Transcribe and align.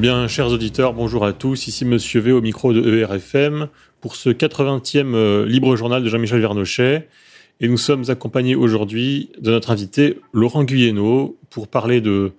Eh 0.00 0.02
bien, 0.02 0.28
chers 0.28 0.48
auditeurs, 0.48 0.94
bonjour 0.94 1.26
à 1.26 1.34
tous. 1.34 1.66
Ici 1.66 1.84
Monsieur 1.84 2.20
V 2.20 2.32
au 2.32 2.40
micro 2.40 2.72
de 2.72 3.00
ERFM 3.00 3.68
pour 4.00 4.16
ce 4.16 4.30
80e 4.30 5.14
euh, 5.14 5.44
libre 5.44 5.76
journal 5.76 6.02
de 6.02 6.08
Jean-Michel 6.08 6.40
Vernochet. 6.40 7.06
Et 7.60 7.68
nous 7.68 7.76
sommes 7.76 8.04
accompagnés 8.08 8.54
aujourd'hui 8.54 9.28
de 9.42 9.50
notre 9.50 9.70
invité 9.70 10.18
Laurent 10.32 10.64
Guyeno 10.64 11.36
pour 11.50 11.68
parler 11.68 12.00
de 12.00 12.32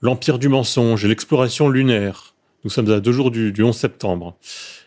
l'empire 0.00 0.40
du 0.40 0.48
mensonge 0.48 1.04
et 1.04 1.08
l'exploration 1.08 1.68
lunaire. 1.68 2.34
Nous 2.64 2.70
sommes 2.70 2.90
à 2.90 2.98
deux 2.98 3.12
jours 3.12 3.30
du, 3.30 3.54
11 3.56 3.76
septembre. 3.76 4.36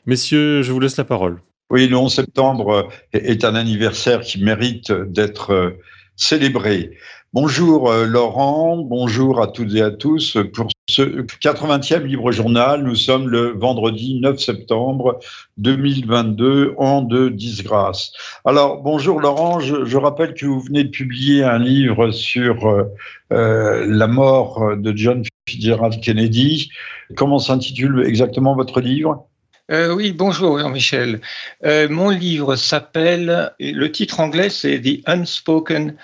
Messieurs, 0.06 0.64
je 0.64 0.74
vous 0.74 0.82
laisse 0.82 0.98
la 0.98 1.06
parole. 1.06 1.40
Oui, 1.70 1.88
le 1.88 1.96
11 1.96 2.14
septembre 2.14 2.90
est 3.14 3.46
un 3.46 3.56
anniversaire 3.56 4.20
qui 4.20 4.44
mérite 4.44 4.92
d'être 4.92 5.52
euh, 5.52 5.70
célébré. 6.18 6.92
Bonjour 7.34 7.90
euh, 7.90 8.06
Laurent, 8.06 8.76
bonjour 8.76 9.42
à 9.42 9.48
toutes 9.48 9.74
et 9.74 9.82
à 9.82 9.90
tous. 9.90 10.36
Pour 10.54 10.68
ce 10.90 11.02
80e 11.02 12.04
Libre 12.04 12.34
Journal, 12.34 12.84
nous 12.84 12.98
sommes 12.98 13.30
le 13.30 13.54
vendredi 13.58 14.20
9 14.20 14.38
septembre 14.38 15.18
2022, 15.56 16.74
an 16.78 17.02
de 17.02 17.30
disgrâce. 17.30 18.12
Alors, 18.44 18.82
bonjour 18.82 19.22
Laurent, 19.22 19.62
je, 19.62 19.96
rappelle 19.96 20.34
que 20.34 20.46
vous 20.46 20.60
venez 20.60 20.84
de 20.84 20.90
publier 20.90 21.46
un 21.46 21.58
livre 21.58 22.12
sur 22.12 22.68
euh, 22.68 22.84
euh, 23.32 23.86
la 23.88 24.08
mort 24.08 24.76
de 24.76 24.92
John 24.94 25.24
Fitzgerald 25.48 26.02
Kennedy. 26.02 26.70
Comment 27.16 27.40
s'intitule 27.40 28.04
exactement 28.06 28.58
votre 28.58 28.82
livre? 28.82 29.26
Oui, 29.70 30.12
bonjour 30.12 30.60
Jean-Michel. 30.60 31.22
mon 31.64 32.10
livre 32.10 32.58
s'appelle, 32.58 33.54
le 33.58 33.90
titre 33.90 34.20
anglais 34.20 34.50
c'est 34.50 34.82
The 34.82 35.00
Unspoken 35.06 35.96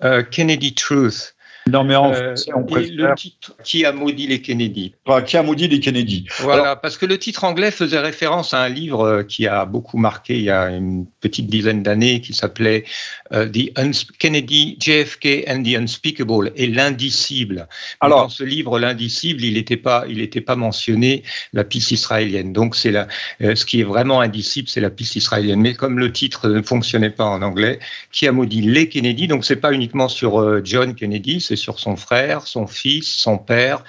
Uh, 0.00 0.22
Kennedy 0.30 0.70
Truth. 0.70 1.32
Non, 1.68 1.84
mais 1.84 1.96
en 1.96 2.12
euh, 2.12 2.34
on 2.54 2.64
Le 2.74 3.14
titre 3.14 3.54
Qui 3.62 3.84
a 3.84 3.92
maudit 3.92 4.26
les 4.26 4.40
Kennedy? 4.40 4.94
Qui 5.26 5.36
a 5.36 5.42
maudit 5.42 5.68
les 5.68 5.80
Kennedy 5.80 6.26
Voilà, 6.40 6.76
parce 6.76 6.96
que 6.96 7.04
le 7.04 7.18
titre 7.18 7.44
anglais 7.44 7.70
faisait 7.70 7.98
référence 7.98 8.54
à 8.54 8.62
un 8.62 8.68
livre 8.68 9.06
euh, 9.06 9.22
qui 9.22 9.46
a 9.46 9.66
beaucoup 9.66 9.98
marqué 9.98 10.36
il 10.36 10.44
y 10.44 10.50
a 10.50 10.70
une 10.70 11.06
petite 11.20 11.48
dizaine 11.48 11.82
d'années 11.82 12.20
qui 12.20 12.32
s'appelait 12.32 12.84
euh, 13.32 13.46
The 13.46 13.72
Kennedy, 14.18 14.78
JFK 14.80 15.44
and 15.48 15.62
the 15.62 15.76
Unspeakable 15.76 16.52
et 16.56 16.66
l'indicible. 16.66 17.68
Alors, 18.00 18.22
dans 18.22 18.28
ce 18.28 18.44
livre, 18.44 18.78
l'indicible, 18.78 19.44
il 19.44 19.54
n'était 19.54 19.76
pas, 19.76 20.04
il 20.08 20.18
n'était 20.18 20.40
pas 20.40 20.56
mentionné 20.56 21.22
la 21.52 21.64
piste 21.64 21.90
israélienne. 21.90 22.52
Donc, 22.52 22.76
c'est 22.76 22.90
la, 22.90 23.08
ce 23.40 23.64
qui 23.64 23.80
est 23.80 23.84
vraiment 23.84 24.20
indicible, 24.20 24.68
c'est 24.68 24.80
la 24.80 24.90
piste 24.90 25.16
israélienne. 25.16 25.60
Mais 25.60 25.74
comme 25.74 25.98
le 25.98 26.12
titre 26.12 26.48
ne 26.48 26.62
fonctionnait 26.62 27.10
pas 27.10 27.26
en 27.26 27.42
anglais, 27.42 27.78
qui 28.10 28.26
a 28.26 28.32
maudit 28.32 28.62
les 28.62 28.88
Kennedy? 28.88 29.28
Donc, 29.28 29.44
c'est 29.44 29.56
pas 29.56 29.72
uniquement 29.72 30.08
sur 30.08 30.64
John 30.64 30.94
Kennedy, 30.94 31.40
c'est 31.40 31.57
sur 31.58 31.78
son 31.78 31.96
frère, 31.96 32.46
son 32.46 32.66
fils, 32.66 33.06
son 33.06 33.38
père. 33.38 33.84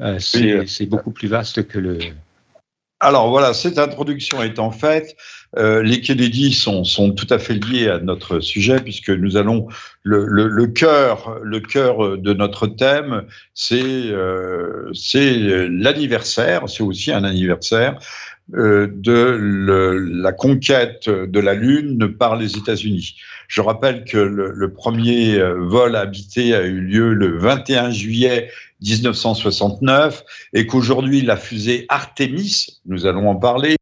Euh, 0.00 0.18
c'est 0.18 0.86
beaucoup 0.86 1.10
plus 1.10 1.28
vaste 1.28 1.66
que 1.66 1.78
le. 1.78 1.98
Alors 3.00 3.28
voilà, 3.28 3.52
cette 3.52 3.78
introduction 3.78 4.42
étant 4.42 4.70
faite, 4.70 5.14
euh, 5.58 5.82
les 5.82 6.00
Kennedy 6.00 6.52
sont, 6.52 6.84
sont, 6.84 7.12
tout 7.12 7.26
à 7.28 7.38
fait 7.38 7.54
liés 7.54 7.88
à 7.88 7.98
notre 7.98 8.40
sujet 8.40 8.80
puisque 8.80 9.10
nous 9.10 9.36
allons 9.36 9.68
le, 10.04 10.24
le, 10.26 10.66
cœur 10.68 11.38
le 11.42 11.60
cœur 11.60 12.16
de 12.16 12.32
notre 12.32 12.66
thème, 12.66 13.24
c'est 13.52 13.82
euh, 13.82 14.90
c'est 14.94 15.34
l'anniversaire, 15.68 16.68
c'est 16.68 16.82
aussi 16.82 17.12
un 17.12 17.24
anniversaire 17.24 17.98
euh, 18.52 18.88
de 18.92 19.38
la 20.12 20.32
conquête 20.32 21.08
de 21.08 21.40
la 21.40 21.54
Lune 21.54 22.14
par 22.18 22.36
les 22.36 22.58
États-Unis. 22.58 23.16
Je 23.48 23.62
rappelle 23.62 24.04
que 24.04 24.18
le, 24.18 24.70
premier 24.70 25.38
euh, 25.38 25.54
vol 25.60 25.96
habité 25.96 26.54
a 26.54 26.60
eu 26.60 26.78
lieu 26.80 27.14
le 27.14 27.38
21 27.38 27.90
juillet 27.90 28.50
1969 28.82 30.24
et 30.52 30.66
qu'aujourd'hui 30.66 31.22
la 31.22 31.38
fusée 31.38 31.86
Artemis, 31.88 32.80
nous 32.84 33.06
allons 33.06 33.30
en 33.30 33.36
parler, 33.36 33.76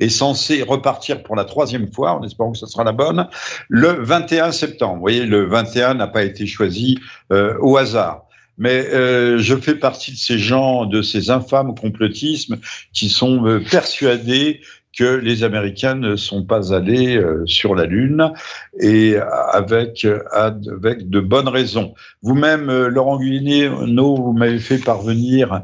est 0.00 0.08
censée 0.08 0.62
repartir 0.62 1.22
pour 1.22 1.36
la 1.36 1.44
troisième 1.44 1.92
fois, 1.92 2.12
en 2.12 2.22
espérant 2.22 2.52
que 2.52 2.58
ce 2.58 2.66
sera 2.66 2.84
la 2.84 2.92
bonne, 2.92 3.28
le 3.68 4.02
21 4.02 4.50
septembre. 4.50 4.94
Vous 4.94 5.00
voyez, 5.00 5.26
le 5.26 5.44
21 5.44 5.92
n'a 5.94 6.06
pas 6.06 6.22
été 6.22 6.46
choisi 6.46 6.98
euh, 7.32 7.54
au 7.60 7.76
hasard 7.76 8.25
mais 8.58 8.88
euh, 8.92 9.38
je 9.38 9.54
fais 9.56 9.74
partie 9.74 10.12
de 10.12 10.16
ces 10.16 10.38
gens, 10.38 10.86
de 10.86 11.02
ces 11.02 11.30
infâmes 11.30 11.74
complotismes 11.74 12.58
qui 12.92 13.08
sont 13.08 13.46
euh, 13.46 13.60
persuadés 13.60 14.60
que 14.96 15.04
les 15.04 15.44
Américains 15.44 15.94
ne 15.94 16.16
sont 16.16 16.42
pas 16.42 16.74
allés 16.74 17.16
euh, 17.16 17.44
sur 17.46 17.74
la 17.74 17.84
Lune 17.84 18.32
et 18.80 19.16
avec, 19.52 20.06
avec 20.32 21.08
de 21.10 21.20
bonnes 21.20 21.48
raisons. 21.48 21.94
Vous-même, 22.22 22.70
euh, 22.70 22.88
Laurent 22.88 23.18
Guilleneau, 23.18 24.16
vous 24.16 24.32
m'avez 24.32 24.58
fait 24.58 24.78
parvenir 24.78 25.62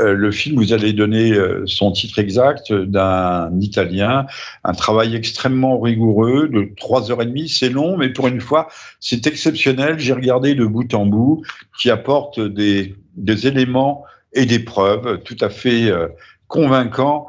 euh, 0.00 0.14
le 0.14 0.30
film, 0.30 0.56
vous 0.56 0.72
allez 0.72 0.92
donner 0.92 1.34
son 1.66 1.92
titre 1.92 2.18
exact 2.18 2.72
d'un 2.72 3.50
Italien, 3.60 4.26
un 4.64 4.72
travail 4.72 5.14
extrêmement 5.14 5.80
rigoureux 5.80 6.48
de 6.48 6.70
trois 6.76 7.10
heures 7.10 7.22
et 7.22 7.26
demie, 7.26 7.48
c'est 7.48 7.70
long, 7.70 7.96
mais 7.96 8.10
pour 8.10 8.28
une 8.28 8.40
fois, 8.40 8.68
c'est 9.00 9.26
exceptionnel. 9.26 9.98
J'ai 9.98 10.12
regardé 10.12 10.54
de 10.54 10.64
bout 10.64 10.92
en 10.94 11.06
bout, 11.06 11.42
qui 11.78 11.90
apporte 11.90 12.40
des, 12.40 12.94
éléments 13.46 14.04
et 14.32 14.46
des 14.46 14.58
preuves 14.58 15.22
tout 15.22 15.36
à 15.40 15.48
fait 15.48 15.92
convaincants 16.48 17.28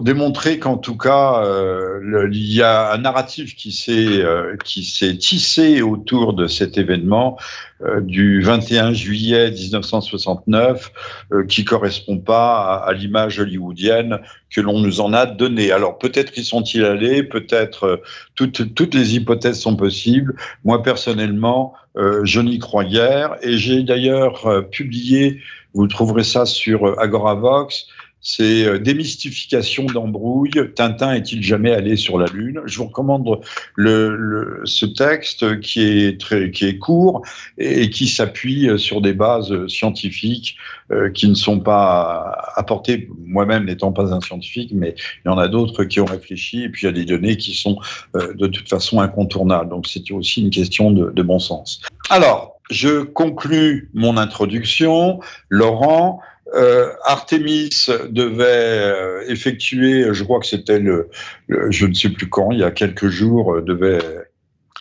démontrer 0.00 0.58
qu'en 0.58 0.76
tout 0.76 0.96
cas, 0.96 1.42
euh, 1.44 2.28
il 2.32 2.52
y 2.52 2.62
a 2.62 2.92
un 2.92 2.98
narratif 2.98 3.56
qui 3.56 3.72
s'est 3.72 4.22
euh, 4.22 4.56
qui 4.64 4.84
s'est 4.84 5.16
tissé 5.16 5.82
autour 5.82 6.34
de 6.34 6.46
cet 6.46 6.78
événement 6.78 7.38
euh, 7.82 8.02
du 8.02 8.42
21 8.42 8.92
juillet 8.92 9.50
1969, 9.50 10.92
euh, 11.32 11.46
qui 11.46 11.64
correspond 11.64 12.18
pas 12.18 12.74
à, 12.74 12.92
l'image 12.92 13.40
hollywoodienne 13.40 14.18
que 14.50 14.60
l'on 14.60 14.80
nous 14.80 15.00
en 15.00 15.14
a 15.14 15.24
donnée. 15.24 15.72
Alors 15.72 15.96
peut-être 15.96 16.36
y 16.36 16.44
sont-ils 16.44 16.84
allés, 16.84 17.22
peut-être 17.22 17.84
euh, 17.84 17.96
toutes 18.34 18.74
toutes 18.74 18.94
les 18.94 19.14
hypothèses 19.14 19.60
sont 19.60 19.76
possibles. 19.76 20.36
Moi 20.64 20.82
personnellement, 20.82 21.72
je 21.96 22.40
n'y 22.40 22.58
crois 22.58 22.84
guère, 22.84 23.36
et 23.42 23.56
j'ai 23.56 23.82
d'ailleurs 23.82 24.68
publié, 24.70 25.40
vous 25.74 25.88
trouverez 25.88 26.22
ça 26.22 26.46
sur 26.46 26.98
Agoravox 27.00 27.88
c'est 28.22 28.66
euh, 28.66 28.78
démystification 28.78 29.84
d'embrouille. 29.84 30.52
Tintin 30.74 31.14
est-il 31.14 31.42
jamais 31.42 31.72
allé 31.72 31.96
sur 31.96 32.18
la 32.18 32.26
Lune? 32.26 32.60
Je 32.66 32.78
vous 32.78 32.86
recommande 32.86 33.40
le, 33.76 34.60
ce 34.64 34.86
texte 34.86 35.60
qui 35.60 35.82
est 35.82 36.20
très 36.20 36.50
qui 36.50 36.66
est 36.66 36.78
court 36.78 37.22
et, 37.58 37.88
qui 37.90 38.08
s'appuie 38.08 38.68
euh, 38.68 38.78
sur 38.78 39.00
des 39.00 39.14
bases 39.14 39.66
scientifiques 39.68 40.56
euh, 40.92 41.10
qui 41.10 41.28
ne 41.28 41.34
sont 41.34 41.60
pas 41.60 42.52
apportées. 42.56 43.08
Moi-même 43.24 43.64
n'étant 43.64 43.92
pas 43.92 44.12
un 44.12 44.20
scientifique, 44.20 44.72
mais 44.74 44.94
il 45.24 45.28
y 45.28 45.30
en 45.30 45.38
a 45.38 45.48
d'autres 45.48 45.84
qui 45.84 46.00
ont 46.00 46.04
réfléchi. 46.04 46.64
Et 46.64 46.68
puis 46.68 46.82
il 46.82 46.86
y 46.86 46.88
a 46.90 46.92
des 46.92 47.04
données 47.04 47.36
qui 47.36 47.54
sont 47.54 47.78
de 48.14 48.46
toute 48.46 48.68
façon 48.68 49.00
incontournables. 49.00 49.70
Donc 49.70 49.86
c'est 49.86 50.10
aussi 50.10 50.42
une 50.42 50.50
question 50.50 50.90
de, 50.90 51.10
de 51.10 51.22
bon 51.22 51.38
sens. 51.38 51.80
Alors, 52.10 52.60
je 52.70 53.02
conclus 53.02 53.90
mon 53.94 54.16
introduction. 54.16 55.20
Laurent, 55.48 56.20
euh, 56.54 56.92
Artemis 57.04 57.86
devait 58.08 58.44
euh, 58.44 59.24
effectuer, 59.28 60.12
je 60.12 60.24
crois 60.24 60.40
que 60.40 60.46
c'était 60.46 60.80
le, 60.80 61.08
je 61.48 61.86
ne 61.86 61.94
sais 61.94 62.08
plus 62.08 62.28
quand, 62.28 62.50
il 62.50 62.58
y 62.58 62.64
a 62.64 62.70
quelques 62.70 63.08
jours, 63.08 63.54
euh, 63.54 63.62
devait 63.62 64.00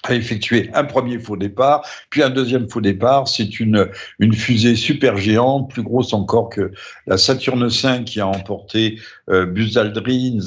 effectuer 0.10 0.70
un 0.74 0.86
premier 0.86 1.20
faux 1.20 1.36
départ, 1.36 1.86
puis 2.10 2.24
un 2.24 2.30
deuxième 2.30 2.70
faux 2.70 2.82
départ. 2.82 3.28
C'est 3.28 3.60
une, 3.60 3.90
une 4.20 4.34
fusée 4.34 4.76
super 4.76 5.18
géante, 5.18 5.70
plus 5.70 5.84
grosse 5.84 6.14
encore 6.14 6.50
que 6.50 6.72
la 7.06 7.18
Saturne 7.18 7.68
V 7.68 8.04
qui 8.06 8.22
a 8.22 8.28
emporté 8.28 8.98
Buzz 9.28 9.78
Aldrin 9.78 10.40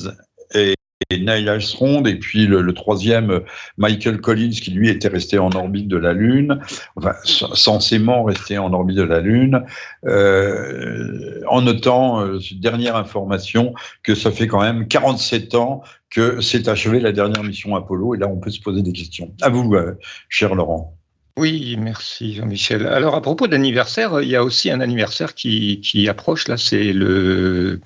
Neil 1.10 1.48
Armstrong, 1.48 2.06
et 2.06 2.16
puis 2.16 2.46
le, 2.46 2.72
troisième, 2.72 3.40
Michael 3.76 4.20
Collins, 4.20 4.50
qui 4.50 4.70
lui 4.70 4.88
était 4.88 5.08
resté 5.08 5.38
en 5.38 5.50
orbite 5.50 5.88
de 5.88 5.96
la 5.96 6.12
Lune, 6.12 6.60
enfin, 6.96 7.14
censément 7.24 8.24
resté 8.24 8.58
en 8.58 8.72
orbite 8.72 8.96
de 8.96 9.02
la 9.02 9.20
Lune, 9.20 9.64
euh, 10.06 11.40
en 11.48 11.62
notant, 11.62 12.20
euh, 12.20 12.38
dernière 12.52 12.96
information, 12.96 13.74
que 14.02 14.14
ça 14.14 14.30
fait 14.30 14.46
quand 14.46 14.60
même 14.60 14.88
47 14.88 15.54
ans 15.54 15.82
que 16.10 16.40
s'est 16.40 16.68
achevée 16.68 17.00
la 17.00 17.12
dernière 17.12 17.42
mission 17.42 17.74
Apollo, 17.74 18.14
et 18.14 18.18
là 18.18 18.28
on 18.28 18.36
peut 18.36 18.50
se 18.50 18.60
poser 18.60 18.82
des 18.82 18.92
questions. 18.92 19.32
À 19.40 19.48
vous, 19.48 19.74
euh, 19.74 19.98
cher 20.28 20.54
Laurent. 20.54 20.96
Oui, 21.38 21.76
merci 21.78 22.34
Jean-Michel. 22.34 22.86
Alors 22.86 23.14
à 23.14 23.22
propos 23.22 23.46
d'anniversaire, 23.46 24.20
il 24.20 24.28
y 24.28 24.36
a 24.36 24.44
aussi 24.44 24.70
un 24.70 24.80
anniversaire 24.80 25.34
qui, 25.34 25.80
qui 25.80 26.06
approche, 26.08 26.46
là 26.46 26.58
c'est 26.58 26.92
le 26.92 27.80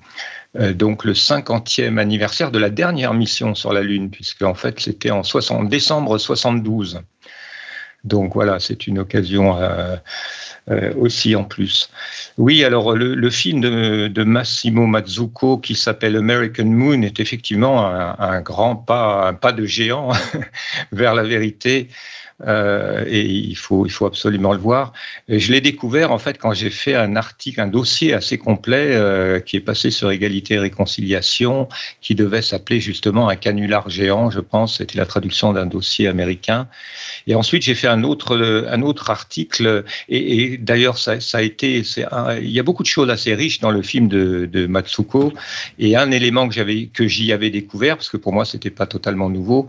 donc 0.73 1.05
le 1.05 1.13
50e 1.13 1.97
anniversaire 1.97 2.51
de 2.51 2.59
la 2.59 2.69
dernière 2.69 3.13
mission 3.13 3.55
sur 3.55 3.73
la 3.73 3.81
Lune, 3.81 4.09
puisque 4.09 4.41
en 4.41 4.55
fait 4.55 4.79
c'était 4.79 5.11
en, 5.11 5.23
décembre 5.63 6.17
72. 6.17 7.01
Donc 8.03 8.33
voilà, 8.33 8.59
c'est 8.59 8.87
une 8.87 8.99
occasion 8.99 9.57
euh, 9.57 9.95
euh, 10.69 10.93
aussi 10.97 11.35
en 11.35 11.43
plus. 11.43 11.89
Oui, 12.37 12.63
alors 12.63 12.93
le, 12.95 13.29
film 13.29 13.61
de, 13.61 14.23
Massimo 14.23 14.85
Mazzucco 14.85 15.57
qui 15.57 15.75
s'appelle 15.75 16.15
American 16.15 16.65
Moon 16.65 17.01
est 17.01 17.19
effectivement 17.19 17.85
un, 17.87 18.41
grand 18.41 18.75
pas, 18.75 19.27
un 19.27 19.33
pas 19.33 19.51
de 19.51 19.65
géant 19.65 20.11
vers 20.91 21.15
la 21.15 21.23
vérité 21.23 21.89
euh, 22.45 23.03
et 23.07 23.25
il 23.25 23.55
faut, 23.55 23.87
absolument 24.05 24.53
le 24.53 24.59
voir. 24.59 24.93
Je 25.27 25.51
l'ai 25.51 25.61
découvert 25.61 26.11
en 26.11 26.19
fait 26.19 26.37
quand 26.37 26.53
j'ai 26.53 26.69
fait 26.69 26.93
un 26.93 27.15
article, 27.15 27.61
un 27.61 27.67
dossier 27.67 28.13
assez 28.13 28.37
complet 28.37 28.95
euh, 28.95 29.39
qui 29.39 29.57
est 29.57 29.61
passé 29.61 29.89
sur 29.89 30.11
égalité 30.11 30.55
et 30.55 30.59
réconciliation, 30.59 31.67
qui 32.01 32.13
devait 32.13 32.43
s'appeler 32.43 32.79
justement 32.79 33.27
un 33.27 33.35
canular 33.35 33.89
géant, 33.89 34.29
je 34.29 34.39
pense, 34.39 34.77
c'était 34.77 34.97
la 34.97 35.07
traduction 35.07 35.51
d'un 35.51 35.65
dossier 35.65 36.07
américain. 36.07 36.67
Et 37.25 37.33
ensuite 37.33 37.63
j'ai 37.63 37.75
fait 37.75 37.87
un 37.87 38.03
autre, 38.03 39.09
article, 39.09 39.83
et, 40.09 40.57
d'ailleurs 40.57 40.97
ça, 40.97 41.17
a 41.33 41.41
été, 41.41 41.83
il 42.41 42.51
y 42.51 42.59
a 42.59 42.63
beaucoup 42.63 42.83
de 42.83 42.87
choses 42.87 43.09
assez 43.09 43.33
riches 43.33 43.59
dans 43.59 43.71
le 43.71 43.81
film 43.81 44.07
de, 44.07 44.45
de 44.45 44.67
Matsuko, 44.67 45.33
et 45.79 45.95
un 45.95 46.11
élément 46.11 46.47
que 46.47 46.53
j'avais, 46.53 46.85
que 46.87 47.07
j'y 47.07 47.33
avais 47.33 47.49
découvert, 47.49 47.97
parce 47.97 48.09
que 48.09 48.17
pour 48.17 48.31
moi 48.31 48.45
c'était 48.45 48.69
pas 48.69 48.85
totalement 48.85 49.29
nouveau, 49.29 49.67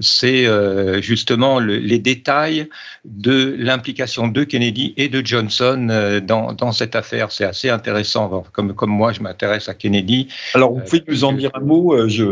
c'est 0.00 0.46
euh, 0.46 1.00
justement 1.02 1.58
le, 1.58 1.76
les 1.78 1.98
détails 2.10 2.68
de 3.04 3.56
l'implication 3.58 4.28
de 4.28 4.44
Kennedy 4.44 4.94
et 4.96 5.08
de 5.08 5.20
Johnson 5.24 5.88
euh, 5.90 6.20
dans, 6.20 6.52
dans 6.52 6.72
cette 6.72 6.94
affaire. 6.94 7.32
C'est 7.32 7.48
assez 7.52 7.70
intéressant. 7.70 8.44
Comme, 8.52 8.74
comme 8.74 8.90
moi, 8.90 9.12
je 9.12 9.20
m'intéresse 9.20 9.68
à 9.68 9.74
Kennedy. 9.74 10.28
Alors, 10.54 10.72
vous 10.74 10.80
pouvez 10.80 11.02
nous 11.08 11.24
en 11.24 11.32
dire 11.32 11.50
un 11.54 11.64
mot 11.72 12.08
je... 12.08 12.26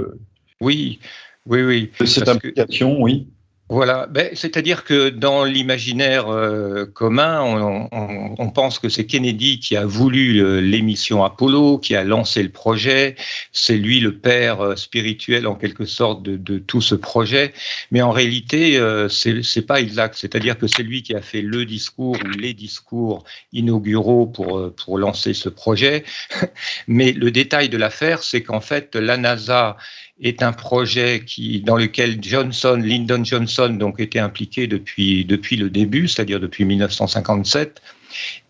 Oui, 0.61 1.01
oui, 1.47 1.63
oui. 1.63 2.07
cette 2.07 2.29
implication, 2.29 3.03
oui. 3.03 3.27
Voilà, 3.73 4.07
ben, 4.07 4.29
c'est-à-dire 4.35 4.85
que 4.85 5.09
dans 5.09 5.45
l'imaginaire 5.45 6.29
euh, 6.29 6.85
commun, 6.85 7.89
on, 7.91 8.51
pense 8.51 8.79
que 8.79 8.91
c'est 8.91 9.07
Kennedy 9.07 9.61
qui 9.61 9.77
a 9.79 9.87
voulu 9.87 10.45
euh, 10.45 10.61
l'émission 10.61 11.25
Apollo, 11.25 11.79
qui 11.79 11.97
a 11.97 12.05
lancé 12.05 12.43
le 12.43 12.51
projet. 12.51 13.17
C'est 13.51 13.79
lui 13.79 14.01
le 14.01 14.19
père 14.19 14.61
euh, 14.61 14.77
spirituel 14.77 15.47
en 15.47 15.55
quelque 15.55 15.87
sorte 15.87 16.23
de, 16.23 16.59
tout 16.59 16.83
ce 16.83 16.95
projet. 16.95 17.55
Mais 17.91 18.03
en 18.03 18.11
réalité, 18.11 18.79
c'est 19.09 19.67
pas 19.67 19.81
exact. 19.81 20.17
C'est-à-dire 20.19 20.59
que 20.59 20.67
c'est 20.67 20.83
lui 20.83 21.03
qui 21.03 21.15
a 21.15 21.23
fait 21.23 21.41
le 21.41 21.65
discours 21.65 22.19
ou 22.23 22.29
les 22.39 22.53
discours 22.53 23.25
inauguraux 23.55 24.27
pour 24.27 24.71
pour 24.75 24.99
lancer 24.99 25.33
ce 25.33 25.49
projet. 25.49 26.05
Mais 26.89 27.13
le 27.13 27.31
détail 27.31 27.71
de 27.71 27.79
l'affaire, 27.79 28.23
c'est 28.23 28.43
qu'en 28.43 28.61
fait, 28.61 28.97
la 28.97 29.17
NASA 29.17 29.79
est 30.21 30.43
un 30.43 30.53
projet 30.53 31.25
qui, 31.27 31.61
dans 31.61 31.77
lequel 31.77 32.23
Johnson, 32.23 32.81
Lyndon 32.83 33.25
Johnson, 33.25 33.71
donc 33.79 34.01
était 34.01 34.19
impliqué 34.19 34.67
depuis, 34.67 35.25
depuis 35.25 35.57
le 35.57 35.71
début, 35.71 36.09
c'est-à-dire 36.09 36.41
depuis 36.41 36.65
1957, 36.65 37.83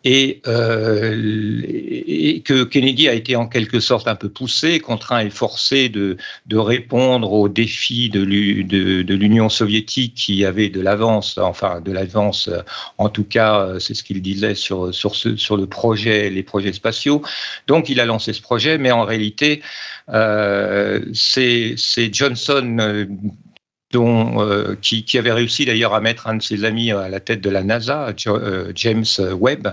et, 0.05 0.41
euh, 0.47 1.63
et, 1.65 2.41
que 2.41 2.65
Kennedy 2.65 3.09
a 3.09 3.15
été 3.15 3.37
en 3.37 3.47
quelque 3.47 3.81
sorte 3.81 4.09
un 4.09 4.17
peu 4.17 4.29
poussé, 4.29 4.81
contraint 4.81 5.21
et 5.21 5.31
forcé 5.31 5.89
de, 5.89 6.17
répondre 6.53 7.33
aux 7.33 7.49
défis 7.49 8.11
de 8.11 8.23
l'Union 9.15 9.49
soviétique 9.49 10.15
qui 10.15 10.45
avait 10.45 10.69
de 10.69 10.81
l'avance, 10.81 11.39
enfin 11.39 11.81
de 11.81 11.93
l'avance, 11.93 12.51
en 12.99 13.09
tout 13.09 13.25
cas, 13.25 13.79
c'est 13.79 13.95
ce 13.95 14.03
qu'il 14.03 14.23
disait 14.23 14.55
sur 14.55 14.87
le 14.87 15.65
projet, 15.67 16.31
les 16.31 16.43
projets 16.43 16.73
spatiaux. 16.73 17.23
Donc 17.67 17.89
il 17.89 18.01
a 18.01 18.05
lancé 18.05 18.33
ce 18.33 18.43
projet, 18.43 18.79
mais 18.79 18.91
en 18.91 19.05
réalité, 19.05 19.63
euh, 20.09 21.01
c'est 21.13 21.77
Johnson. 22.13 22.77
Euh, 22.81 23.07
euh, 23.95 24.77
qui, 24.81 25.05
qui, 25.05 25.19
avait 25.19 25.33
réussi 25.33 25.65
d'ailleurs 25.65 25.95
à 25.95 26.01
mettre 26.01 26.27
un 26.27 26.37
de 26.37 26.43
ses 26.43 26.65
amis 26.65 26.91
à 26.93 27.09
la 27.09 27.21
tête 27.21 27.41
de 27.41 27.51
la 27.51 27.63
NASA, 27.63 28.15
euh, 28.27 28.73
James 28.75 29.05
Webb, 29.39 29.69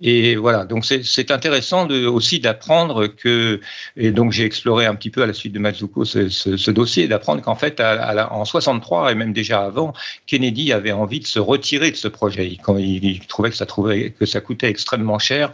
et 0.00 0.34
voilà, 0.34 0.64
donc 0.64 0.84
c'est 0.84 1.30
intéressant 1.30 1.86
de, 1.86 2.06
aussi 2.06 2.40
d'apprendre 2.40 3.06
que, 3.06 3.60
et 3.96 4.10
donc 4.10 4.32
j'ai 4.32 4.44
exploré 4.44 4.86
un 4.86 4.94
petit 4.96 5.10
peu 5.10 5.22
à 5.22 5.26
la 5.26 5.32
suite 5.32 5.52
de 5.52 5.60
Matsuko 5.60 6.04
ce, 6.04 6.28
ce, 6.28 6.56
ce 6.56 6.70
dossier, 6.72 7.06
d'apprendre 7.06 7.42
qu'en 7.42 7.54
fait, 7.54 7.78
à, 7.78 7.92
à 8.02 8.12
la, 8.12 8.32
en 8.32 8.44
63 8.44 9.12
et 9.12 9.14
même 9.14 9.32
déjà 9.32 9.64
avant, 9.64 9.92
Kennedy 10.26 10.72
avait 10.72 10.92
envie 10.92 11.20
de 11.20 11.26
se 11.26 11.38
retirer 11.38 11.92
de 11.92 11.96
ce 11.96 12.08
projet. 12.08 12.48
Il, 12.48 12.58
quand 12.58 12.76
il, 12.76 13.04
il 13.04 13.20
trouvait 13.20 13.50
que 13.50 13.56
ça, 13.56 13.66
trouvait, 13.66 14.10
que 14.10 14.26
ça 14.26 14.40
coûtait 14.40 14.68
extrêmement 14.68 15.20
cher 15.20 15.52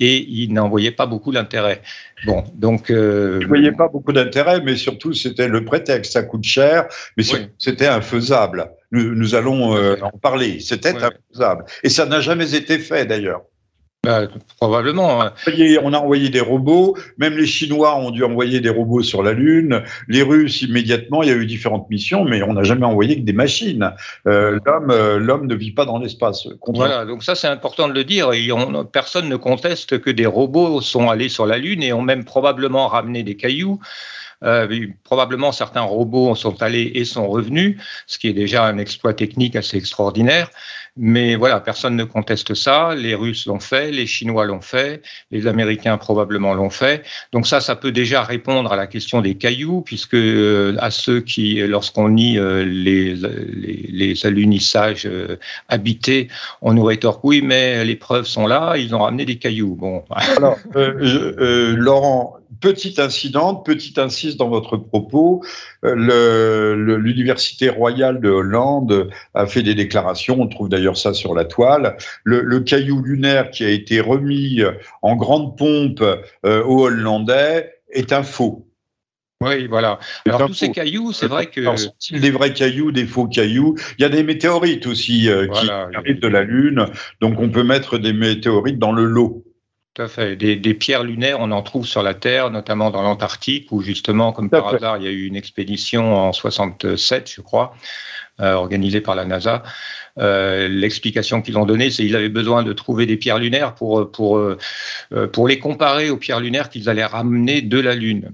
et 0.00 0.16
il 0.28 0.52
n'en 0.54 0.68
voyait 0.68 0.90
pas 0.90 1.06
beaucoup 1.06 1.32
d'intérêt. 1.32 1.82
Bon, 2.24 2.42
donc. 2.54 2.90
Euh... 2.90 3.38
Il 3.40 3.44
ne 3.44 3.48
voyait 3.48 3.72
pas 3.72 3.88
beaucoup 3.88 4.12
d'intérêt, 4.12 4.60
mais 4.62 4.76
surtout, 4.76 5.12
c'était 5.12 5.46
le 5.48 5.64
prétexte. 5.64 6.14
Ça 6.14 6.22
coûte 6.22 6.44
cher, 6.44 6.86
mais 7.16 7.24
oui. 7.32 7.46
c'était 7.58 7.86
infaisable. 7.86 8.70
Nous, 8.92 9.14
nous 9.14 9.34
allons 9.34 9.76
euh, 9.76 9.96
en 10.00 10.18
parler. 10.18 10.58
C'était 10.60 10.94
oui, 10.94 11.02
infaisable. 11.02 11.64
Et 11.82 11.90
ça 11.90 12.06
n'a 12.06 12.20
jamais 12.20 12.54
été 12.54 12.78
fait, 12.78 13.04
d'ailleurs. 13.04 13.42
Bah, 14.04 14.22
probablement. 14.58 15.22
Hein. 15.22 15.32
On 15.82 15.92
a 15.92 15.98
envoyé 15.98 16.28
des 16.28 16.40
robots, 16.40 16.96
même 17.18 17.36
les 17.36 17.46
Chinois 17.46 17.96
ont 17.96 18.10
dû 18.10 18.22
envoyer 18.24 18.60
des 18.60 18.68
robots 18.68 19.02
sur 19.02 19.22
la 19.22 19.32
Lune, 19.32 19.82
les 20.08 20.22
Russes 20.22 20.62
immédiatement, 20.62 21.22
il 21.22 21.28
y 21.28 21.32
a 21.32 21.34
eu 21.34 21.46
différentes 21.46 21.88
missions, 21.90 22.24
mais 22.24 22.42
on 22.42 22.54
n'a 22.54 22.62
jamais 22.62 22.86
envoyé 22.86 23.16
que 23.16 23.22
des 23.22 23.32
machines. 23.32 23.92
Euh, 24.26 24.58
l'homme, 24.64 24.90
euh, 24.90 25.18
l'homme 25.18 25.46
ne 25.46 25.54
vit 25.54 25.72
pas 25.72 25.84
dans 25.84 25.98
l'espace. 25.98 26.46
Voilà, 26.66 27.04
donc 27.04 27.22
ça 27.22 27.34
c'est 27.34 27.48
important 27.48 27.88
de 27.88 27.94
le 27.94 28.04
dire. 28.04 28.32
Et 28.32 28.52
on, 28.52 28.84
personne 28.84 29.28
ne 29.28 29.36
conteste 29.36 30.00
que 30.00 30.10
des 30.10 30.26
robots 30.26 30.80
sont 30.80 31.08
allés 31.08 31.28
sur 31.28 31.46
la 31.46 31.58
Lune 31.58 31.82
et 31.82 31.92
ont 31.92 32.02
même 32.02 32.24
probablement 32.24 32.88
ramené 32.88 33.22
des 33.22 33.36
cailloux. 33.36 33.80
Euh, 34.42 34.88
probablement 35.04 35.52
certains 35.52 35.82
robots 35.82 36.34
sont 36.34 36.62
allés 36.62 36.92
et 36.94 37.04
sont 37.04 37.28
revenus, 37.28 37.80
ce 38.06 38.18
qui 38.18 38.28
est 38.28 38.34
déjà 38.34 38.66
un 38.66 38.78
exploit 38.78 39.14
technique 39.14 39.56
assez 39.56 39.76
extraordinaire. 39.78 40.50
Mais 40.96 41.34
voilà, 41.34 41.58
personne 41.58 41.96
ne 41.96 42.04
conteste 42.04 42.54
ça. 42.54 42.94
Les 42.94 43.16
Russes 43.16 43.46
l'ont 43.46 43.58
fait, 43.58 43.90
les 43.90 44.06
Chinois 44.06 44.44
l'ont 44.44 44.60
fait, 44.60 45.02
les 45.32 45.48
Américains 45.48 45.98
probablement 45.98 46.54
l'ont 46.54 46.70
fait. 46.70 47.02
Donc 47.32 47.48
ça, 47.48 47.60
ça 47.60 47.74
peut 47.74 47.90
déjà 47.90 48.22
répondre 48.22 48.72
à 48.72 48.76
la 48.76 48.86
question 48.86 49.20
des 49.20 49.34
cailloux, 49.34 49.80
puisque 49.80 50.14
euh, 50.14 50.76
à 50.78 50.92
ceux 50.92 51.20
qui, 51.20 51.56
lorsqu'on 51.66 52.10
nie 52.10 52.38
euh, 52.38 52.64
les, 52.64 53.14
les, 53.14 53.88
les, 53.90 54.26
alunissages 54.26 55.06
euh, 55.06 55.36
habités, 55.68 56.28
on 56.62 56.74
nous 56.74 56.84
rétorque 56.84 57.24
oui, 57.24 57.42
mais 57.42 57.84
les 57.84 57.96
preuves 57.96 58.26
sont 58.26 58.46
là, 58.46 58.76
ils 58.76 58.94
ont 58.94 59.00
ramené 59.00 59.24
des 59.24 59.36
cailloux. 59.36 59.74
Bon. 59.74 60.04
Alors, 60.36 60.58
je, 60.74 61.74
Laurent, 61.74 62.38
petit 62.60 63.00
incident, 63.00 63.54
petit 63.54 63.94
insiste 63.98 64.38
dans 64.38 64.48
votre 64.48 64.76
propos. 64.76 65.44
L'Université 65.82 67.68
royale 67.68 68.20
de 68.20 68.28
Hollande 68.28 69.10
a 69.34 69.46
fait 69.46 69.62
des 69.62 69.74
déclarations. 69.74 70.40
On 70.40 70.48
trouve 70.48 70.68
d'ailleurs 70.68 70.96
ça 70.96 71.14
sur 71.14 71.34
la 71.34 71.44
toile. 71.44 71.96
Le, 72.22 72.40
le, 72.40 72.60
caillou 72.60 73.02
lunaire 73.02 73.50
qui 73.50 73.64
a 73.64 73.70
été 73.70 74.00
remis 74.00 74.62
en 75.02 75.16
grande 75.16 75.56
pompe 75.56 76.02
euh, 76.02 76.64
aux 76.64 76.86
Hollandais 76.86 77.74
est 77.90 78.12
un 78.12 78.22
faux. 78.22 78.66
Oui, 79.40 79.66
voilà. 79.66 79.98
Alors 80.26 80.46
tous 80.46 80.54
ces 80.54 80.70
cailloux, 80.70 81.12
c'est 81.12 81.26
vrai 81.26 81.46
que 81.46 81.60
Alors, 81.60 81.76
des 82.10 82.30
vrais 82.30 82.52
cailloux, 82.52 82.92
des 82.92 83.04
faux 83.04 83.26
cailloux? 83.26 83.74
Il 83.98 84.02
y 84.02 84.04
a 84.04 84.08
des 84.08 84.22
météorites 84.22 84.86
aussi 84.86 85.28
euh, 85.28 85.46
voilà, 85.46 85.88
qui 85.90 85.96
arrivent 85.96 86.20
de 86.20 86.28
la 86.28 86.42
Lune, 86.42 86.86
donc 87.20 87.38
on 87.38 87.50
peut 87.50 87.64
mettre 87.64 87.98
des 87.98 88.12
météorites 88.12 88.78
dans 88.78 88.92
le 88.92 89.04
lot. 89.04 89.44
Tout 89.94 90.02
à 90.02 90.08
fait. 90.08 90.34
Des, 90.34 90.56
des, 90.56 90.74
pierres 90.74 91.04
lunaires, 91.04 91.38
on 91.38 91.52
en 91.52 91.62
trouve 91.62 91.86
sur 91.86 92.02
la 92.02 92.14
Terre, 92.14 92.50
notamment 92.50 92.90
dans 92.90 93.02
l'Antarctique, 93.02 93.70
où 93.70 93.80
justement, 93.80 94.32
comme 94.32 94.50
par 94.50 94.70
fait. 94.70 94.76
hasard, 94.76 94.96
il 94.96 95.04
y 95.04 95.06
a 95.06 95.10
eu 95.10 95.24
une 95.24 95.36
expédition 95.36 96.16
en 96.16 96.32
67, 96.32 97.30
je 97.32 97.40
crois, 97.40 97.76
euh, 98.40 98.54
organisée 98.54 99.00
par 99.00 99.14
la 99.14 99.24
NASA. 99.24 99.62
Euh, 100.18 100.66
L'explication 100.66 101.42
qu'ils 101.42 101.56
ont 101.58 101.64
donnée, 101.64 101.90
c'est 101.90 102.02
qu'ils 102.02 102.16
avaient 102.16 102.28
besoin 102.28 102.64
de 102.64 102.72
trouver 102.72 103.06
des 103.06 103.16
pierres 103.16 103.38
lunaires 103.38 103.76
pour, 103.76 104.10
pour, 104.10 104.38
euh, 104.38 104.58
pour 105.32 105.46
les 105.46 105.60
comparer 105.60 106.10
aux 106.10 106.16
pierres 106.16 106.40
lunaires 106.40 106.70
qu'ils 106.70 106.88
allaient 106.88 107.04
ramener 107.04 107.62
de 107.62 107.78
la 107.78 107.94
Lune. 107.94 108.32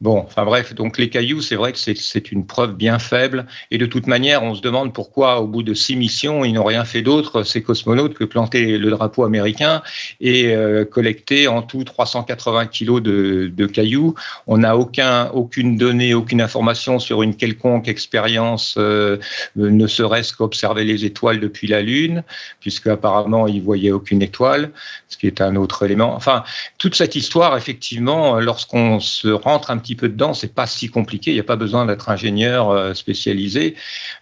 Bon, 0.00 0.20
enfin 0.20 0.46
bref, 0.46 0.74
donc 0.74 0.96
les 0.96 1.10
cailloux, 1.10 1.42
c'est 1.42 1.56
vrai 1.56 1.72
que 1.72 1.78
c'est 1.78 2.32
une 2.32 2.46
preuve 2.46 2.74
bien 2.74 2.98
faible. 2.98 3.44
Et 3.70 3.76
de 3.76 3.84
toute 3.84 4.06
manière, 4.06 4.42
on 4.42 4.54
se 4.54 4.62
demande 4.62 4.94
pourquoi, 4.94 5.42
au 5.42 5.46
bout 5.46 5.62
de 5.62 5.74
six 5.74 5.94
missions, 5.94 6.42
ils 6.42 6.54
n'ont 6.54 6.64
rien 6.64 6.86
fait 6.86 7.02
d'autre, 7.02 7.42
ces 7.42 7.62
cosmonautes, 7.62 8.14
que 8.14 8.24
planter 8.24 8.78
le 8.78 8.88
drapeau 8.88 9.24
américain 9.24 9.82
et 10.22 10.54
euh, 10.54 10.86
collecter 10.86 11.48
en 11.48 11.60
tout 11.60 11.84
380 11.84 12.68
kilos 12.68 13.02
de, 13.02 13.66
cailloux. 13.66 14.14
On 14.46 14.56
n'a 14.56 14.78
aucun, 14.78 15.28
aucune 15.32 15.76
donnée, 15.76 16.14
aucune 16.14 16.40
information 16.40 16.98
sur 16.98 17.22
une 17.22 17.36
quelconque 17.36 17.86
expérience, 17.86 18.76
euh, 18.78 19.18
ne 19.54 19.86
serait-ce 19.86 20.32
qu'observer 20.32 20.84
les 20.84 21.04
étoiles 21.04 21.40
depuis 21.40 21.66
la 21.66 21.82
Lune, 21.82 22.24
puisque 22.60 22.86
apparemment 22.86 23.46
ils 23.46 23.60
voyaient 23.60 23.92
aucune 23.92 24.22
étoile, 24.22 24.70
ce 25.08 25.18
qui 25.18 25.26
est 25.26 25.42
un 25.42 25.56
autre 25.56 25.84
élément. 25.84 26.14
Enfin, 26.14 26.42
toute 26.78 26.94
cette 26.94 27.16
histoire, 27.16 27.54
effectivement, 27.58 28.40
lorsqu'on 28.40 28.98
se 28.98 29.28
rentre 29.28 29.70
un 29.70 29.76
petit 29.76 29.89
peu 29.94 30.08
dedans, 30.08 30.34
c'est 30.34 30.54
pas 30.54 30.66
si 30.66 30.88
compliqué. 30.88 31.30
Il 31.30 31.34
n'y 31.34 31.40
a 31.40 31.44
pas 31.44 31.56
besoin 31.56 31.86
d'être 31.86 32.08
ingénieur 32.08 32.70
euh, 32.70 32.94
spécialisé 32.94 33.74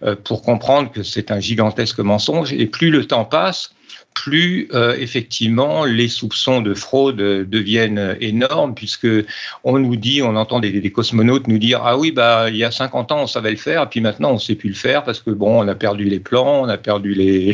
euh, 0.03 0.15
pour 0.15 0.41
comprendre 0.41 0.91
que 0.91 1.03
c'est 1.03 1.31
un 1.31 1.39
gigantesque 1.39 1.99
mensonge. 1.99 2.53
Et 2.53 2.65
plus 2.65 2.91
le 2.91 3.05
temps 3.05 3.25
passe, 3.25 3.71
plus 4.23 4.67
euh, 4.73 4.97
effectivement 4.99 5.85
les 5.85 6.09
soupçons 6.09 6.59
de 6.59 6.73
fraude 6.73 7.15
deviennent 7.15 8.17
énormes 8.19 8.75
puisque 8.75 9.07
on 9.63 9.79
nous 9.79 9.95
dit, 9.95 10.21
on 10.21 10.35
entend 10.35 10.59
des, 10.59 10.91
cosmonautes 10.91 11.47
nous 11.47 11.57
dire 11.57 11.81
ah 11.85 11.97
oui 11.97 12.11
bah 12.11 12.49
il 12.49 12.57
y 12.57 12.65
a 12.65 12.71
50 12.71 13.13
ans 13.13 13.21
on 13.21 13.27
savait 13.27 13.51
le 13.51 13.55
faire 13.55 13.83
et 13.83 13.85
puis 13.85 14.01
maintenant 14.01 14.31
on 14.33 14.37
sait 14.37 14.55
plus 14.55 14.69
le 14.69 14.75
faire 14.75 15.05
parce 15.05 15.21
que 15.21 15.29
bon 15.29 15.61
on 15.63 15.67
a 15.69 15.75
perdu 15.75 16.03
les 16.03 16.19
plans, 16.19 16.63
on 16.63 16.67
a 16.67 16.77
perdu 16.77 17.13
les, 17.13 17.53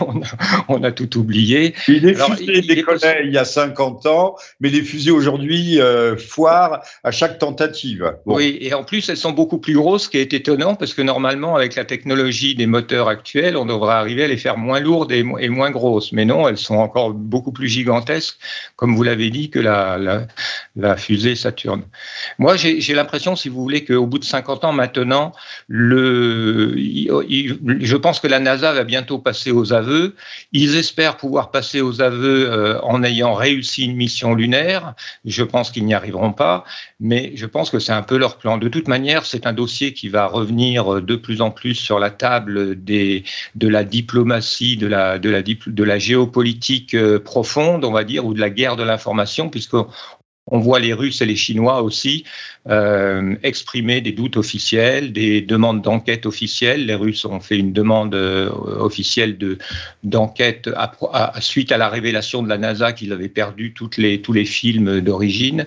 on, 0.68 0.82
a, 0.82 0.90
tout 0.90 1.16
oublié. 1.16 1.74
les 1.86 2.14
fusées 2.14 2.60
décollaient 2.62 3.22
il 3.24 3.32
y 3.32 3.38
a 3.38 3.44
50 3.44 4.06
ans, 4.06 4.34
mais 4.58 4.70
les 4.70 4.82
fusées 4.82 5.12
aujourd'hui 5.12 5.80
euh, 5.80 6.16
foirent 6.16 6.80
à 7.04 7.12
chaque 7.12 7.38
tentative. 7.38 8.16
Oui 8.26 8.58
et 8.60 8.74
en 8.74 8.82
plus 8.82 9.08
elles 9.08 9.16
sont 9.16 9.32
beaucoup 9.32 9.58
plus 9.58 9.74
grosses, 9.74 10.04
ce 10.04 10.08
qui 10.08 10.18
est 10.18 10.34
étonnant 10.34 10.74
parce 10.74 10.92
que 10.92 11.02
normalement 11.02 11.54
avec 11.54 11.76
la 11.76 11.84
technologie 11.84 12.56
des 12.56 12.66
moteurs 12.66 13.06
actuels 13.06 13.56
on 13.56 13.66
devrait 13.66 13.94
arriver 13.94 14.24
à 14.24 14.28
les 14.28 14.38
faire 14.38 14.58
moins 14.58 14.80
lourdes 14.80 15.12
et, 15.12 15.24
et 15.38 15.48
moins 15.48 15.70
grosses. 15.70 15.83
Mais 16.12 16.24
non, 16.24 16.48
elles 16.48 16.58
sont 16.58 16.76
encore 16.76 17.12
beaucoup 17.12 17.52
plus 17.52 17.68
gigantesques, 17.68 18.36
comme 18.76 18.94
vous 18.94 19.02
l'avez 19.02 19.30
dit, 19.30 19.50
que 19.50 19.58
la, 19.58 20.96
fusée 20.96 21.36
Saturne. 21.36 21.82
Moi, 22.38 22.56
j'ai 22.56 22.94
l'impression, 22.94 23.36
si 23.36 23.48
vous 23.48 23.60
voulez, 23.62 23.84
qu'au 23.84 24.06
bout 24.06 24.18
de 24.18 24.24
50 24.24 24.64
ans 24.64 24.72
maintenant, 24.72 25.32
le, 25.68 26.74
je 26.76 27.96
pense 27.96 28.20
que 28.20 28.26
la 28.26 28.38
NASA 28.38 28.72
va 28.72 28.84
bientôt 28.84 29.18
passer 29.18 29.50
aux 29.50 29.72
aveux. 29.72 30.14
Ils 30.52 30.76
espèrent 30.76 31.16
pouvoir 31.16 31.50
passer 31.50 31.80
aux 31.80 32.00
aveux 32.00 32.50
euh, 32.50 32.80
en 32.82 33.02
ayant 33.02 33.34
réussi 33.34 33.84
une 33.84 33.96
mission 33.96 34.34
lunaire. 34.34 34.94
Je 35.24 35.42
pense 35.42 35.70
qu'ils 35.70 35.84
n'y 35.84 35.94
arriveront 35.94 36.32
pas, 36.32 36.64
mais 37.00 37.32
je 37.34 37.46
pense 37.46 37.70
que 37.70 37.78
c'est 37.78 37.92
un 37.92 38.02
peu 38.02 38.16
leur 38.16 38.38
plan. 38.38 38.58
De 38.58 38.68
toute 38.68 38.88
manière, 38.88 39.26
c'est 39.26 39.46
un 39.46 39.52
dossier 39.52 39.92
qui 39.92 40.08
va 40.08 40.26
revenir 40.26 41.02
de 41.02 41.16
plus 41.16 41.40
en 41.40 41.50
plus 41.50 41.74
sur 41.74 41.98
la 41.98 42.10
table 42.10 42.82
de 42.84 43.22
la 43.68 43.84
diplomatie, 43.84 44.76
de 44.76 44.86
la, 44.86 45.18
la, 45.18 45.42
de 45.66 45.84
la 45.84 45.98
géopolitique 45.98 46.94
euh, 46.94 47.18
profonde, 47.18 47.84
on 47.84 47.92
va 47.92 48.04
dire, 48.04 48.24
ou 48.24 48.34
de 48.34 48.40
la 48.40 48.50
guerre 48.50 48.76
de 48.76 48.82
l'information, 48.82 49.48
puisque 49.48 49.76
on 50.46 50.58
voit 50.58 50.78
les 50.78 50.92
Russes 50.92 51.22
et 51.22 51.26
les 51.26 51.36
Chinois 51.36 51.82
aussi 51.82 52.24
euh, 52.68 53.34
exprimer 53.42 54.02
des 54.02 54.12
doutes 54.12 54.36
officiels, 54.36 55.12
des 55.12 55.40
demandes 55.40 55.80
d'enquête 55.80 56.26
officielles. 56.26 56.84
Les 56.86 56.94
Russes 56.94 57.24
ont 57.24 57.40
fait 57.40 57.58
une 57.58 57.72
demande 57.72 58.14
euh, 58.14 58.50
officielle 58.50 59.38
de 59.38 59.58
d'enquête 60.02 60.68
suite 61.40 61.72
à 61.72 61.78
la 61.78 61.88
révélation 61.88 62.42
de 62.42 62.48
la 62.48 62.58
NASA 62.58 62.92
qu'ils 62.92 63.12
avaient 63.12 63.28
perdu 63.28 63.72
tous 63.72 63.98
les 63.98 64.44
films 64.44 65.00
d'origine. 65.00 65.66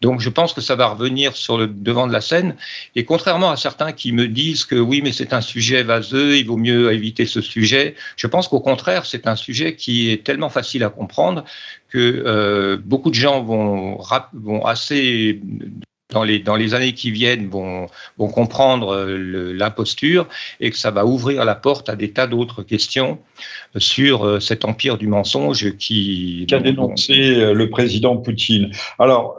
Donc 0.00 0.20
je 0.20 0.28
pense 0.28 0.52
que 0.52 0.60
ça 0.60 0.76
va 0.76 0.86
revenir 0.88 1.36
sur 1.36 1.58
le 1.58 1.66
devant 1.66 2.06
de 2.06 2.12
la 2.12 2.20
scène. 2.20 2.56
Et 2.94 3.04
contrairement 3.04 3.50
à 3.50 3.56
certains 3.56 3.92
qui 3.92 4.12
me 4.12 4.28
disent 4.28 4.64
que 4.64 4.76
oui, 4.76 5.00
mais 5.02 5.12
c'est 5.12 5.32
un 5.32 5.40
sujet 5.40 5.82
vaseux, 5.82 6.36
il 6.36 6.46
vaut 6.46 6.56
mieux 6.56 6.92
éviter 6.92 7.26
ce 7.26 7.40
sujet, 7.40 7.94
je 8.16 8.26
pense 8.26 8.48
qu'au 8.48 8.60
contraire, 8.60 9.06
c'est 9.06 9.26
un 9.26 9.36
sujet 9.36 9.74
qui 9.74 10.10
est 10.10 10.24
tellement 10.24 10.50
facile 10.50 10.84
à 10.84 10.90
comprendre 10.90 11.44
que 11.88 11.98
euh, 11.98 12.76
beaucoup 12.76 13.10
de 13.10 13.14
gens 13.14 13.42
vont, 13.42 13.98
vont 14.34 14.64
assez 14.64 15.40
dans 16.10 16.24
les, 16.24 16.38
dans 16.38 16.56
les 16.56 16.72
années 16.72 16.94
qui 16.94 17.10
viennent 17.10 17.48
vont, 17.48 17.86
vont 18.16 18.28
comprendre 18.28 18.94
euh, 18.94 19.52
l'imposture 19.52 20.26
et 20.58 20.70
que 20.70 20.78
ça 20.78 20.90
va 20.90 21.04
ouvrir 21.04 21.44
la 21.44 21.54
porte 21.54 21.90
à 21.90 21.96
des 21.96 22.12
tas 22.12 22.26
d'autres 22.26 22.62
questions 22.62 23.18
sur 23.76 24.24
euh, 24.24 24.40
cet 24.40 24.64
empire 24.64 24.96
du 24.96 25.06
mensonge 25.06 25.76
qui 25.76 26.46
qu'a 26.48 26.60
dénoncé 26.60 27.12
euh, 27.12 27.52
le 27.52 27.68
président 27.68 28.16
Poutine. 28.16 28.70
Alors, 28.98 29.36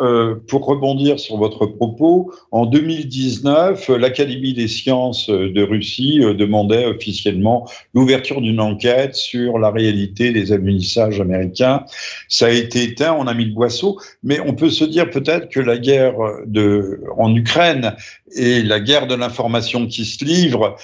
pour 0.47 0.65
rebondir 0.65 1.19
sur 1.19 1.37
votre 1.37 1.65
propos, 1.65 2.31
en 2.51 2.65
2019, 2.65 3.89
l'Académie 3.89 4.53
des 4.53 4.67
sciences 4.67 5.29
de 5.29 5.61
Russie 5.63 6.19
demandait 6.19 6.85
officiellement 6.85 7.67
l'ouverture 7.93 8.41
d'une 8.41 8.59
enquête 8.59 9.15
sur 9.15 9.57
la 9.57 9.71
réalité 9.71 10.31
des 10.31 10.51
administrages 10.51 11.19
américains. 11.19 11.83
Ça 12.27 12.47
a 12.47 12.49
été 12.49 12.83
éteint, 12.83 13.15
on 13.17 13.27
a 13.27 13.33
mis 13.33 13.45
le 13.45 13.53
boisseau, 13.53 13.99
mais 14.23 14.39
on 14.39 14.53
peut 14.53 14.69
se 14.69 14.83
dire 14.83 15.09
peut-être 15.09 15.49
que 15.49 15.59
la 15.59 15.77
guerre 15.77 16.15
de 16.45 16.58
en 17.17 17.35
Ukraine 17.35 17.95
et 18.35 18.61
la 18.63 18.79
guerre 18.79 19.07
de 19.07 19.15
l'information 19.15 19.87
qui 19.87 20.05
se 20.05 20.23
livre 20.23 20.77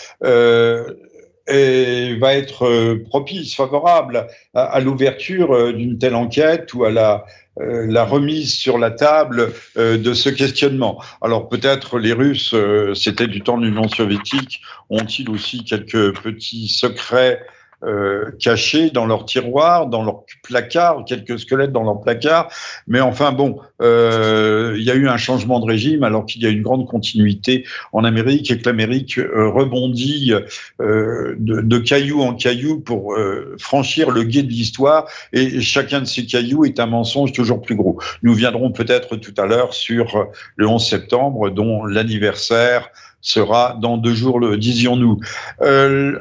euh, 1.48 2.18
va 2.20 2.34
être 2.34 2.66
euh, 2.66 3.04
propice, 3.08 3.54
favorable 3.54 4.26
à, 4.56 4.80
l'ouverture 4.80 5.54
euh, 5.54 5.74
d'une 5.74 6.00
telle 6.00 6.16
enquête 6.16 6.74
ou 6.74 6.86
à 6.86 6.90
la, 6.90 7.26
la 7.58 8.04
remise 8.04 8.56
sur 8.56 8.80
la 8.80 8.90
table 8.90 9.54
de 9.78 10.14
ce 10.14 10.30
questionnement. 10.30 11.02
Alors 11.22 11.48
peut-être 11.48 12.00
les 12.00 12.12
Russes, 12.12 12.54
c'était 12.96 13.28
du 13.28 13.42
temps 13.42 13.58
de 13.58 13.66
l'Union 13.66 13.88
soviétique, 13.88 14.60
ont-ils 14.90 15.30
aussi 15.30 15.64
quelques 15.64 16.20
petits 16.20 16.68
secrets 16.68 17.40
euh, 17.84 18.32
cachés 18.40 18.90
dans 18.90 19.06
leur 19.06 19.26
tiroir, 19.26 19.88
dans 19.88 20.04
leur 20.04 20.24
placard, 20.44 21.04
quelques 21.06 21.40
squelettes 21.40 21.72
dans 21.72 21.84
leur 21.84 22.02
placard. 22.02 22.50
Mais 22.88 23.02
enfin 23.02 23.32
bon, 23.32 23.60
euh, 23.82 24.76
il 24.78 24.84
y 24.84 24.92
a 24.92 24.96
eu 24.96 25.08
un 25.08 25.18
changement 25.18 25.60
de 25.60 25.66
régime 25.66 26.04
alors 26.04 26.26
qu'il 26.26 26.42
y 26.42 26.46
a 26.46 26.50
une 26.50 26.62
grande 26.62 26.88
continuité 26.88 27.66
en 27.92 28.04
Amérique 28.04 28.50
et 28.50 28.58
que 28.58 28.68
l'Amérique 28.68 29.18
euh, 29.18 29.50
rebondit 29.50 30.34
de, 30.80 31.62
de, 31.62 31.78
caillou 31.78 32.22
en 32.22 32.34
caillou 32.34 32.80
pour 32.80 33.18
franchir 33.60 34.12
le 34.12 34.24
guet 34.24 34.44
de 34.44 34.50
l'histoire. 34.50 35.08
Et 35.34 35.62
chacun 35.62 36.00
de 36.00 36.06
ces 36.06 36.26
cailloux 36.26 36.66
est 36.66 36.80
un 36.80 36.86
mensonge 36.86 37.34
toujours 37.34 37.62
plus 37.62 37.76
gros. 37.76 38.00
Nous 38.24 38.34
viendrons 38.34 38.72
peut-être 38.72 39.18
tout 39.18 39.34
à 39.38 39.46
l'heure 39.46 39.74
sur 39.74 40.28
le 40.56 40.68
11 40.68 40.86
septembre, 40.86 41.50
dont 41.50 41.86
l'anniversaire 41.86 42.90
sera 43.26 43.76
dans 43.82 43.98
deux 43.98 44.14
jours, 44.14 44.40
le 44.40 44.56
disions-nous. 44.56 45.20
Euh, 45.62 46.18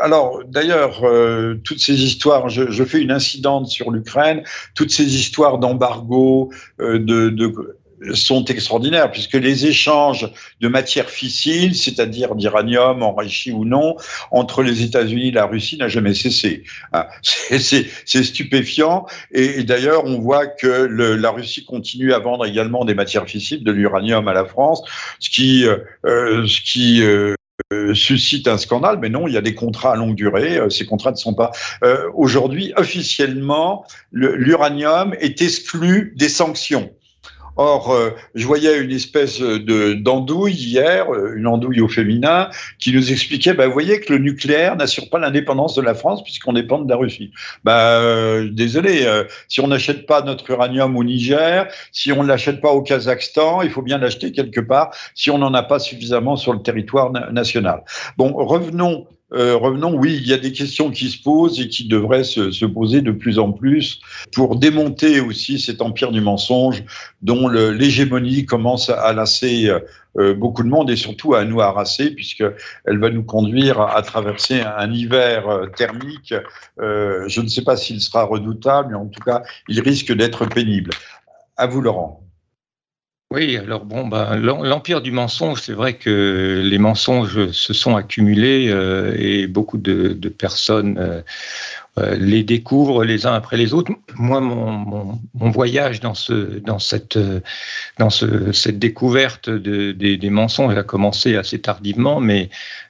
alors, 0.00 0.42
d'ailleurs, 0.46 1.00
euh, 1.02 1.54
toutes 1.64 1.80
ces 1.80 2.04
histoires, 2.04 2.48
je, 2.50 2.84
fais 2.84 3.00
une 3.00 3.10
incidente 3.10 3.66
sur 3.68 3.90
l'Ukraine, 3.90 4.42
toutes 4.74 4.90
ces 4.90 5.16
histoires 5.16 5.58
d'embargo, 5.58 6.52
euh, 6.80 6.98
de, 6.98 7.30
de 7.30 7.79
sont 8.14 8.44
extraordinaires 8.44 9.10
puisque 9.10 9.34
les 9.34 9.66
échanges 9.66 10.30
de 10.60 10.68
matières 10.68 11.10
fissiles, 11.10 11.74
c'est-à-dire 11.74 12.34
d'uranium 12.34 13.02
enrichi 13.02 13.52
ou 13.52 13.64
non, 13.64 13.96
entre 14.30 14.62
les 14.62 14.82
États-Unis 14.82 15.28
et 15.28 15.32
la 15.32 15.46
Russie 15.46 15.76
n'a 15.76 15.88
jamais 15.88 16.14
cessé. 16.14 16.64
Ah, 16.92 17.08
c'est 17.22 18.22
stupéfiant 18.24 19.06
et, 19.30 19.62
d'ailleurs 19.62 20.04
on 20.06 20.18
voit 20.18 20.46
que 20.46 20.66
la 20.66 21.30
Russie 21.30 21.64
continue 21.64 22.12
à 22.12 22.18
vendre 22.18 22.44
également 22.46 22.84
des 22.84 22.94
matières 22.94 23.26
fissiles, 23.26 23.62
de 23.62 23.70
l'uranium 23.70 24.26
à 24.26 24.32
la 24.32 24.44
France, 24.44 24.82
ce 25.20 25.30
qui, 25.30 25.66
euh, 25.66 26.46
ce 26.46 26.60
qui 26.62 27.02
euh, 27.72 27.94
suscite 27.94 28.48
un 28.48 28.58
scandale, 28.58 28.98
mais 29.00 29.08
non, 29.08 29.28
il 29.28 29.34
y 29.34 29.36
a 29.36 29.40
des 29.40 29.54
contrats 29.54 29.92
à 29.92 29.96
longue 29.96 30.16
durée. 30.16 30.58
Euh, 30.58 30.70
ces 30.70 30.86
contrats 30.86 31.12
ne 31.12 31.16
sont 31.16 31.34
pas. 31.34 31.52
Euh, 31.84 32.10
Aujourd'hui, 32.14 32.72
officiellement, 32.76 33.84
l'uranium 34.10 35.14
est 35.20 35.40
exclu 35.40 36.12
des 36.16 36.28
sanctions. 36.28 36.90
Or, 37.62 37.92
euh, 37.92 38.12
je 38.34 38.46
voyais 38.46 38.78
une 38.78 38.90
espèce 38.90 39.38
de 39.38 39.92
d'andouille 39.92 40.54
hier, 40.54 41.12
euh, 41.12 41.34
une 41.36 41.46
andouille 41.46 41.82
au 41.82 41.88
féminin, 41.88 42.48
qui 42.78 42.90
nous 42.90 43.12
expliquait, 43.12 43.52
bah, 43.52 43.66
vous 43.66 43.74
voyez 43.74 44.00
que 44.00 44.14
le 44.14 44.18
nucléaire 44.18 44.76
n'assure 44.76 45.10
pas 45.10 45.18
l'indépendance 45.18 45.74
de 45.74 45.82
la 45.82 45.92
France 45.92 46.24
puisqu'on 46.24 46.54
dépend 46.54 46.78
de 46.78 46.88
la 46.88 46.96
Russie. 46.96 47.32
Bah, 47.62 48.00
euh, 48.00 48.48
désolé, 48.50 49.06
si 49.48 49.60
on 49.60 49.68
n'achète 49.68 50.06
pas 50.06 50.22
notre 50.22 50.48
uranium 50.50 50.96
au 50.96 51.04
Niger, 51.04 51.68
si 51.92 52.12
on 52.12 52.22
ne 52.22 52.28
l'achète 52.28 52.62
pas 52.62 52.70
au 52.70 52.80
Kazakhstan, 52.80 53.60
il 53.60 53.68
faut 53.68 53.82
bien 53.82 53.98
l'acheter 53.98 54.32
quelque 54.32 54.60
part 54.60 54.94
si 55.14 55.30
on 55.30 55.36
n'en 55.36 55.52
a 55.52 55.62
pas 55.62 55.80
suffisamment 55.80 56.36
sur 56.36 56.54
le 56.54 56.62
territoire 56.62 57.12
national. 57.30 57.84
Bon, 58.16 58.32
revenons 58.32 59.06
euh, 59.32 59.56
revenons, 59.56 59.94
oui, 59.94 60.18
il 60.20 60.26
y 60.26 60.32
a 60.32 60.38
des 60.38 60.52
questions 60.52 60.90
qui 60.90 61.08
se 61.08 61.22
posent 61.22 61.60
et 61.60 61.68
qui 61.68 61.86
devraient 61.86 62.24
se, 62.24 62.50
se, 62.50 62.64
poser 62.66 63.00
de 63.00 63.12
plus 63.12 63.38
en 63.38 63.52
plus 63.52 64.00
pour 64.32 64.56
démonter 64.56 65.20
aussi 65.20 65.60
cet 65.60 65.82
empire 65.82 66.10
du 66.10 66.20
mensonge 66.20 66.82
dont 67.22 67.48
l'hégémonie 67.48 68.44
commence 68.44 68.90
à 68.90 69.12
lasser 69.12 69.72
euh, 70.18 70.34
beaucoup 70.34 70.64
de 70.64 70.68
monde 70.68 70.90
et 70.90 70.96
surtout 70.96 71.34
à 71.34 71.44
nous 71.44 71.60
harasser 71.60 72.10
puisqu'elle 72.10 72.98
va 72.98 73.10
nous 73.10 73.22
conduire 73.22 73.80
à, 73.80 74.02
traverser 74.02 74.62
un, 74.62 74.92
hiver 74.92 75.48
euh, 75.48 75.66
thermique. 75.66 76.34
je 76.78 77.40
ne 77.40 77.48
sais 77.48 77.62
pas 77.62 77.76
s'il 77.76 78.00
sera 78.00 78.24
redoutable, 78.24 78.90
mais 78.90 78.98
en 78.98 79.06
tout 79.06 79.22
cas, 79.22 79.42
il 79.68 79.80
risque 79.80 80.12
d'être 80.12 80.46
pénible. 80.46 80.90
À 81.56 81.66
vous, 81.66 81.80
Laurent. 81.80 82.29
Oui, 83.32 83.56
alors 83.56 83.84
bon, 83.84 84.08
ben, 84.08 84.34
l'empire 84.34 85.00
du 85.00 85.12
mensonge, 85.12 85.62
c'est 85.62 85.72
vrai 85.72 85.94
que 85.94 86.62
les 86.64 86.78
mensonges 86.78 87.52
se 87.52 87.72
sont 87.72 87.94
accumulés 87.94 88.70
euh, 88.70 89.14
et 89.16 89.46
beaucoup 89.46 89.78
de, 89.78 90.28
personnes 90.30 90.98
euh, 90.98 91.22
les 91.96 92.42
découvrent 92.44 93.04
les 93.04 93.26
uns 93.26 93.34
après 93.34 93.56
les 93.56 93.74
autres. 93.74 93.92
Moi, 94.16 94.40
mon, 94.40 95.18
voyage 95.34 96.00
dans, 96.00 96.14
dans, 96.64 96.78
cette, 96.78 97.18
découverte 98.78 99.50
de, 99.50 99.92
des, 99.92 100.30
mensonges 100.30 100.76
a 100.76 100.82
commencé 100.82 101.36
assez 101.36 101.58
tardivement, 101.58 102.20
mais 102.20 102.48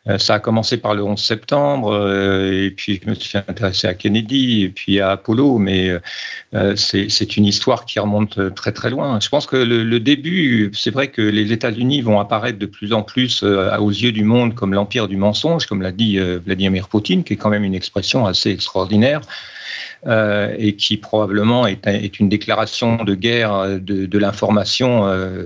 euh, 0.08 0.18
ça 0.18 0.34
a 0.34 0.38
commencé 0.38 0.76
par 0.76 0.94
le 0.94 1.02
11 1.02 1.20
septembre, 1.22 1.92
euh, 1.92 2.66
et 2.66 2.70
puis 2.70 3.00
je 3.02 3.10
me 3.10 3.14
suis 3.14 3.36
intéressé 3.36 3.86
à 3.86 3.94
Kennedy, 3.94 4.62
et 4.64 4.68
puis 4.68 5.00
à 5.00 5.10
Apollo, 5.12 5.58
mais 5.58 5.90
euh, 6.54 6.76
c'est 6.76 7.36
une 7.36 7.44
histoire 7.44 7.84
qui 7.84 7.98
remonte 7.98 8.54
très 8.54 8.72
très 8.72 8.90
loin. 8.90 9.18
Je 9.20 9.28
pense 9.28 9.46
que 9.46 9.56
le 9.56 10.00
début, 10.00 10.70
c'est 10.74 10.90
vrai 10.90 11.08
que 11.08 11.22
les 11.22 11.52
États-Unis 11.52 12.02
vont 12.02 12.20
apparaître 12.20 12.58
de 12.58 12.66
plus 12.66 12.92
en 12.92 13.02
plus 13.02 13.42
aux 13.42 13.90
yeux 13.90 14.12
du 14.12 14.24
monde 14.24 14.54
comme 14.54 14.74
l'empire 14.74 15.08
du 15.08 15.16
mensonge, 15.16 15.66
comme 15.66 15.82
l'a 15.82 15.92
dit 15.92 16.18
Vladimir 16.18 16.88
Poutine, 16.88 17.24
qui 17.24 17.34
est 17.34 17.36
quand 17.36 17.50
même 17.50 17.64
une 17.64 17.74
expression 17.74 18.26
assez 18.26 18.50
extraordinaire 18.50 18.89
extraordinaire. 18.90 19.20
Euh, 20.06 20.54
et 20.56 20.76
qui 20.76 20.96
probablement 20.96 21.66
est, 21.66 22.18
une 22.18 22.30
déclaration 22.30 23.04
de 23.04 23.14
guerre 23.14 23.78
de, 23.78 24.06
de 24.06 24.18
l'information 24.18 25.06
euh, 25.06 25.44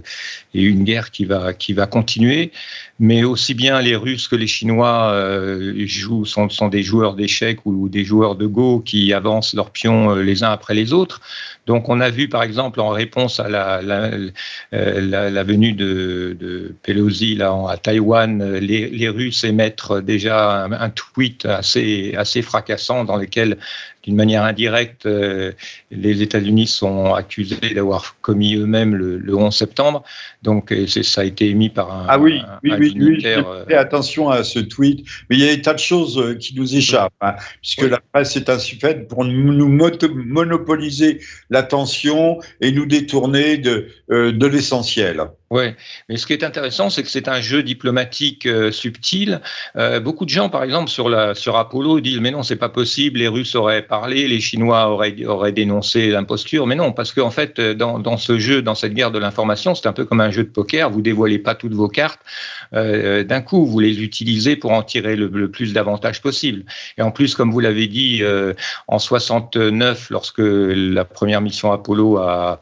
et 0.54 0.62
une 0.62 0.84
guerre 0.84 1.10
qui 1.10 1.24
va, 1.24 1.52
qui 1.52 1.72
va 1.72 1.88
continuer. 1.88 2.52
Mais 3.00 3.24
aussi 3.24 3.54
bien 3.54 3.80
les 3.80 3.96
Russes 3.96 4.28
que 4.28 4.36
les 4.36 4.46
Chinois 4.46 5.10
euh, 5.12 5.84
jouent, 5.86 6.24
sont, 6.24 6.48
sont, 6.50 6.68
des 6.68 6.84
joueurs 6.84 7.14
d'échecs 7.14 7.66
ou 7.66 7.88
des 7.88 8.04
joueurs 8.04 8.36
de 8.36 8.46
Go 8.46 8.78
qui 8.78 9.12
avancent 9.12 9.54
leurs 9.54 9.70
pions 9.70 10.14
les 10.14 10.44
uns 10.44 10.52
après 10.52 10.74
les 10.74 10.92
autres. 10.92 11.20
Donc 11.66 11.88
on 11.88 12.00
a 12.00 12.10
vu 12.10 12.28
par 12.28 12.44
exemple 12.44 12.78
en 12.80 12.90
réponse 12.90 13.40
à 13.40 13.48
la, 13.48 13.82
la, 13.82 15.42
venue 15.42 15.72
de, 15.72 16.36
de, 16.38 16.72
Pelosi 16.84 17.34
là, 17.34 17.52
à 17.68 17.76
Taïwan, 17.76 18.58
les, 18.58 18.88
les 18.88 19.08
Russes 19.08 19.42
émettre 19.42 20.00
déjà 20.00 20.66
un, 20.66 20.72
un, 20.72 20.90
tweet 20.90 21.44
assez, 21.46 22.14
assez 22.16 22.42
fracassant 22.42 23.02
dans 23.02 23.16
lequel 23.16 23.58
d'une 24.04 24.16
manière 24.16 24.43
indirecte, 24.44 25.06
euh, 25.06 25.52
les 25.90 26.22
États-Unis 26.22 26.66
sont 26.66 27.14
accusés 27.14 27.74
d'avoir 27.74 28.16
commis 28.20 28.56
eux-mêmes 28.56 28.94
le, 28.94 29.34
11 29.34 29.54
septembre. 29.54 30.04
Donc, 30.42 30.74
ça 30.86 31.22
a 31.22 31.24
été 31.24 31.48
émis 31.48 31.70
par 31.70 31.92
un. 31.92 32.06
Ah 32.08 32.18
oui, 32.18 32.40
oui, 32.62 32.72
oui, 32.78 32.94
oui 32.96 33.22
euh, 33.26 33.64
Fais 33.66 33.74
attention 33.74 34.30
à 34.30 34.44
ce 34.44 34.58
tweet. 34.58 35.04
Mais 35.28 35.36
il 35.36 35.44
y 35.44 35.48
a 35.48 35.54
des 35.54 35.62
tas 35.62 35.74
de 35.74 35.78
choses 35.78 36.18
euh, 36.18 36.34
qui 36.34 36.54
nous 36.54 36.76
échappent, 36.76 37.12
hein, 37.20 37.34
puisque 37.60 37.82
la 37.82 38.00
presse 38.12 38.36
est 38.36 38.48
ainsi 38.48 38.76
faite 38.76 39.08
pour 39.08 39.24
nous 39.24 39.68
monopoliser 39.68 41.20
l'attention 41.50 42.38
et 42.60 42.72
nous 42.72 42.86
détourner 42.86 43.58
de, 43.58 43.88
de 44.08 44.46
l'essentiel. 44.46 45.20
Oui, 45.50 45.64
mais 46.08 46.16
ce 46.16 46.26
qui 46.26 46.32
est 46.32 46.42
intéressant, 46.42 46.88
c'est 46.88 47.02
que 47.02 47.08
c'est 47.08 47.28
un 47.28 47.40
jeu 47.40 47.62
diplomatique 47.62 48.46
euh, 48.46 48.72
subtil. 48.72 49.40
Euh, 49.76 50.00
beaucoup 50.00 50.24
de 50.24 50.30
gens, 50.30 50.48
par 50.48 50.64
exemple, 50.64 50.90
sur, 50.90 51.08
la, 51.08 51.34
sur 51.34 51.56
Apollo, 51.56 52.00
disent 52.00 52.20
mais 52.20 52.30
non, 52.30 52.42
c'est 52.42 52.56
pas 52.56 52.70
possible. 52.70 53.18
Les 53.18 53.28
Russes 53.28 53.54
auraient 53.54 53.82
parlé, 53.82 54.26
les 54.26 54.40
Chinois 54.40 54.88
auraient, 54.88 55.24
auraient 55.26 55.52
dénoncé 55.52 56.08
l'imposture. 56.08 56.66
Mais 56.66 56.74
non, 56.74 56.92
parce 56.92 57.12
qu'en 57.12 57.30
fait, 57.30 57.58
euh, 57.58 57.74
dans, 57.74 57.98
dans, 57.98 58.16
ce 58.16 58.38
jeu, 58.38 58.62
dans 58.62 58.74
cette 58.74 58.94
guerre 58.94 59.10
de 59.10 59.18
l'information, 59.18 59.74
c'est 59.74 59.86
un 59.86 59.92
peu 59.92 60.06
comme 60.06 60.22
un 60.22 60.30
jeu 60.30 60.44
de 60.44 60.48
poker. 60.48 60.90
Vous 60.90 61.02
dévoilez 61.02 61.38
pas 61.38 61.54
toutes 61.54 61.74
vos 61.74 61.88
cartes 61.88 62.20
euh, 62.72 63.22
d'un 63.22 63.42
coup. 63.42 63.66
Vous 63.66 63.80
les 63.80 64.02
utilisez 64.02 64.56
pour 64.56 64.72
en 64.72 64.82
tirer 64.82 65.14
le, 65.14 65.28
le 65.28 65.50
plus 65.50 65.74
d'avantages 65.74 66.22
possible. 66.22 66.64
Et 66.96 67.02
en 67.02 67.10
plus, 67.10 67.34
comme 67.34 67.52
vous 67.52 67.60
l'avez 67.60 67.86
dit, 67.86 68.20
euh, 68.22 68.54
en 68.88 68.98
69, 68.98 70.08
lorsque 70.10 70.42
la 70.42 71.04
première 71.04 71.42
mission 71.42 71.70
Apollo 71.70 72.16
a 72.16 72.60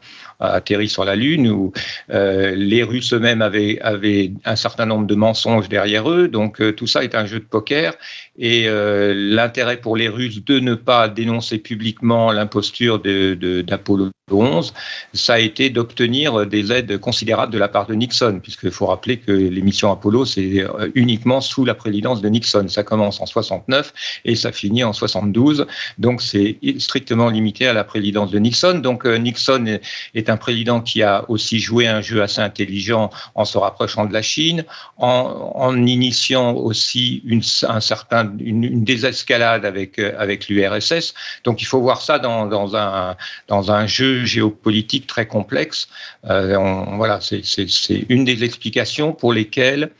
atterri 0.51 0.89
sur 0.89 1.05
la 1.05 1.15
Lune, 1.15 1.49
où 1.49 1.71
euh, 2.11 2.53
les 2.55 2.83
Russes 2.83 3.13
eux-mêmes 3.13 3.41
avaient, 3.41 3.79
avaient, 3.81 4.31
un 4.45 4.55
certain 4.55 4.85
nombre 4.85 5.07
de 5.07 5.15
mensonges 5.15 5.69
derrière 5.69 6.09
eux. 6.09 6.27
Donc 6.27 6.61
euh, 6.61 6.73
tout 6.73 6.87
ça 6.87 7.03
est 7.03 7.15
un 7.15 7.25
jeu 7.25 7.39
de 7.39 7.45
poker. 7.45 7.93
Et 8.37 8.67
euh, 8.67 9.13
l'intérêt 9.15 9.77
pour 9.77 9.95
les 9.95 10.07
Russes 10.07 10.43
de 10.43 10.59
ne 10.59 10.73
pas 10.73 11.07
dénoncer 11.07 11.59
publiquement 11.59 12.31
l'imposture 12.31 12.99
d'Apollo 12.99 14.09
11, 14.31 14.73
ça 15.13 15.33
a 15.33 15.39
été 15.39 15.69
d'obtenir 15.69 16.47
des 16.47 16.71
aides 16.71 16.97
considérables 16.97 17.53
de 17.53 17.59
la 17.59 17.67
part 17.67 17.85
de 17.85 17.93
Nixon, 17.93 18.39
puisqu'il 18.41 18.71
faut 18.71 18.87
rappeler 18.87 19.17
que 19.17 19.31
les 19.31 19.61
missions 19.61 19.91
Apollo, 19.91 20.25
c'est 20.25 20.65
uniquement 20.95 21.41
sous 21.41 21.65
la 21.65 21.75
présidence 21.75 22.21
de 22.21 22.29
Nixon. 22.29 22.67
Ça 22.69 22.83
commence 22.83 23.21
en 23.21 23.25
69 23.25 23.93
et 24.25 24.35
ça 24.35 24.51
finit 24.51 24.83
en 24.83 24.93
72. 24.93 25.67
Donc 25.99 26.21
c'est 26.21 26.57
strictement 26.79 27.29
limité 27.29 27.67
à 27.67 27.73
la 27.73 27.83
présidence 27.83 28.31
de 28.31 28.39
Nixon. 28.39 28.79
Donc 28.79 29.05
Nixon 29.05 29.79
est 30.15 30.29
un 30.29 30.37
président 30.37 30.81
qui 30.81 31.03
a 31.03 31.29
aussi 31.29 31.59
joué 31.59 31.87
un 31.87 32.01
jeu 32.01 32.23
assez 32.23 32.41
intelligent 32.41 33.11
en 33.35 33.45
se 33.45 33.57
rapprochant 33.57 34.05
de 34.05 34.13
la 34.13 34.21
Chine, 34.21 34.65
en, 34.97 35.85
initiant 35.85 36.53
aussi 36.53 37.23
un 37.67 37.79
certain, 37.79 38.22
une, 38.39 38.83
désescalade 38.83 39.65
avec, 39.65 39.99
euh, 39.99 40.13
avec 40.17 40.47
l'URSS. 40.47 41.13
Donc 41.43 41.61
il 41.61 41.65
faut 41.65 41.81
voir 41.81 42.01
ça 42.01 42.19
dans, 42.19 42.47
dans, 42.47 42.75
un, 42.75 43.15
dans 43.47 43.71
un 43.71 43.85
jeu 43.87 44.25
géopolitique 44.25 45.07
très 45.07 45.25
complexe. 45.25 45.87
Euh, 46.29 46.57
voilà, 46.95 47.19
c'est 47.21 48.05
une 48.09 48.25
des 48.25 48.43
explications 48.43 49.13
pour 49.13 49.33
lesquelles 49.33 49.91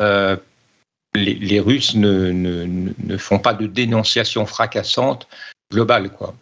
euh, 0.00 0.36
les, 1.14 1.60
Russes 1.60 1.94
ne, 1.94 2.30
ne, 2.30 2.92
ne, 3.04 3.16
font 3.16 3.38
pas 3.38 3.54
de 3.54 3.66
dénonciation 3.66 4.46
fracassante 4.46 5.26
globale. 5.72 6.10
Quoi. 6.10 6.34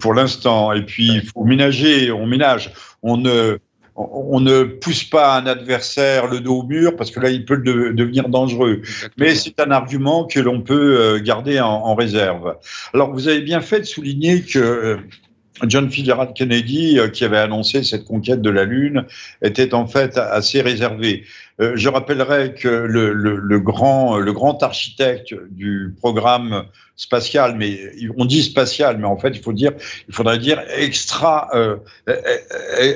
Pour 0.00 0.14
l'instant. 0.14 0.72
Et 0.72 0.82
puis, 0.82 1.08
il 1.08 1.26
faut 1.26 1.44
ménager, 1.44 2.10
on 2.10 2.26
ménage. 2.26 2.72
On 3.02 3.16
ne, 3.18 3.58
on 3.96 4.40
ne 4.40 4.64
pousse 4.64 5.04
pas 5.04 5.38
un 5.38 5.46
adversaire 5.46 6.26
le 6.26 6.40
dos 6.40 6.60
au 6.60 6.62
mur 6.62 6.96
parce 6.96 7.10
que 7.10 7.20
là, 7.20 7.30
il 7.30 7.44
peut 7.44 7.56
devenir 7.58 8.28
dangereux. 8.28 8.82
Mais 9.16 9.34
c'est 9.34 9.58
un 9.60 9.70
argument 9.70 10.24
que 10.24 10.40
l'on 10.40 10.60
peut 10.60 11.00
euh, 11.00 11.20
garder 11.22 11.60
en, 11.60 11.68
en, 11.68 11.94
réserve. 11.94 12.56
Alors, 12.92 13.12
vous 13.12 13.28
avez 13.28 13.40
bien 13.40 13.60
fait 13.60 13.80
de 13.80 13.84
souligner 13.84 14.42
que 14.42 14.58
euh, 14.58 14.96
John 15.64 15.90
Fitzgerald 15.90 16.34
Kennedy, 16.34 16.98
qui 17.12 17.24
avait 17.24 17.38
annoncé 17.38 17.82
cette 17.82 18.04
conquête 18.04 18.42
de 18.42 18.50
la 18.50 18.64
Lune, 18.64 19.06
était 19.40 19.72
en 19.72 19.86
fait 19.86 20.18
assez 20.18 20.60
réservé. 20.60 21.24
Euh, 21.60 21.72
je 21.74 21.88
rappellerai 21.88 22.54
que 22.54 22.68
le, 22.68 23.12
le, 23.12 23.36
le, 23.36 23.60
grand, 23.60 24.18
le 24.18 24.32
grand 24.32 24.62
architecte 24.62 25.34
du 25.50 25.94
programme 26.00 26.66
spatial, 26.96 27.56
mais 27.56 27.78
on 28.16 28.24
dit 28.24 28.42
spatial, 28.42 28.96
mais 28.98 29.06
en 29.06 29.18
fait, 29.18 29.28
il 29.28 29.42
faut 29.42 29.52
dire, 29.52 29.72
il 30.08 30.14
faudrait 30.14 30.38
dire 30.38 30.62
extra, 30.74 31.48
euh, 31.54 31.76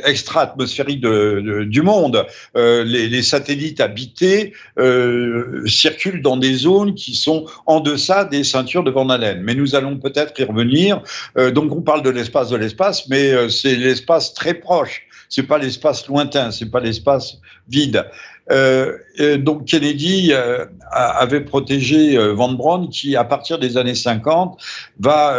extra 0.05 0.41
atmosphérique 0.41 1.01
de, 1.01 1.43
de, 1.45 1.65
du 1.65 1.83
monde. 1.83 2.27
Euh, 2.57 2.83
les, 2.83 3.09
les, 3.09 3.23
satellites 3.23 3.81
habités 3.81 4.55
euh, 4.79 5.63
circulent 5.67 6.23
dans 6.23 6.39
des 6.39 6.55
zones 6.55 6.95
qui 6.95 7.15
sont 7.15 7.47
en 7.67 7.81
deçà 7.81 8.25
des 8.25 8.43
ceintures 8.43 8.83
de 8.83 8.91
Van 8.91 9.11
Allen. 9.11 9.43
Mais 9.43 9.55
nous 9.55 9.75
allons 9.75 9.99
peut-être 9.99 10.39
y 10.41 10.45
revenir. 10.45 11.03
Donc, 11.37 11.73
on 11.73 11.83
parle 11.83 12.03
de 12.03 12.11
l'espace 12.11 12.49
de 12.49 12.57
l'espace, 12.57 13.09
mais 13.09 13.51
c'est 13.51 13.77
l'espace 13.77 14.33
très 14.33 14.55
proche. 14.55 15.03
C'est 15.29 15.45
pas 15.45 15.59
l'espace 15.59 16.09
lointain, 16.09 16.51
c'est 16.51 16.71
pas 16.71 16.81
l'espace 16.81 17.39
vide. 17.69 18.05
Euh, 18.51 18.99
donc 19.39 19.67
Kennedy 19.67 20.31
euh, 20.33 20.67
avait 20.91 21.43
protégé 21.43 22.17
euh, 22.17 22.33
Van 22.33 22.53
Braun 22.53 22.89
qui, 22.89 23.17
à 23.17 23.25
partir 23.25 23.59
des 23.59 23.77
années 23.77 23.95
50, 23.95 24.61
va 24.99 25.39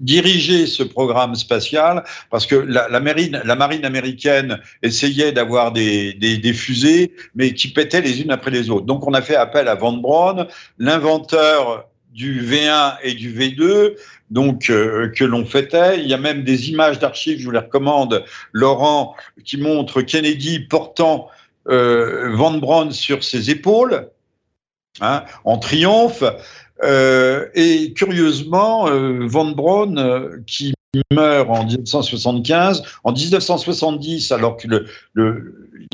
diriger 0.00 0.66
ce 0.66 0.82
programme 0.84 1.34
spatial 1.34 2.04
parce 2.30 2.46
que 2.46 2.54
la, 2.54 3.00
marine, 3.00 3.84
américaine 3.84 4.60
essayait 4.82 5.32
d'avoir 5.32 5.72
des, 5.72 6.52
fusées, 6.54 7.12
mais 7.34 7.52
qui 7.52 7.68
pétaient 7.68 8.00
les 8.00 8.22
unes 8.22 8.30
après 8.30 8.52
les 8.52 8.70
autres. 8.70 8.86
Donc 8.86 9.06
on 9.06 9.12
a 9.12 9.20
fait 9.20 9.36
appel 9.36 9.68
à 9.68 9.74
Van 9.74 9.92
Braun, 9.92 10.46
l'inventeur 10.78 11.88
du 12.14 12.40
V1 12.42 12.94
et 13.02 13.14
du 13.14 13.36
V2, 13.36 13.96
donc 14.30 14.66
que 14.68 15.24
l'on 15.24 15.44
fêtait. 15.44 15.98
Il 15.98 16.08
y 16.08 16.14
a 16.14 16.18
même 16.18 16.44
des 16.44 16.70
images 16.70 16.98
d'archives, 17.00 17.40
je 17.40 17.44
vous 17.44 17.50
les 17.50 17.58
recommande, 17.58 18.24
Laurent, 18.52 19.16
qui 19.44 19.58
montrent 19.58 20.00
Kennedy 20.00 20.60
portant 20.60 21.28
Van 21.68 22.58
Braun 22.58 22.90
sur 22.90 23.24
ses 23.24 23.50
épaules, 23.50 24.08
hein, 25.00 25.24
en 25.44 25.58
triomphe. 25.58 26.24
Euh, 26.82 27.48
et 27.54 27.92
curieusement, 27.94 28.88
euh, 28.88 29.26
Van 29.26 29.46
Braun, 29.46 29.96
euh, 29.96 30.42
qui 30.46 30.74
meurt 31.10 31.48
en 31.50 31.64
1975, 31.64 32.82
en 33.04 33.12
1970, 33.12 34.32
alors 34.32 34.56
que 34.56 34.66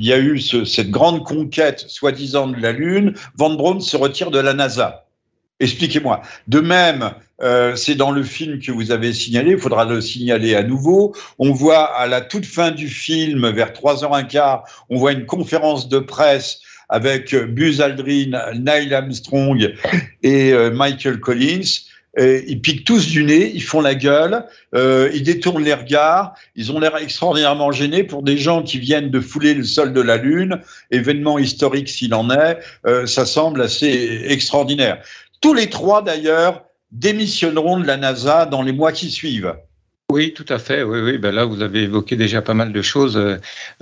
y 0.00 0.12
a 0.12 0.18
eu 0.18 0.38
ce, 0.40 0.64
cette 0.64 0.90
grande 0.90 1.24
conquête, 1.24 1.84
soi-disant, 1.88 2.48
de 2.48 2.60
la 2.60 2.72
Lune, 2.72 3.14
Van 3.36 3.50
Braun 3.50 3.80
se 3.80 3.96
retire 3.96 4.30
de 4.30 4.38
la 4.38 4.54
NASA. 4.54 5.06
Expliquez-moi. 5.60 6.22
De 6.48 6.60
même, 6.60 7.12
euh, 7.42 7.76
c'est 7.76 7.94
dans 7.94 8.10
le 8.10 8.22
film 8.22 8.58
que 8.60 8.72
vous 8.72 8.90
avez 8.90 9.12
signalé, 9.12 9.52
il 9.52 9.58
faudra 9.58 9.84
le 9.84 10.00
signaler 10.00 10.54
à 10.54 10.62
nouveau. 10.62 11.14
On 11.38 11.52
voit 11.52 11.84
à 11.96 12.06
la 12.06 12.20
toute 12.20 12.46
fin 12.46 12.70
du 12.70 12.88
film, 12.88 13.50
vers 13.50 13.72
3h15, 13.72 14.62
on 14.90 14.98
voit 14.98 15.12
une 15.12 15.26
conférence 15.26 15.88
de 15.88 15.98
presse 15.98 16.60
avec 16.88 17.34
Buzz 17.34 17.80
Aldrin, 17.80 18.52
Neil 18.54 18.94
Armstrong 18.94 19.74
et 20.22 20.52
euh, 20.52 20.70
Michael 20.70 21.20
Collins. 21.20 21.86
Ils 22.18 22.60
piquent 22.60 22.84
tous 22.84 23.08
du 23.08 23.24
nez, 23.24 23.50
ils 23.54 23.62
font 23.62 23.80
la 23.80 23.94
gueule, 23.94 24.44
euh, 24.74 25.10
ils 25.14 25.22
détournent 25.22 25.64
les 25.64 25.72
regards, 25.72 26.34
ils 26.56 26.70
ont 26.70 26.78
l'air 26.78 26.94
extraordinairement 26.98 27.72
gênés 27.72 28.04
pour 28.04 28.22
des 28.22 28.36
gens 28.36 28.62
qui 28.62 28.78
viennent 28.78 29.08
de 29.08 29.20
fouler 29.20 29.54
le 29.54 29.64
sol 29.64 29.94
de 29.94 30.00
la 30.02 30.18
Lune, 30.18 30.60
événement 30.90 31.38
historique 31.38 31.88
s'il 31.88 32.12
en 32.12 32.28
est, 32.30 32.58
euh, 32.86 33.06
ça 33.06 33.24
semble 33.24 33.62
assez 33.62 34.24
extraordinaire. 34.28 35.02
Tous 35.40 35.54
les 35.54 35.70
trois, 35.70 36.02
d'ailleurs, 36.02 36.64
démissionneront 36.92 37.80
de 37.80 37.86
la 37.86 37.96
NASA 37.96 38.46
dans 38.46 38.62
les 38.62 38.72
mois 38.72 38.92
qui 38.92 39.10
suivent. 39.10 39.54
Oui, 40.10 40.34
tout 40.34 40.44
à 40.50 40.58
fait. 40.58 40.82
Oui, 40.82 41.00
oui. 41.00 41.18
Ben 41.18 41.34
là, 41.34 41.44
vous 41.44 41.62
avez 41.62 41.84
évoqué 41.84 42.16
déjà 42.16 42.42
pas 42.42 42.54
mal 42.54 42.72
de 42.72 42.82
choses 42.82 43.16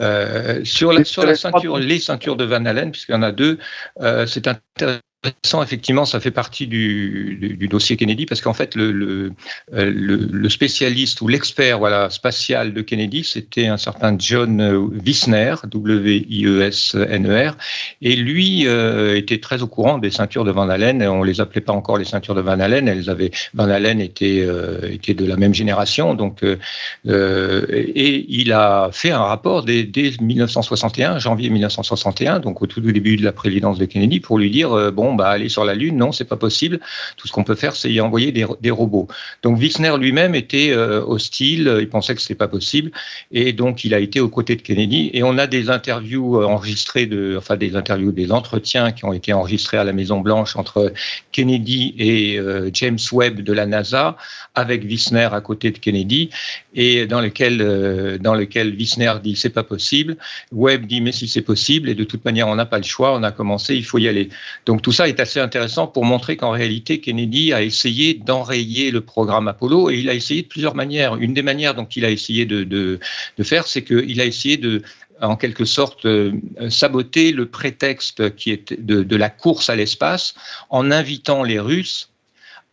euh, 0.00 0.64
sur 0.64 0.92
la, 0.92 1.04
sur 1.04 1.24
la 1.24 1.34
ceinture, 1.34 1.78
les 1.78 1.98
ceintures 1.98 2.36
de 2.36 2.44
Van 2.44 2.64
Allen, 2.64 2.92
puisqu'il 2.92 3.12
y 3.12 3.16
en 3.16 3.22
a 3.22 3.32
deux. 3.32 3.58
Euh, 4.00 4.26
c'est 4.26 4.46
intéressant 4.46 5.00
intéressant, 5.22 5.62
effectivement, 5.62 6.06
ça 6.06 6.18
fait 6.18 6.30
partie 6.30 6.66
du, 6.66 7.68
dossier 7.68 7.96
Kennedy 7.96 8.24
parce 8.24 8.40
qu'en 8.40 8.54
fait, 8.54 8.74
le, 8.74 9.32
euh, 9.74 10.48
spécialiste 10.48 11.20
ou 11.20 11.28
l'expert 11.28 12.10
spatial 12.10 12.72
de 12.72 12.80
Kennedy, 12.80 13.22
c'était 13.24 13.66
un 13.66 13.76
certain 13.76 14.16
John 14.18 14.60
Wissner, 15.04 15.56
W-I-E-S-N-E-R, 15.64 17.56
et 18.00 18.16
lui 18.16 18.66
euh, 18.66 19.14
était 19.14 19.38
très 19.38 19.62
au 19.62 19.66
courant 19.66 19.98
des 19.98 20.10
ceintures 20.10 20.44
de 20.44 20.50
Van 20.50 20.68
Allen. 20.70 21.02
On 21.02 21.22
les 21.22 21.42
appelait 21.42 21.60
pas 21.60 21.74
encore 21.74 21.98
les 21.98 22.06
ceintures 22.06 22.34
de 22.34 22.40
Van 22.40 22.58
Allen. 22.58 22.88
Elles 22.88 23.10
avaient 23.10 23.30
Van 23.52 23.68
Allen 23.68 24.00
était 24.00 24.40
euh, 24.40 24.90
était 24.90 25.14
de 25.14 25.26
la 25.26 25.36
même 25.36 25.54
génération, 25.54 26.14
donc 26.14 26.42
et 26.44 28.26
il 28.28 28.52
a 28.52 28.88
fait 28.92 29.10
un 29.10 29.22
rapport 29.22 29.64
dès, 29.64 29.84
dès 29.84 30.12
1961, 30.20 31.18
janvier 31.18 31.50
1961, 31.50 32.40
donc 32.40 32.62
au 32.62 32.66
tout 32.66 32.80
début 32.80 33.16
de 33.16 33.24
la 33.24 33.32
présidence 33.32 33.78
de 33.78 33.84
Kennedy, 33.84 34.20
pour 34.20 34.38
lui 34.38 34.50
dire 34.50 34.92
bon 34.92 35.09
bah, 35.14 35.28
aller 35.28 35.48
sur 35.48 35.64
la 35.64 35.74
Lune, 35.74 35.96
non, 35.96 36.12
c'est 36.12 36.24
pas 36.24 36.36
possible. 36.36 36.80
Tout 37.16 37.28
ce 37.28 37.32
qu'on 37.32 37.44
peut 37.44 37.54
faire, 37.54 37.76
c'est 37.76 37.90
y 37.90 38.00
envoyer 38.00 38.32
des, 38.32 38.70
robots. 38.70 39.08
Donc 39.42 39.58
Wissner 39.58 39.92
lui-même 39.98 40.34
était 40.34 40.70
euh, 40.70 41.02
hostile, 41.04 41.76
il 41.80 41.88
pensait 41.88 42.14
que 42.14 42.20
c'était 42.20 42.34
pas 42.34 42.48
possible, 42.48 42.90
et 43.32 43.52
donc 43.52 43.84
il 43.84 43.94
a 43.94 43.98
été 43.98 44.20
aux 44.20 44.28
côtés 44.28 44.56
de 44.56 44.62
Kennedy. 44.62 45.10
Et 45.12 45.22
on 45.22 45.38
a 45.38 45.46
des 45.46 45.70
interviews 45.70 46.40
euh, 46.40 46.44
enregistrées, 46.44 47.06
de, 47.06 47.34
enfin 47.36 47.56
des 47.56 47.76
interviews, 47.76 48.12
des 48.12 48.32
entretiens 48.32 48.92
qui 48.92 49.04
ont 49.04 49.12
été 49.12 49.32
enregistrés 49.32 49.76
à 49.76 49.84
la 49.84 49.92
Maison 49.92 50.20
Blanche 50.20 50.56
entre 50.56 50.92
Kennedy 51.32 51.94
et 51.98 52.38
euh, 52.38 52.70
James 52.72 52.98
Webb 53.12 53.40
de 53.40 53.52
la 53.52 53.66
NASA, 53.66 54.16
avec 54.54 54.84
Wissner 54.84 55.28
à 55.32 55.40
côté 55.40 55.70
de 55.70 55.78
Kennedy, 55.78 56.30
et 56.74 57.06
dans 57.06 57.20
lequel, 57.20 58.18
dans 58.20 58.34
lequel 58.34 58.74
Wissner 58.74 59.12
dit 59.22 59.36
c'est 59.36 59.50
pas 59.50 59.62
possible, 59.64 60.16
Webb 60.52 60.86
dit 60.86 61.00
mais 61.00 61.12
si 61.12 61.28
c'est 61.28 61.42
possible, 61.42 61.88
et 61.88 61.94
de 61.94 62.04
toute 62.04 62.24
manière 62.24 62.48
on 62.48 62.54
n'a 62.54 62.66
pas 62.66 62.78
le 62.78 62.84
choix, 62.84 63.14
on 63.14 63.22
a 63.22 63.32
commencé, 63.32 63.74
il 63.74 63.84
faut 63.84 63.98
y 63.98 64.08
aller. 64.08 64.28
Donc 64.66 64.82
tout 64.82 64.92
ça 64.92 64.99
est 65.08 65.20
assez 65.20 65.40
intéressant 65.40 65.86
pour 65.86 66.04
montrer 66.04 66.36
qu'en 66.36 66.50
réalité, 66.50 67.00
Kennedy 67.00 67.52
a 67.52 67.62
essayé 67.62 68.14
d'enrayer 68.14 68.90
le 68.90 69.00
programme 69.00 69.48
Apollo 69.48 69.90
et 69.90 69.98
il 69.98 70.08
a 70.08 70.14
essayé 70.14 70.42
de 70.42 70.48
plusieurs 70.48 70.74
manières. 70.74 71.16
Une 71.16 71.34
des 71.34 71.42
manières 71.42 71.74
dont 71.74 71.86
il 71.86 72.04
a 72.04 72.10
essayé 72.10 72.46
de, 72.46 72.64
de, 72.64 72.98
de 73.36 73.42
faire, 73.42 73.66
c'est 73.66 73.82
qu'il 73.82 74.20
a 74.20 74.24
essayé 74.24 74.56
de 74.56 74.82
en 75.20 75.36
quelque 75.36 75.66
sorte 75.66 76.06
euh, 76.06 76.32
saboter 76.70 77.32
le 77.32 77.46
prétexte 77.46 78.34
qui 78.36 78.50
est 78.52 78.72
de, 78.80 79.02
de 79.02 79.16
la 79.16 79.28
course 79.28 79.68
à 79.68 79.76
l'espace 79.76 80.34
en 80.70 80.90
invitant 80.90 81.42
les 81.42 81.60
Russes 81.60 82.10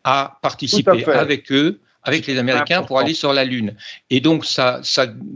à 0.05 0.39
participer 0.41 1.03
avec 1.11 1.51
eux 1.51 1.79
avec 2.07 2.25
les 2.25 2.37
Américains 2.37 2.83
pour 2.83 2.99
aller 2.99 3.13
sur 3.13 3.33
la 3.33 3.45
Lune. 3.45 3.73
Et 4.09 4.19
donc, 4.19 4.45
ça, 4.45 4.81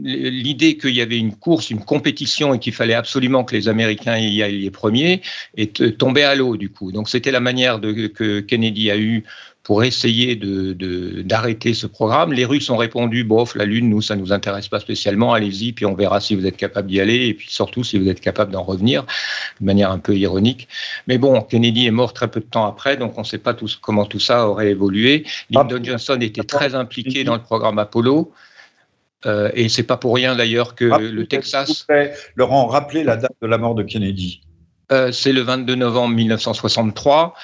l'idée 0.02 0.76
qu'il 0.76 0.94
y 0.94 1.00
avait 1.00 1.18
une 1.18 1.34
course, 1.34 1.70
une 1.70 1.84
compétition 1.84 2.54
et 2.54 2.58
qu'il 2.58 2.72
fallait 2.72 2.94
absolument 2.94 3.44
que 3.44 3.54
les 3.54 3.68
Américains 3.68 4.18
y 4.18 4.42
aillent 4.42 4.62
les 4.62 4.70
premiers 4.70 5.22
est 5.56 5.96
tombée 5.98 6.24
à 6.24 6.34
l'eau, 6.34 6.56
du 6.56 6.70
coup. 6.70 6.92
Donc, 6.92 7.08
c'était 7.08 7.30
la 7.30 7.40
manière 7.40 7.80
que 7.80 8.40
Kennedy 8.40 8.90
a 8.90 8.96
eu 8.96 9.24
pour 9.62 9.84
essayer 9.84 10.34
de, 10.34 11.22
d'arrêter 11.22 11.72
ce 11.72 11.86
programme. 11.86 12.32
Les 12.32 12.44
Russes 12.44 12.68
ont 12.70 12.76
répondu, 12.76 13.22
bof, 13.22 13.54
la 13.54 13.64
Lune, 13.64 13.88
nous, 13.88 14.02
ça 14.02 14.16
nous 14.16 14.32
intéresse 14.32 14.68
pas 14.68 14.80
spécialement, 14.80 15.34
allez-y, 15.34 15.72
puis 15.72 15.86
on 15.86 15.94
verra 15.94 16.20
si 16.20 16.34
vous 16.34 16.46
êtes 16.46 16.56
capable 16.56 16.88
d'y 16.88 17.00
aller, 17.00 17.26
et 17.26 17.34
puis 17.34 17.48
surtout 17.48 17.84
si 17.84 17.98
vous 17.98 18.08
êtes 18.08 18.20
capable 18.20 18.50
d'en 18.50 18.64
revenir, 18.64 19.04
de 19.60 19.64
manière 19.64 19.92
un 19.92 20.00
peu 20.00 20.16
ironique. 20.16 20.66
Mais 21.06 21.16
bon, 21.16 21.40
Kennedy 21.42 21.86
est 21.86 21.92
mort 21.92 22.12
très 22.12 22.28
peu 22.28 22.40
de 22.40 22.46
temps 22.46 22.66
après, 22.66 22.96
donc 22.96 23.16
on 23.16 23.20
ne 23.20 23.26
sait 23.26 23.38
pas 23.38 23.54
tout, 23.54 23.68
comment 23.80 24.04
tout 24.04 24.20
ça 24.20 24.48
aurait 24.48 24.70
évolué. 24.70 25.24
Lyndon 25.50 25.78
ah. 25.78 25.84
Johnson 25.84 26.18
était 26.20 26.42
très 26.42 26.74
impliqué 26.74 27.22
dans 27.22 27.34
le 27.34 27.42
programme 27.42 27.78
Apollo. 27.78 28.32
Euh, 29.24 29.52
et 29.54 29.68
c'est 29.68 29.84
pas 29.84 29.96
pour 29.96 30.16
rien 30.16 30.34
d'ailleurs 30.34 30.74
que 30.74 30.84
le 30.84 31.26
Texas. 31.26 31.86
Laurent, 32.34 32.66
rappelez 32.66 33.04
la 33.04 33.16
date 33.16 33.36
de 33.40 33.46
la 33.46 33.56
mort 33.56 33.76
de 33.76 33.84
Kennedy. 33.84 34.40
Euh, 34.90 35.12
c'est 35.12 35.32
le 35.32 35.42
22 35.42 35.76
novembre 35.76 36.16
1963 36.16 37.34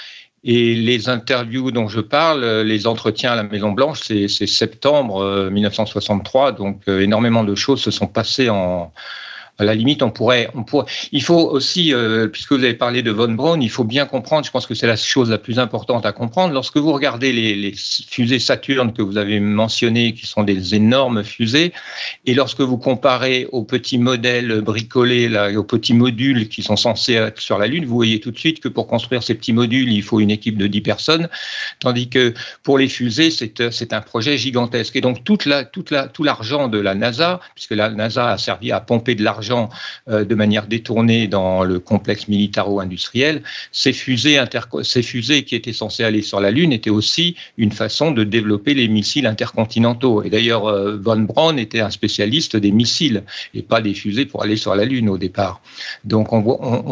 et 0.44 0.74
les 0.74 1.08
interviews 1.08 1.70
dont 1.70 1.88
je 1.88 2.00
parle, 2.00 2.44
les 2.62 2.86
entretiens 2.86 3.32
à 3.32 3.36
la 3.36 3.42
Maison 3.42 3.72
Blanche, 3.72 4.00
c'est 4.02 4.28
septembre 4.46 5.50
1963, 5.50 6.48
euh, 6.48 6.52
donc 6.52 6.82
euh, 6.88 7.00
énormément 7.00 7.44
de 7.44 7.54
choses 7.54 7.80
se 7.80 7.90
sont 7.90 8.06
passées 8.06 8.48
en, 8.48 8.92
à 9.58 9.64
la 9.64 9.74
limite, 9.74 10.02
on 10.02 10.10
pourrait, 10.10 10.48
on 10.54 10.62
pourrait. 10.62 10.86
Il 11.10 11.22
faut 11.22 11.50
aussi, 11.50 11.92
euh, 11.92 12.28
puisque 12.28 12.52
vous 12.52 12.62
avez 12.62 12.74
parlé 12.74 13.02
de 13.02 13.10
von 13.10 13.32
Braun, 13.32 13.60
il 13.60 13.70
faut 13.70 13.82
bien 13.82 14.06
comprendre. 14.06 14.46
Je 14.46 14.52
pense 14.52 14.66
que 14.66 14.74
c'est 14.74 14.86
la 14.86 14.96
chose 14.96 15.30
la 15.30 15.38
plus 15.38 15.58
importante 15.58 16.06
à 16.06 16.12
comprendre. 16.12 16.54
Lorsque 16.54 16.76
vous 16.76 16.92
regardez 16.92 17.32
les, 17.32 17.74
fusées 17.76 18.38
Saturne 18.38 18.92
que 18.92 19.02
vous 19.02 19.16
avez 19.16 19.40
mentionnées, 19.40 20.14
qui 20.14 20.26
sont 20.26 20.44
des 20.44 20.76
énormes 20.76 21.24
fusées, 21.24 21.72
et 22.24 22.34
lorsque 22.34 22.60
vous 22.60 22.78
comparez 22.78 23.48
aux 23.50 23.64
petits 23.64 23.98
modèles 23.98 24.60
bricolés, 24.60 25.28
aux 25.56 25.64
petits 25.64 25.94
modules 25.94 26.48
qui 26.48 26.62
sont 26.62 26.76
censés 26.76 27.14
être 27.14 27.40
sur 27.40 27.58
la 27.58 27.66
Lune, 27.66 27.84
vous 27.84 27.96
voyez 27.96 28.20
tout 28.20 28.30
de 28.30 28.38
suite 28.38 28.60
que 28.60 28.68
pour 28.68 28.86
construire 28.86 29.24
ces 29.24 29.34
petits 29.34 29.52
modules, 29.52 29.92
il 29.92 30.02
faut 30.04 30.20
une 30.20 30.30
équipe 30.30 30.56
de 30.56 30.68
10 30.68 30.80
personnes, 30.82 31.28
tandis 31.80 32.08
que 32.08 32.32
pour 32.62 32.78
les 32.78 32.88
fusées, 32.88 33.32
c'est 33.32 33.70
c'est 33.72 33.92
un 33.92 34.00
projet 34.00 34.38
gigantesque. 34.38 34.94
Et 34.94 35.00
donc 35.00 35.24
tout 35.24 35.38
l'argent 36.22 36.68
de 36.68 36.78
la 36.78 36.94
NASA, 36.94 37.40
puisque 37.56 37.72
la 37.72 37.90
NASA 37.90 38.30
a 38.30 38.38
servi 38.38 38.70
à 38.70 38.80
pomper 38.80 39.16
de 39.16 39.24
l'argent 39.24 39.47
euh, 39.50 40.24
de 40.24 40.34
manière 40.34 40.66
détournée 40.66 41.26
dans 41.26 41.64
le 41.64 41.78
complexe 41.78 42.28
militaro-industriel, 42.28 43.42
ces 43.72 43.92
fusées, 43.92 44.38
qui 45.44 45.54
étaient 45.54 45.72
censées 45.72 46.04
aller 46.04 46.22
sur 46.22 46.40
la 46.40 46.50
Lune 46.50 46.72
étaient 46.72 46.90
aussi 46.90 47.36
une 47.56 47.72
façon 47.72 48.10
de 48.10 48.24
développer 48.24 48.74
les 48.74 48.88
missiles 48.88 49.26
intercontinentaux. 49.26 50.22
Et 50.22 50.30
d'ailleurs, 50.30 50.66
euh, 50.66 50.96
von 50.96 51.20
Braun 51.20 51.58
était 51.58 51.80
un 51.80 51.90
spécialiste 51.90 52.56
des 52.56 52.70
missiles 52.70 53.24
et 53.54 53.62
pas 53.62 53.80
des 53.80 53.94
fusées 53.94 54.26
pour 54.26 54.42
aller 54.42 54.56
sur 54.56 54.74
la 54.74 54.84
Lune 54.84 55.08
au 55.08 55.18
départ. 55.18 55.60
Donc 56.04 56.32
on, 56.32 56.42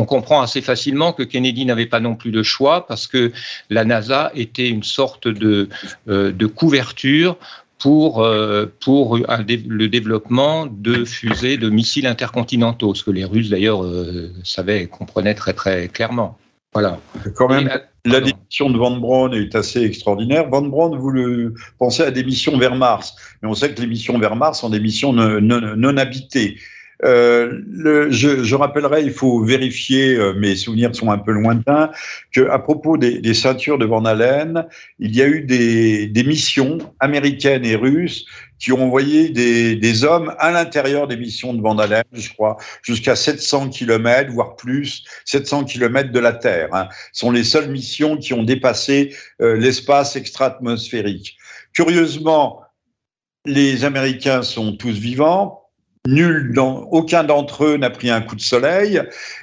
comprend 0.07 0.41
assez 0.41 0.61
facilement 0.61 1.13
que 1.13 1.23
Kennedy 1.23 1.65
n'avait 1.65 1.87
pas 1.87 2.01
non 2.01 2.15
plus 2.15 2.31
de 2.31 2.43
choix 2.43 2.87
parce 2.87 3.07
que 3.07 3.33
la 3.71 3.85
NASA 3.85 4.31
était 4.35 4.69
une 4.69 4.83
sorte 4.83 5.29
de, 5.29 5.69
euh, 6.09 6.33
de 6.33 6.47
couverture 6.47 7.37
pour, 7.79 8.23
euh, 8.23 8.67
pour 8.81 9.19
le 9.19 9.87
développement 9.87 10.67
de 10.67 11.05
fusées, 11.05 11.57
de 11.57 11.69
missiles 11.69 12.07
intercontinentaux, 12.07 12.95
ce 12.95 13.05
que 13.05 13.11
les 13.11 13.25
Russes 13.25 13.51
d'ailleurs 13.51 13.85
euh, 13.85 14.33
savaient 14.45 14.85
et 14.85 14.87
comprenaient 14.87 15.35
très 15.35 15.53
très 15.53 15.89
clairement. 15.89 16.39
Voilà. 16.73 16.99
Quand 17.37 17.49
même, 17.49 17.71
la, 18.05 18.21
démission 18.21 18.69
de 18.69 18.77
Van 18.77 18.91
Braun 18.97 19.33
est 19.33 19.55
assez 19.55 19.83
extraordinaire. 19.83 20.49
Van 20.51 20.63
Braun, 20.63 20.97
vous 20.99 21.11
le 21.11 21.55
pensez 21.79 22.03
à 22.03 22.11
des 22.11 22.23
missions 22.23 22.59
vers 22.59 22.75
Mars, 22.75 23.15
mais 23.41 23.49
on 23.49 23.55
sait 23.55 23.73
que 23.73 23.81
les 23.81 23.87
missions 23.87 24.19
vers 24.19 24.37
Mars 24.37 24.61
sont 24.61 24.69
des 24.69 24.81
missions 24.81 25.13
non, 25.13 25.41
non 25.41 25.97
habitées. 25.97 26.59
Euh, 27.05 27.61
je, 28.11 28.43
je, 28.43 28.55
rappellerai, 28.55 29.03
il 29.03 29.13
faut 29.13 29.43
vérifier, 29.43 30.17
euh, 30.17 30.33
mes 30.33 30.57
souvenirs 30.57 30.95
sont 30.95 31.11
un 31.11 31.19
peu 31.19 31.33
lointains, 31.33 31.91
que 32.33 32.49
à 32.49 32.59
propos 32.59 32.97
des, 32.97 33.21
des, 33.21 33.35
ceintures 33.35 33.77
de 33.77 33.85
Van 33.85 34.05
Allen, 34.05 34.67
il 34.99 35.15
y 35.15 35.21
a 35.21 35.27
eu 35.27 35.43
des, 35.43 36.07
des 36.07 36.25
missions 36.25 36.79
américaines 37.01 37.67
et 37.67 37.77
russes 37.77 38.25
qui 38.59 38.73
ont 38.73 38.83
envoyé 38.83 39.29
des, 39.29 39.77
des 39.77 40.05
hommes 40.05 40.35
à 40.39 40.51
l'intérieur 40.51 41.07
des 41.07 41.17
missions 41.17 41.53
de 41.53 41.61
Van 41.61 41.77
Allen, 41.79 42.05
je 42.13 42.33
crois, 42.33 42.57
jusqu'à 42.83 43.15
700 43.15 43.69
km, 43.69 44.33
voire 44.33 44.57
plus, 44.57 45.05
700 45.27 45.65
km 45.65 46.11
de 46.11 46.21
la 46.21 46.33
Terre. 46.33 46.69
Hein. 46.73 46.89
Sont 47.13 47.31
les 47.31 47.45
seules 47.45 47.71
missions 47.71 48.17
qui 48.17 48.33
ont 48.33 48.43
dépassé 48.43 49.15
euh, 49.43 49.57
l'espace 49.57 50.17
extra-atmosphérique. 50.17 51.37
Curieusement, 51.75 52.63
les 53.45 53.85
Américains 53.85 54.43
sont 54.43 54.77
tous 54.77 54.99
vivants, 54.99 55.66
Nul 56.07 56.53
dans, 56.55 56.83
aucun 56.93 57.25
d'entre 57.25 57.65
eux 57.65 57.77
n'a 57.77 57.91
pris 57.91 58.11
un 58.11 58.21
coup 58.21 58.37
de 58.37 58.41
soleil 58.41 59.03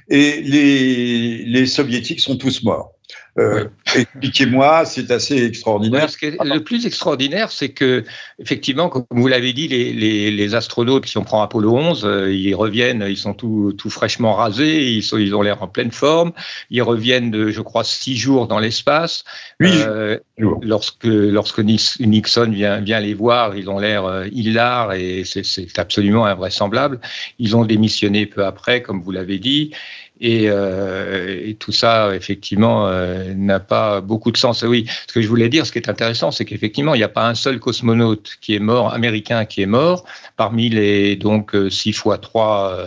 et 0.09 0.41
les, 0.41 1.43
les 1.45 1.65
soviétiques 1.65 2.21
sont 2.21 2.37
tous 2.37 2.63
morts. 2.63 2.92
Euh, 3.39 3.65
Expliquez-moi, 3.95 4.85
c'est 4.85 5.09
assez 5.09 5.43
extraordinaire. 5.43 6.07
le 6.21 6.59
plus 6.59 6.85
extraordinaire, 6.85 7.51
c'est 7.51 7.69
que, 7.69 8.03
effectivement, 8.37 8.89
comme 8.89 9.05
vous 9.09 9.27
l'avez 9.27 9.53
dit, 9.53 9.67
les, 9.67 9.91
les, 9.91 10.29
les, 10.29 10.55
astronautes, 10.55 11.07
si 11.07 11.17
on 11.17 11.23
prend 11.23 11.41
Apollo 11.41 11.75
11, 11.75 12.05
euh, 12.05 12.31
ils 12.31 12.53
reviennent, 12.53 13.03
ils 13.07 13.17
sont 13.17 13.33
tout, 13.33 13.73
tout 13.75 13.89
fraîchement 13.89 14.33
rasés, 14.35 14.91
ils, 14.91 15.01
sont, 15.01 15.17
ils 15.17 15.33
ont 15.33 15.41
l'air 15.41 15.63
en 15.63 15.67
pleine 15.67 15.91
forme, 15.91 16.31
ils 16.69 16.83
reviennent 16.83 17.31
de, 17.31 17.49
je 17.49 17.61
crois, 17.61 17.83
six 17.83 18.17
jours 18.17 18.47
dans 18.47 18.59
l'espace. 18.59 19.23
Oui. 19.59 19.71
Euh, 19.71 20.19
lorsque, 20.37 21.05
lorsque 21.05 21.59
Nixon 21.59 22.51
vient, 22.51 22.81
vient 22.81 22.99
les 22.99 23.15
voir, 23.15 23.55
ils 23.55 23.67
ont 23.67 23.79
l'air 23.79 24.05
euh, 24.05 24.27
hilars 24.31 24.93
et 24.93 25.23
c'est 25.25 25.79
absolument 25.79 26.25
invraisemblable. 26.25 26.99
Ils 27.39 27.55
ont 27.55 27.65
démissionné 27.65 28.27
peu 28.27 28.45
après, 28.45 28.83
comme 28.83 29.01
vous 29.01 29.11
l'avez 29.11 29.39
dit. 29.39 29.71
Et, 30.21 30.43
euh, 30.47 31.41
et, 31.43 31.55
tout 31.55 31.71
ça, 31.71 32.15
effectivement, 32.15 32.87
euh, 32.87 33.33
n'a 33.33 33.59
pas 33.59 33.99
beaucoup 33.99 34.31
de 34.31 34.37
sens. 34.37 34.61
Oui, 34.61 34.85
ce 35.07 35.13
que 35.13 35.21
je 35.21 35.27
voulais 35.27 35.49
dire, 35.49 35.65
ce 35.65 35.71
qui 35.71 35.79
est 35.79 35.89
intéressant, 35.89 36.31
c'est 36.31 36.45
qu'effectivement, 36.45 36.93
il 36.93 36.99
n'y 36.99 37.03
a 37.03 37.09
pas 37.09 37.27
un 37.27 37.35
seul 37.35 37.59
cosmonaute 37.59 38.37
qui 38.39 38.53
est 38.53 38.59
mort, 38.59 38.93
américain 38.93 39.45
qui 39.45 39.61
est 39.61 39.67
mort, 39.67 40.05
parmi 40.37 40.69
les 40.69 41.15
donc 41.15 41.55
6 41.69 41.89
euh, 41.89 41.93
fois 41.93 42.17
3, 42.19 42.77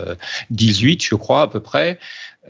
18, 0.50 1.04
je 1.04 1.14
crois, 1.16 1.42
à 1.42 1.48
peu 1.48 1.60
près. 1.60 1.98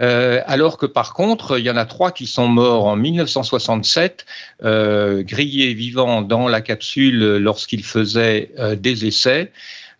Euh, 0.01 0.43
alors 0.47 0.77
que 0.77 0.87
par 0.87 1.15
contre, 1.15 1.59
il 1.59 1.65
y 1.65 1.71
en 1.71 1.77
a 1.77 1.87
trois 1.87 2.13
qui 2.13 2.27
sont 2.27 2.49
morts 2.49 2.87
en 2.87 2.97
1967, 2.97 4.27
euh, 4.63 5.23
grillés 5.23 5.75
vivants 5.75 6.23
dans 6.23 6.49
la 6.49 6.61
capsule 6.61 7.39
lorsqu'ils 7.39 7.85
faisaient 7.85 8.51
des 8.77 9.07
essais. 9.07 9.51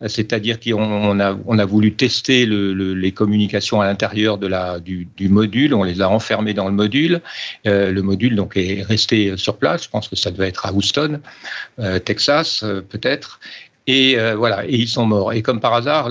C'est-à-dire 0.05 0.59
qu'on 0.59 1.19
a, 1.19 1.65
voulu 1.65 1.93
tester 1.93 2.45
les 2.45 3.11
communications 3.11 3.81
à 3.81 3.85
l'intérieur 3.85 4.37
du, 4.37 5.07
module, 5.21 5.73
on 5.73 5.83
les 5.83 6.01
a 6.01 6.09
enfermés 6.09 6.53
dans 6.53 6.67
le 6.67 6.73
module. 6.73 7.21
le 7.65 8.01
module 8.01 8.35
donc 8.35 8.57
est 8.57 8.83
resté 8.83 9.35
sur 9.37 9.57
place, 9.57 9.85
je 9.85 9.89
pense 9.89 10.07
que 10.07 10.15
ça 10.15 10.31
devait 10.31 10.47
être 10.47 10.65
à 10.65 10.73
Houston, 10.73 11.19
Texas 12.05 12.63
peut-être. 12.89 13.39
Et 13.87 14.17
voilà, 14.35 14.65
et 14.65 14.75
ils 14.75 14.87
sont 14.87 15.05
morts. 15.05 15.33
Et 15.33 15.41
comme 15.41 15.59
par 15.59 15.73
hasard, 15.73 16.09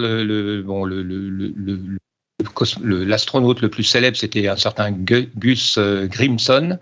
l'astronaute 2.82 3.60
le 3.60 3.68
plus 3.68 3.84
célèbre, 3.84 4.16
c'était 4.16 4.48
un 4.48 4.56
certain 4.56 4.90
Gus 4.90 5.76
euh, 5.78 6.06
Grimson, 6.06 6.78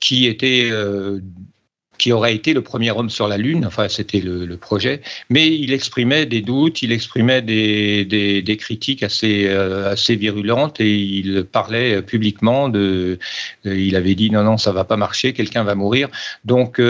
qui 0.00 0.26
était 0.26 0.68
euh, 0.70 1.20
qui 1.98 2.12
aurait 2.12 2.34
été 2.34 2.52
le 2.52 2.62
premier 2.62 2.90
homme 2.90 3.10
sur 3.10 3.28
la 3.28 3.36
Lune, 3.36 3.64
enfin 3.66 3.88
c'était 3.88 4.20
le, 4.20 4.56
projet, 4.56 5.00
mais 5.30 5.48
il 5.48 5.72
exprimait 5.72 6.26
des 6.26 6.40
doutes, 6.40 6.82
il 6.82 6.92
exprimait 6.92 7.42
des, 7.42 8.56
critiques 8.58 9.02
assez, 9.02 9.46
euh, 9.48 9.90
assez 9.92 10.16
virulentes 10.16 10.80
et 10.80 10.94
il 10.94 11.44
parlait 11.44 12.02
publiquement 12.02 12.68
de, 12.68 13.18
il 13.64 13.96
avait 13.96 14.14
dit 14.14 14.30
non 14.30 14.44
non 14.44 14.56
ça 14.56 14.72
va 14.72 14.84
pas 14.84 14.96
marcher, 14.96 15.32
quelqu'un 15.32 15.64
va 15.64 15.74
mourir, 15.74 16.08
donc 16.44 16.80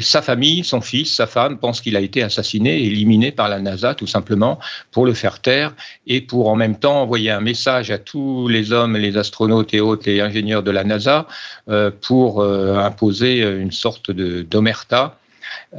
sa 0.00 0.22
famille, 0.22 0.64
son 0.64 0.80
fils, 0.80 1.14
sa 1.14 1.26
femme 1.26 1.58
pensent 1.58 1.80
qu'il 1.80 1.96
a 1.96 2.00
été 2.00 2.22
assassiné, 2.22 2.82
éliminé 2.82 3.32
par 3.32 3.48
la 3.48 3.60
NASA 3.60 3.94
tout 3.94 4.06
simplement 4.06 4.58
pour 4.90 5.06
le 5.06 5.14
faire 5.14 5.40
taire 5.40 5.74
et 6.06 6.20
pour 6.20 6.48
en 6.48 6.56
même 6.56 6.78
temps 6.78 7.02
envoyer 7.02 7.30
un 7.30 7.40
message 7.40 7.90
à 7.90 7.98
tous 7.98 8.48
les 8.48 8.72
hommes, 8.72 8.96
les 8.96 9.16
astronautes 9.16 9.74
et 9.74 9.80
autres, 9.80 10.04
les 10.06 10.20
ingénieurs 10.20 10.62
de 10.62 10.70
la 10.70 10.84
NASA 10.84 11.26
euh, 11.68 11.90
pour 11.90 12.40
euh, 12.40 12.76
imposer 12.76 13.40
une 13.40 13.72
sorte 13.72 14.10
d'omerta. 14.10 15.18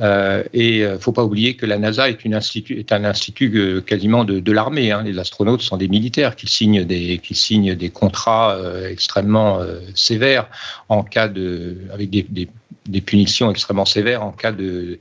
Euh, 0.01 0.43
et 0.53 0.80
il 0.80 0.89
ne 0.91 0.97
faut 0.97 1.12
pas 1.12 1.23
oublier 1.23 1.56
que 1.56 1.65
la 1.65 1.77
NASA 1.77 2.10
est, 2.10 2.23
une 2.25 2.34
institut, 2.34 2.80
est 2.80 2.91
un 2.91 3.03
institut 3.03 3.82
quasiment 3.86 4.23
de, 4.23 4.51
l'armée. 4.51 4.91
Hein. 4.91 5.03
Les 5.03 5.17
astronautes 5.19 5.62
sont 5.62 5.77
des 5.77 5.88
militaires 5.88 6.36
qui 6.36 6.47
signent 6.47 6.84
des, 6.84 7.19
qui 7.19 7.36
signent 7.36 7.75
des 7.75 7.89
contrats 7.89 8.58
extrêmement 8.89 9.60
sévères 9.93 10.47
en 10.89 11.03
cas 11.03 11.27
de, 11.27 11.77
avec 11.93 12.10
des 12.10 12.47
des 12.88 13.02
punitions 13.02 13.52
extrêmement 13.52 13.86
sévères 13.86 14.23
en 14.23 14.32
cas 14.32 14.52
de, 14.52 15.00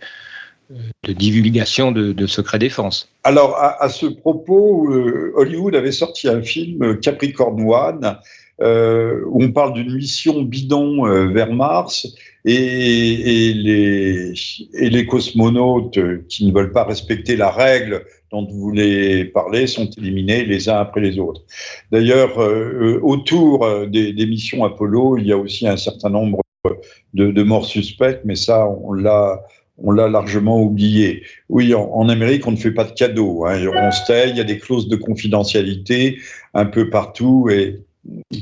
divulgation 1.06 1.92
de, 1.92 2.26
secrets 2.26 2.58
défense. 2.58 3.08
Alors, 3.24 3.56
à, 3.56 3.88
ce 3.88 4.06
propos, 4.06 4.90
euh, 4.90 5.32
Hollywood 5.36 5.74
avait 5.74 5.92
sorti 5.92 6.28
un 6.28 6.42
film, 6.42 6.98
Capricorn 7.00 7.60
One, 7.60 8.18
euh, 8.62 9.20
où 9.26 9.42
on 9.42 9.52
parle 9.52 9.74
d'une 9.74 9.94
mission 9.94 10.42
bidon 10.42 11.06
euh, 11.06 11.26
vers 11.26 11.52
Mars 11.52 12.08
et, 12.46 13.52
les, 13.54 14.32
et 14.72 14.88
les 14.88 15.06
cosmonautes 15.06 15.98
qui 16.28 16.46
ne 16.46 16.52
veulent 16.52 16.72
pas 16.72 16.84
respecter 16.84 17.36
la 17.36 17.50
règle 17.50 18.06
dont 18.30 18.46
vous 18.46 18.58
voulez 18.58 19.26
parler 19.26 19.66
sont 19.66 19.90
éliminés 19.98 20.44
les 20.44 20.68
uns 20.68 20.78
après 20.78 21.00
les 21.00 21.18
autres. 21.18 21.42
D'ailleurs, 21.92 22.38
autour 23.02 23.86
des, 23.88 24.12
des, 24.12 24.26
missions 24.26 24.64
Apollo, 24.64 25.18
il 25.18 25.26
y 25.26 25.32
a 25.32 25.36
aussi 25.36 25.66
un 25.68 25.76
certain 25.76 26.10
nombre 26.10 26.40
de, 27.14 27.42
morts 27.42 27.66
suspectes, 27.66 28.22
mais 28.24 28.36
ça, 28.36 28.68
on 28.68 28.92
l'a 28.92 29.42
on 29.78 29.90
l'a 29.90 30.08
largement 30.08 30.62
oublié. 30.62 31.22
Oui, 31.50 31.74
en, 31.74 32.08
Amérique, 32.08 32.46
on 32.46 32.52
ne 32.52 32.56
fait 32.56 32.70
pas 32.70 32.84
de 32.84 32.92
cadeaux. 32.92 33.44
Hein. 33.44 33.60
On 33.74 33.90
se 33.90 34.06
tait, 34.06 34.30
il 34.30 34.36
y 34.36 34.40
a 34.40 34.44
des 34.44 34.58
clauses 34.58 34.88
de 34.88 34.96
confidentialité 34.96 36.16
un 36.54 36.64
peu 36.64 36.88
partout 36.88 37.50
et 37.50 37.80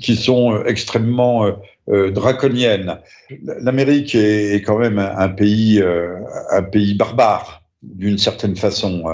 qui 0.01 0.17
sont 0.17 0.63
extrêmement 0.65 1.47
euh, 1.47 1.53
euh, 1.89 2.11
draconiennes. 2.11 2.99
L'Amérique 3.43 4.15
est, 4.15 4.63
quand 4.65 4.79
même 4.79 4.99
un, 4.99 5.29
pays, 5.29 5.81
euh, 5.81 6.19
un 6.51 6.63
pays 6.63 6.95
barbare, 6.95 7.63
d'une 7.83 8.19
certaine 8.19 8.57
façon. 8.57 9.05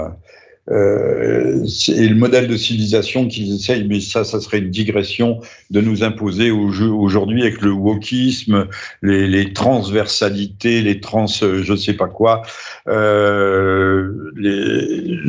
Euh, 0.71 1.65
et 1.89 2.07
le 2.07 2.15
modèle 2.15 2.47
de 2.47 2.55
civilisation 2.55 3.27
qu'ils 3.27 3.53
essayent, 3.53 3.87
mais 3.87 3.99
ça, 3.99 4.23
ça 4.23 4.39
serait 4.39 4.59
une 4.59 4.69
digression 4.69 5.39
de 5.69 5.81
nous 5.81 6.03
imposer 6.03 6.49
aujourd'hui 6.49 7.41
avec 7.41 7.61
le 7.61 7.71
wokisme, 7.71 8.67
les, 9.01 9.53
transversalités, 9.53 10.81
les 10.81 11.01
trans, 11.01 11.27
je 11.27 11.75
sais 11.75 11.93
pas 11.93 12.07
quoi, 12.07 12.43
euh, 12.87 14.31
les, 14.35 15.19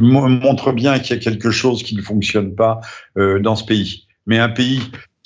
montre 0.00 0.72
bien 0.72 0.98
qu'il 0.98 1.16
y 1.16 1.18
a 1.18 1.22
quelque 1.22 1.50
chose 1.50 1.82
qui 1.82 1.96
ne 1.96 2.02
fonctionne 2.02 2.54
pas 2.54 2.80
euh, 3.16 3.38
dans 3.38 3.56
ce 3.56 3.64
pays. 3.64 4.06
Mais 4.26 4.38
un 4.38 4.48
pays 4.48 4.80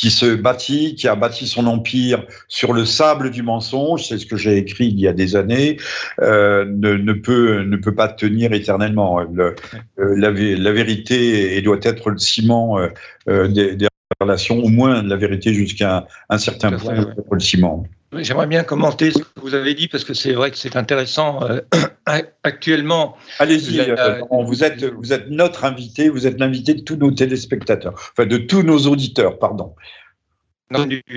qui 0.05 0.11
se 0.11 0.35
bâtit, 0.35 0.97
qui 0.97 1.09
a 1.09 1.14
bâti 1.14 1.47
son 1.47 1.67
empire 1.67 2.27
sur 2.47 2.75
le 2.75 2.85
sable 2.85 3.31
du 3.31 3.43
mensonge, 3.43 4.07
c'est 4.07 4.19
ce 4.19 4.27
que 4.27 4.37
j'ai 4.37 4.59
écrit 4.59 4.88
il 4.88 5.01
y 5.01 5.09
a 5.09 5.14
des 5.14 5.35
années, 5.35 5.79
euh, 6.21 6.67
ne, 6.67 6.93
ne, 6.93 7.14
peut, 7.14 7.62
ne 7.62 7.79
peut 7.79 7.95
pas 7.95 8.09
tenir 8.09 8.53
éternellement. 8.53 9.21
Le, 9.21 9.55
euh, 9.99 10.14
la, 10.19 10.31
la, 10.31 10.73
vérité 10.73 11.57
et 11.57 11.62
doit 11.62 11.79
être 11.81 12.11
le 12.11 12.19
ciment 12.19 12.79
euh, 12.79 13.49
des, 13.49 13.77
des, 13.77 13.88
relations, 14.21 14.59
au 14.62 14.69
moins 14.69 15.03
la 15.03 15.17
vérité 15.17 15.55
jusqu'à 15.55 16.07
un, 16.29 16.37
certain 16.37 16.73
point, 16.73 17.07
ouais. 17.07 17.14
le 17.31 17.40
ciment. 17.40 17.85
J'aimerais 18.18 18.46
bien 18.46 18.62
commenter 18.62 19.11
ce 19.11 19.18
que 19.18 19.40
vous 19.40 19.55
avez 19.55 19.74
dit 19.74 19.88
parce 19.88 20.05
que 20.05 20.14
c'est 20.14 20.33
vrai 20.33 20.50
que 20.50 20.57
c'est 20.57 20.77
intéressant. 20.77 21.40
Euh, 21.42 21.61
actuellement, 22.42 23.16
allez-y. 23.38 23.81
Euh, 23.81 24.20
vous 24.31 24.64
êtes 24.64 24.85
vous 24.85 25.12
êtes 25.12 25.31
notre 25.31 25.64
invité, 25.64 26.09
vous 26.09 26.27
êtes 26.27 26.38
l'invité 26.38 26.74
de 26.74 26.81
tous 26.81 26.96
nos 26.96 27.11
téléspectateurs, 27.11 27.94
enfin 27.94 28.27
de 28.27 28.37
tous 28.37 28.62
nos 28.62 28.79
auditeurs, 28.87 29.38
pardon 29.38 29.74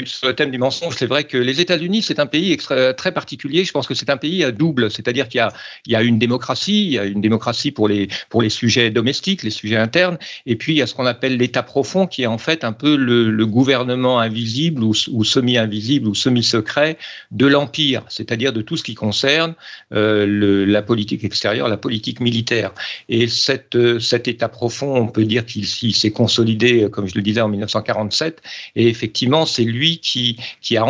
sur 0.05 0.27
le 0.27 0.33
thème 0.33 0.51
du 0.51 0.57
mensonge, 0.57 0.95
c'est 0.97 1.05
vrai 1.05 1.23
que 1.23 1.37
les 1.37 1.61
États-Unis, 1.61 2.01
c'est 2.01 2.19
un 2.19 2.25
pays 2.25 2.57
très 2.57 3.11
particulier. 3.13 3.63
Je 3.63 3.71
pense 3.71 3.87
que 3.87 3.93
c'est 3.93 4.09
un 4.09 4.17
pays 4.17 4.43
à 4.43 4.51
double, 4.51 4.91
c'est-à-dire 4.91 5.29
qu'il 5.29 5.41
y, 5.87 5.91
y 5.91 5.95
a, 5.95 6.01
une 6.03 6.19
démocratie, 6.19 6.85
il 6.85 6.91
y 6.91 6.99
a 6.99 7.05
une 7.05 7.21
démocratie 7.21 7.71
pour 7.71 7.87
les, 7.87 8.09
pour 8.29 8.41
les 8.41 8.49
sujets 8.49 8.89
domestiques, 8.89 9.43
les 9.43 9.49
sujets 9.49 9.77
internes, 9.77 10.17
et 10.45 10.57
puis 10.57 10.73
il 10.73 10.77
y 10.77 10.81
a 10.81 10.87
ce 10.87 10.93
qu'on 10.93 11.05
appelle 11.05 11.37
l'État 11.37 11.63
profond, 11.63 12.07
qui 12.07 12.23
est 12.23 12.27
en 12.27 12.37
fait 12.37 12.65
un 12.65 12.73
peu 12.73 12.95
le, 12.95 13.47
gouvernement 13.47 14.19
invisible 14.19 14.83
ou, 14.83 14.93
semi-invisible 14.93 16.07
ou 16.07 16.13
semi-secret 16.13 16.97
de 17.31 17.47
l'Empire, 17.47 18.03
c'est-à-dire 18.09 18.51
de 18.51 18.61
tout 18.61 18.75
ce 18.75 18.83
qui 18.83 18.93
concerne 18.93 19.55
euh, 19.93 20.25
le, 20.25 20.65
la 20.65 20.81
politique 20.81 21.23
extérieure, 21.23 21.69
la 21.69 21.77
politique 21.77 22.19
militaire. 22.19 22.73
Et 23.07 23.27
cette, 23.27 23.77
cet 23.99 24.27
État 24.27 24.49
profond, 24.49 24.95
on 24.95 25.07
peut 25.07 25.23
dire 25.23 25.45
qu'il 25.45 25.65
s'est 25.65 26.11
consolidé, 26.11 26.87
comme 26.91 27.07
je 27.07 27.15
le 27.15 27.21
disais, 27.21 27.39
en 27.39 27.47
1947, 27.47 28.41
et 28.75 28.89
effectivement, 28.89 29.36
c'est 29.45 29.63
lui 29.63 29.99
qui, 29.99 30.37
qui 30.61 30.77
a 30.77 30.85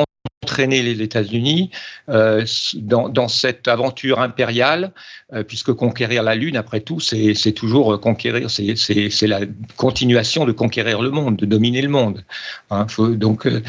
entraîné 0.48 0.82
les 0.82 1.02
États-Unis 1.02 1.72
euh, 2.10 2.46
dans, 2.76 3.28
cette 3.28 3.68
aventure 3.68 4.20
impériale, 4.20 4.94
euh, 5.34 5.44
puisque 5.44 5.74
conquérir 5.74 6.24
la 6.24 6.36
Lune, 6.36 6.56
après 6.56 6.80
tout, 6.80 7.00
c'est 7.00 7.52
toujours 7.54 8.00
conquérir, 8.00 8.50
c'est 8.50 9.28
la 9.28 9.42
continuation 9.76 10.46
de 10.46 10.54
conquérir 10.54 11.02
le 11.02 11.10
monde, 11.10 11.36
de 11.36 11.46
dominer 11.46 11.82
le 11.82 11.90
monde. 11.90 12.24
Hein, 12.70 12.88
donc, 12.98 13.46
euh, 13.46 13.62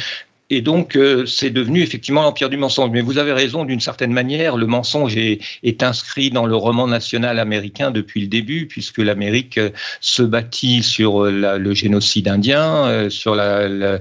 et 0.51 0.63
donc, 0.63 0.97
euh, 0.97 1.27
c'est 1.27 1.51
devenu 1.51 1.83
effectivement 1.83 2.23
l'empire 2.23 2.49
du 2.49 2.57
mensonge. 2.57 2.91
Mais 2.91 3.03
vous 3.03 3.19
avez 3.19 3.33
raison, 3.33 3.67
d'une 3.67 3.81
certaine 3.81 4.13
manière, 4.13 4.57
le 4.57 4.67
mensonge 4.67 5.15
est, 5.17 5.43
inscrit 5.83 6.31
dans 6.31 6.47
le 6.47 6.57
roman 6.57 6.89
national 6.89 7.39
américain 7.39 7.91
depuis 7.91 8.23
le 8.23 8.29
début, 8.29 8.67
puisque 8.67 8.99
l'Amérique 8.99 9.59
euh, 9.59 9.71
se 10.01 10.23
bâtit 10.23 10.83
sur 10.83 11.25
euh, 11.25 11.59
le 11.59 11.75
génocide 11.75 12.29
indien, 12.29 13.11
sur 13.11 13.35
la, 13.35 14.01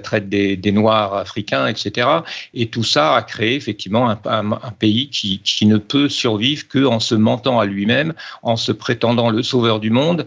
traite 0.00 0.28
des, 0.28 0.58
Noirs 0.68 1.14
africains, 1.14 1.66
etc. 1.66 2.06
Et 2.54 2.66
tout 2.66 2.84
ça 2.84 3.16
a 3.16 3.22
créé 3.22 3.56
effectivement 3.56 4.10
un, 4.10 4.72
pays 4.78 5.08
qui, 5.08 5.66
ne 5.66 5.78
peut 5.78 6.08
survivre 6.08 6.68
qu'en 6.68 7.00
se 7.00 7.14
mentant 7.14 7.58
à 7.58 7.64
lui-même, 7.64 8.12
en 8.42 8.56
se 8.56 8.70
prétendant 8.70 9.30
le 9.30 9.42
sauveur 9.42 9.80
du 9.80 9.90
monde, 9.90 10.26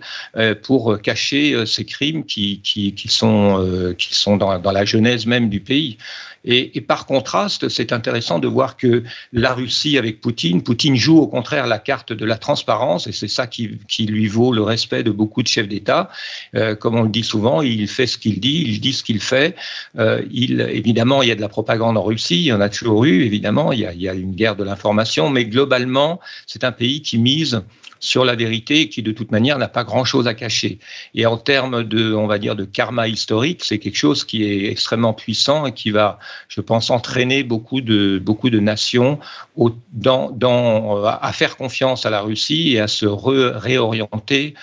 pour 0.63 0.99
cacher 1.01 1.65
ses 1.65 1.85
crimes 1.85 2.25
qui 2.25 2.61
sont 3.07 3.95
dans, 4.25 4.59
dans 4.59 4.71
la 4.71 4.85
genèse 4.85 5.20
même 5.27 5.49
du 5.49 5.59
pays. 5.59 5.97
Et, 6.43 6.81
par 6.81 7.05
contraste, 7.05 7.69
c'est 7.69 7.93
intéressant 7.93 8.39
de 8.39 8.47
voir 8.47 8.77
que 8.77 9.03
la 9.31 9.53
Russie 9.53 9.97
avec 9.97 10.21
Poutine, 10.21 10.63
Poutine 10.63 10.95
joue 10.95 11.19
au 11.19 11.27
contraire 11.27 11.67
la 11.67 11.79
carte 11.79 12.13
de 12.13 12.25
la 12.25 12.37
transparence, 12.37 13.07
et 13.07 13.11
c'est 13.11 13.27
ça 13.27 13.47
qui, 13.47 13.77
lui 13.99 14.27
vaut 14.27 14.51
le 14.51 14.63
respect 14.63 15.03
de 15.03 15.11
beaucoup 15.11 15.43
de 15.43 15.47
chefs 15.47 15.67
d'État. 15.67 16.09
Euh, 16.55 16.75
comme 16.75 16.95
on 16.95 17.03
le 17.03 17.09
dit 17.09 17.23
souvent, 17.23 17.61
il 17.61 17.87
fait 17.87 18.07
ce 18.07 18.17
qu'il 18.17 18.39
dit, 18.39 18.63
il 18.65 18.79
dit 18.79 18.93
ce 18.93 19.03
qu'il 19.03 19.19
fait. 19.19 19.55
Euh, 19.99 20.23
il, 20.31 20.61
évidemment, 20.61 21.21
il 21.21 21.29
y 21.29 21.31
a 21.31 21.35
de 21.35 21.41
la 21.41 21.49
propagande 21.49 21.97
en 21.97 22.03
Russie, 22.03 22.37
il 22.37 22.45
y 22.45 22.53
en 22.53 22.61
a 22.61 22.69
toujours 22.69 23.05
eu, 23.05 23.21
évidemment, 23.23 23.71
il 23.71 23.79
y 23.79 24.07
a, 24.07 24.13
une 24.13 24.33
guerre 24.33 24.55
de 24.55 24.63
l'information, 24.63 25.29
mais 25.29 25.45
globalement, 25.45 26.19
c'est 26.47 26.63
un 26.63 26.71
pays 26.71 27.01
qui 27.01 27.17
mise 27.17 27.61
sur 28.01 28.25
la 28.25 28.35
vérité 28.35 28.89
qui 28.89 29.03
de 29.03 29.11
toute 29.11 29.31
manière 29.31 29.57
n'a 29.59 29.69
pas 29.69 29.83
grand-chose 29.83 30.27
à 30.27 30.33
cacher. 30.33 30.79
Et 31.13 31.25
en 31.25 31.37
termes 31.37 31.83
de, 31.83 32.13
on 32.13 32.27
va 32.27 32.39
dire, 32.39 32.55
de 32.55 32.65
karma 32.65 33.07
historique, 33.07 33.63
c'est 33.63 33.77
quelque 33.77 33.95
chose 33.95 34.25
qui 34.25 34.43
est 34.43 34.71
extrêmement 34.71 35.13
puissant 35.13 35.67
et 35.67 35.71
qui 35.71 35.91
va, 35.91 36.19
je 36.47 36.61
pense, 36.61 36.89
entraîner 36.89 37.43
beaucoup 37.43 37.81
de, 37.81 38.19
beaucoup 38.19 38.49
de 38.49 38.59
nations 38.59 39.19
à 39.57 41.31
faire 41.33 41.57
confiance 41.57 42.05
à 42.05 42.09
la 42.09 42.21
Russie 42.21 42.73
et 42.73 42.79
à 42.79 42.87
se 42.87 43.05
réorienter 43.05 44.53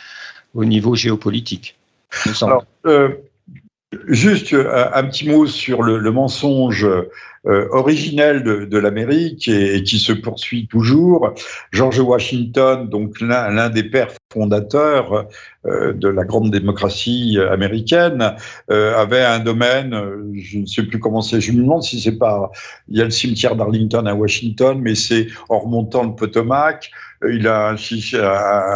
au 0.54 0.64
niveau 0.64 0.94
géopolitique. 0.94 1.76
Juste 4.06 4.52
un, 4.52 5.04
petit 5.04 5.26
mot 5.26 5.46
sur 5.46 5.82
le, 5.82 6.10
mensonge 6.10 6.86
euh, 7.46 7.68
originel 7.70 8.42
de, 8.42 8.78
l'Amérique 8.78 9.48
et, 9.48 9.82
qui 9.82 9.98
se 9.98 10.12
poursuit 10.12 10.66
toujours. 10.66 11.32
George 11.72 11.98
Washington, 11.98 12.86
donc 12.86 13.18
l'un 13.22 13.70
des 13.70 13.84
pères 13.84 14.10
fondateurs 14.30 15.26
euh, 15.64 15.94
de 15.94 16.08
la 16.08 16.24
grande 16.24 16.50
démocratie 16.50 17.38
américaine, 17.50 18.34
euh, 18.70 18.94
avait 18.94 19.24
un 19.24 19.38
domaine, 19.38 19.98
je 20.34 20.58
ne 20.58 20.66
sais 20.66 20.82
plus 20.82 20.98
comment 20.98 21.22
c'est, 21.22 21.40
je 21.40 21.52
me 21.52 21.62
demande 21.62 21.82
si 21.82 21.98
c'est 21.98 22.18
pas, 22.18 22.50
il 22.88 22.98
y 22.98 23.00
a 23.00 23.04
le 23.04 23.10
cimetière 23.10 23.56
d'Arlington 23.56 24.04
à 24.04 24.12
Washington, 24.12 24.78
mais 24.82 24.94
c'est 24.94 25.28
en 25.48 25.60
remontant 25.60 26.04
le 26.04 26.14
Potomac. 26.14 26.90
Il 27.26 27.48
a 27.48 27.74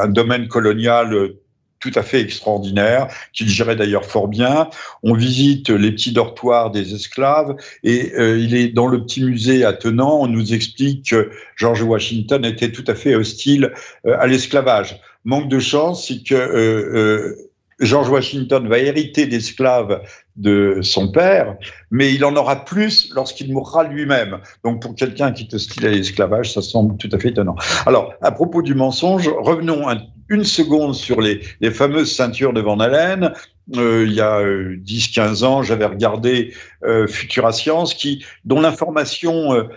un 0.03 0.09
domaine 0.09 0.48
colonial 0.48 1.35
tout 1.82 1.90
à 1.96 2.02
fait 2.02 2.20
extraordinaire, 2.20 3.08
qu'il 3.32 3.48
gérait 3.48 3.76
d'ailleurs 3.76 4.06
fort 4.06 4.28
bien. 4.28 4.70
On 5.02 5.14
visite 5.14 5.68
les 5.68 5.90
petits 5.90 6.12
dortoirs 6.12 6.70
des 6.70 6.94
esclaves 6.94 7.56
et 7.82 8.12
euh, 8.14 8.38
il 8.38 8.54
est 8.54 8.68
dans 8.68 8.86
le 8.86 9.04
petit 9.04 9.22
musée 9.22 9.64
attenant, 9.64 10.20
on 10.20 10.28
nous 10.28 10.54
explique 10.54 11.10
que 11.10 11.30
George 11.56 11.82
Washington 11.82 12.44
était 12.44 12.70
tout 12.70 12.84
à 12.86 12.94
fait 12.94 13.16
hostile 13.16 13.72
euh, 14.06 14.16
à 14.18 14.26
l'esclavage. 14.28 15.00
Manque 15.24 15.48
de 15.48 15.58
chance, 15.58 16.06
c'est 16.06 16.22
que 16.22 16.34
euh, 16.34 17.50
George 17.80 18.08
Washington 18.08 18.68
va 18.68 18.78
hériter 18.78 19.26
d'esclaves 19.26 20.02
de 20.36 20.78
son 20.82 21.10
père, 21.10 21.56
mais 21.90 22.14
il 22.14 22.24
en 22.24 22.34
aura 22.36 22.64
plus 22.64 23.12
lorsqu'il 23.14 23.52
mourra 23.52 23.84
lui-même. 23.84 24.38
Donc 24.64 24.80
pour 24.80 24.94
quelqu'un 24.94 25.32
qui 25.32 25.44
est 25.44 25.54
hostile 25.54 25.86
à 25.86 25.90
l'esclavage, 25.90 26.52
ça 26.52 26.62
semble 26.62 26.96
tout 26.96 27.08
à 27.12 27.18
fait 27.18 27.30
étonnant. 27.30 27.56
Alors, 27.86 28.14
à 28.22 28.30
propos 28.30 28.62
du 28.62 28.74
mensonge, 28.74 29.28
revenons 29.28 29.88
un 29.88 29.98
une 30.32 30.44
seconde 30.44 30.94
sur 30.94 31.20
les, 31.20 31.40
fameuses 31.70 32.12
ceintures 32.12 32.52
de 32.52 32.60
Van 32.60 32.80
Allen. 32.80 33.32
Euh, 33.76 34.04
il 34.06 34.12
y 34.12 34.20
a 34.20 34.42
10-15 34.42 35.44
euh, 35.44 35.46
ans, 35.46 35.62
j'avais 35.62 35.84
regardé 35.84 36.52
euh, 36.84 37.06
Futura 37.06 37.52
Science, 37.52 37.96
dont 38.44 38.60
l'information 38.60 39.68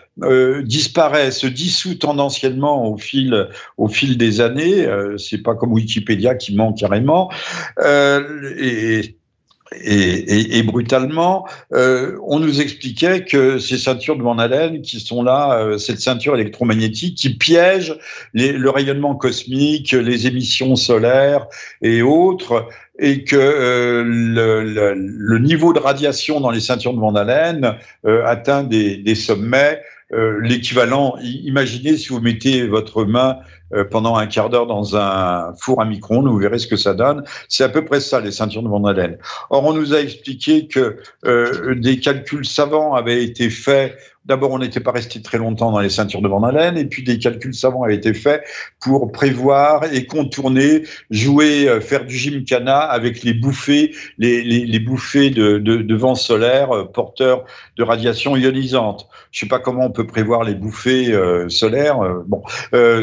disparaît, 0.63 1.31
se 1.31 1.45
dissout 1.45 1.95
tendanciellement 1.95 2.89
au 2.89 2.97
fil, 2.97 3.49
au 3.77 3.87
fil 3.87 4.17
des 4.17 4.41
années. 4.41 4.87
c'est 5.17 5.43
pas 5.43 5.55
comme 5.55 5.73
Wikipédia 5.73 6.35
qui 6.35 6.55
ment 6.55 6.73
carrément. 6.73 7.31
et 7.79 9.17
et, 9.83 10.63
brutalement, 10.63 11.47
euh, 11.73 12.17
on 12.25 12.39
nous 12.39 12.61
expliquait 12.61 13.23
que 13.23 13.59
ces 13.59 13.77
ceintures 13.77 14.17
de 14.17 14.23
Van 14.23 14.37
Allen, 14.37 14.81
qui 14.81 14.99
sont 14.99 15.23
là, 15.23 15.59
euh, 15.59 15.77
cette 15.77 15.99
ceinture 15.99 16.35
électromagnétique 16.35 17.15
qui 17.15 17.35
piège 17.35 17.97
le 18.33 18.69
rayonnement 18.69 19.15
cosmique, 19.15 19.91
les 19.91 20.27
émissions 20.27 20.75
solaires 20.75 21.47
et 21.81 22.01
autres, 22.01 22.67
et 22.99 23.23
que 23.23 23.35
euh, 23.35 24.03
le, 24.05 25.39
niveau 25.39 25.73
de 25.73 25.79
radiation 25.79 26.39
dans 26.39 26.51
les 26.51 26.61
ceintures 26.61 26.93
de 26.93 26.99
Van 26.99 27.15
Allen 27.15 27.75
atteint 28.03 28.63
des, 28.63 28.97
des 28.97 29.15
sommets 29.15 29.81
l'équivalent. 30.11 31.15
Imaginez 31.21 31.97
si 31.97 32.09
vous 32.09 32.21
mettez 32.21 32.67
votre 32.67 33.05
main 33.05 33.39
euh, 33.39 33.64
pendant 33.91 34.15
un 34.15 34.27
quart 34.27 34.49
d'heure 34.49 34.67
dans 34.67 34.95
un 34.95 35.53
four 35.59 35.81
à 35.81 35.85
micro-ondes, 35.85 36.27
vous 36.27 36.37
verrez 36.37 36.59
ce 36.59 36.67
que 36.67 36.75
ça 36.75 36.93
donne. 36.93 37.23
C'est 37.49 37.63
à 37.63 37.69
peu 37.69 37.83
près 37.83 37.99
ça, 37.99 38.19
les 38.19 38.31
ceintures 38.31 38.63
de 38.63 38.69
Van 38.69 38.83
Allen. 38.85 39.17
Or, 39.49 39.63
on 39.63 39.73
nous 39.73 39.93
a 39.93 39.99
expliqué 39.99 40.67
que 40.67 40.97
euh, 41.25 41.75
des 41.75 41.99
calculs 41.99 42.45
savants 42.45 42.93
avaient 42.93 43.23
été 43.23 43.49
faits 43.49 43.97
D'abord, 44.25 44.51
on 44.51 44.59
n'était 44.59 44.79
pas 44.79 44.91
resté 44.91 45.21
très 45.21 45.37
longtemps 45.37 45.71
dans 45.71 45.79
les 45.79 45.89
ceintures 45.89 46.21
de 46.21 46.27
Van 46.27 46.41
Allen, 46.41 46.77
et 46.77 46.85
puis 46.85 47.03
des 47.03 47.19
calculs 47.19 47.53
savants 47.53 47.83
avaient 47.83 47.95
été 47.95 48.13
faits 48.15 48.43
pour 48.81 49.11
prévoir 49.11 49.83
et 49.93 50.07
contourner, 50.07 50.81
jouer, 51.11 51.69
euh, 51.69 51.79
faire 51.79 52.05
du 52.05 52.17
gymkhana 52.17 52.79
avec 52.79 53.21
les 53.21 53.35
bouffées, 53.35 53.93
les, 54.17 54.79
bouffées 54.79 55.29
de, 55.29 55.59
de, 55.59 55.77
de, 55.77 55.95
vent 55.95 56.15
solaire 56.15 56.71
euh, 56.71 56.85
porteurs 56.85 57.45
de 57.77 57.83
radiation 57.83 58.35
ionisante. 58.35 59.07
Je 59.31 59.41
sais 59.41 59.47
pas 59.47 59.59
comment 59.59 59.85
on 59.85 59.91
peut 59.91 60.07
prévoir 60.07 60.43
les 60.43 60.55
bouffées 60.55 61.13
euh, 61.13 61.47
solaires. 61.47 61.99
bon, 62.25 62.41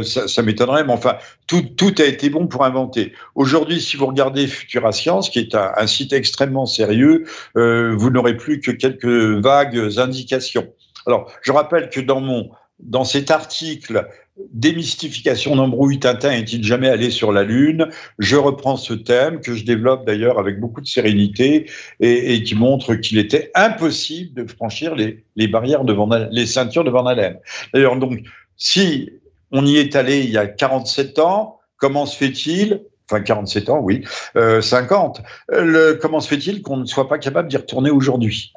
ça, 0.03 0.27
ça 0.27 0.43
m'étonnerait, 0.53 0.85
mais 0.85 0.93
enfin, 0.93 1.17
tout, 1.47 1.95
a 1.99 2.05
été 2.05 2.31
bon 2.31 2.47
pour 2.47 2.65
inventer. 2.65 3.13
Aujourd'hui, 3.35 3.81
si 3.81 3.97
vous 3.97 4.07
regardez 4.07 4.47
Futura 4.47 4.93
Science, 4.93 5.31
qui 5.31 5.39
est 5.39 5.55
un, 5.55 5.87
site 5.87 6.13
extrêmement 6.13 6.67
sérieux, 6.67 7.25
vous 7.55 8.11
n'aurez 8.11 8.37
plus 8.37 8.61
que 8.61 8.71
quelques 8.71 9.05
vagues 9.05 9.99
indications. 9.99 10.69
Alors, 11.07 11.31
je 11.43 11.53
rappelle 11.53 11.91
que 11.91 12.01
dans 12.01 12.21
mon 12.21 12.51
dans 12.79 13.05
cet 13.05 13.31
article 13.31 14.09
Démystification 14.55 15.57
d'embrouille, 15.57 16.01
Tintin 16.01 16.33
est-il 16.33 16.65
jamais 16.65 16.89
allé 16.89 17.11
sur 17.11 17.33
la 17.33 17.43
Lune? 17.43 17.91
Je 18.19 18.37
reprends 18.37 18.79
ce 18.79 18.95
thème 18.95 19.43
que 19.43 19.55
je 19.55 19.63
développe 19.63 20.07
d'ailleurs 20.07 20.39
avec 20.39 20.59
beaucoup 20.59 20.81
de 20.81 20.87
sérénité 20.87 21.71
et, 22.01 22.43
qui 22.43 22.55
montre 22.55 22.95
qu'il 22.95 23.19
était 23.19 23.51
impossible 23.55 24.33
de 24.33 24.51
franchir 24.51 24.95
les, 24.95 25.49
barrières 25.49 25.85
de 25.85 25.93
Van 25.93 26.09
les 26.31 26.47
ceintures 26.47 26.83
de 26.83 26.91
Van 26.91 27.05
Allen. 27.05 27.39
D'ailleurs, 27.75 27.97
donc, 27.97 28.21
si 28.57 29.11
on 29.53 29.65
y 29.65 29.77
est 29.77 29.95
allé 29.97 30.21
il 30.21 30.31
y 30.31 30.39
a 30.39 30.47
47 30.47 31.19
ans, 31.19 31.61
comment 31.77 32.07
se 32.07 32.17
fait-il 32.17 32.83
enfin 33.11 33.23
47 33.23 33.69
ans, 33.69 33.81
oui, 33.81 34.05
50, 34.35 35.23
euh, 35.53 35.63
le, 35.63 35.99
comment 36.01 36.21
se 36.21 36.29
fait-il 36.29 36.63
qu'on 36.63 36.79
ne 36.79 36.87
soit 36.87 37.09
pas 37.09 37.19
capable 37.19 37.49
d'y 37.49 37.57
retourner 37.57 37.91
aujourd'hui? 37.91 38.53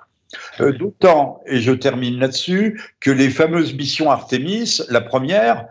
Euh, 0.60 0.72
d'autant, 0.72 1.42
et 1.46 1.60
je 1.60 1.72
termine 1.72 2.20
là-dessus, 2.20 2.82
que 3.00 3.12
les 3.12 3.30
fameuses 3.30 3.74
missions 3.74 4.12
Artemis, 4.12 4.82
la 4.90 5.02
première, 5.02 5.68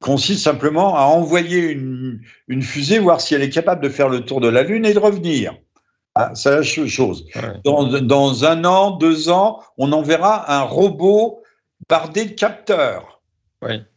consiste 0.00 0.42
simplement 0.42 0.96
à 0.96 1.02
envoyer 1.02 1.70
une, 1.70 2.62
fusée, 2.62 2.98
voir 2.98 3.20
si 3.20 3.34
elle 3.34 3.42
est 3.42 3.50
capable 3.50 3.82
de 3.82 3.88
faire 3.88 4.08
le 4.08 4.20
tour 4.20 4.40
de 4.40 4.48
la 4.48 4.62
Lune 4.62 4.84
et 4.84 4.94
de 4.94 4.98
revenir. 4.98 5.54
Ah, 6.14 6.32
c'est 6.34 6.50
la 6.50 6.62
chose. 6.62 7.26
Dans, 7.64 8.44
un 8.44 8.64
an, 8.64 8.92
deux 8.92 9.28
ans, 9.28 9.60
on 9.76 9.92
enverra 9.92 10.50
un 10.54 10.62
robot 10.62 11.42
bardé 11.88 12.24
de 12.24 12.32
capteurs. 12.32 13.15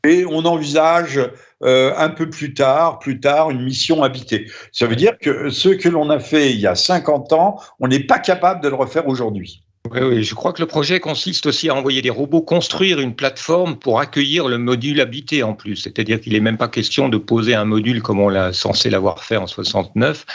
Et 0.06 0.26
on 0.26 0.45
envisage 0.45 1.19
euh, 1.63 1.93
un 1.98 2.10
peu 2.10 2.30
plus 2.30 2.54
tard, 2.54 3.00
plus 3.00 3.19
tard, 3.19 3.52
une 3.52 3.63
mission 3.63 4.04
habitée. 4.04 4.50
Ça 4.72 4.88
veut 4.88 4.95
dire 4.95 5.17
que 5.19 5.50
ce 5.50 5.69
que 5.69 5.89
l'on 5.89 6.10
a 6.10 6.19
fait 6.19 6.52
il 6.52 6.60
y 6.60 6.67
a 6.67 6.76
50 6.76 7.34
ans, 7.34 7.60
on 7.80 7.88
n'est 7.88 8.00
pas 8.00 8.19
capable 8.19 8.63
de 8.63 8.69
le 8.69 8.76
refaire 8.76 9.08
aujourd'hui. 9.08 9.63
Oui, 9.91 10.02
oui, 10.02 10.24
je 10.24 10.36
crois 10.36 10.54
que 10.54 10.62
le 10.62 10.67
projet 10.67 11.00
consiste 11.00 11.45
aussi 11.45 11.69
à 11.69 11.76
envoyer 11.76 12.02
des 12.02 12.10
robots 12.10 12.41
construire 12.41 13.00
une 13.00 13.15
plateforme 13.15 13.78
pour 13.78 14.00
accueillir 14.00 14.48
le 14.48 14.58
module 14.58 15.02
habité 15.02 15.41
en 15.41 15.54
plus. 15.54 15.78
C'est-à-dire 15.78 16.22
qu'il 16.22 16.34
n'est 16.34 16.41
même 16.41 16.58
pas 16.58 16.67
question 16.67 17.10
de 17.10 17.17
poser 17.17 17.56
un 17.56 17.65
module 17.65 18.02
comme 18.02 18.19
on 18.19 18.30
l'a 18.30 18.54
censé 18.54 18.89
l'avoir 18.89 19.24
fait 19.24 19.38
en 19.38 19.48
69. 19.48 20.26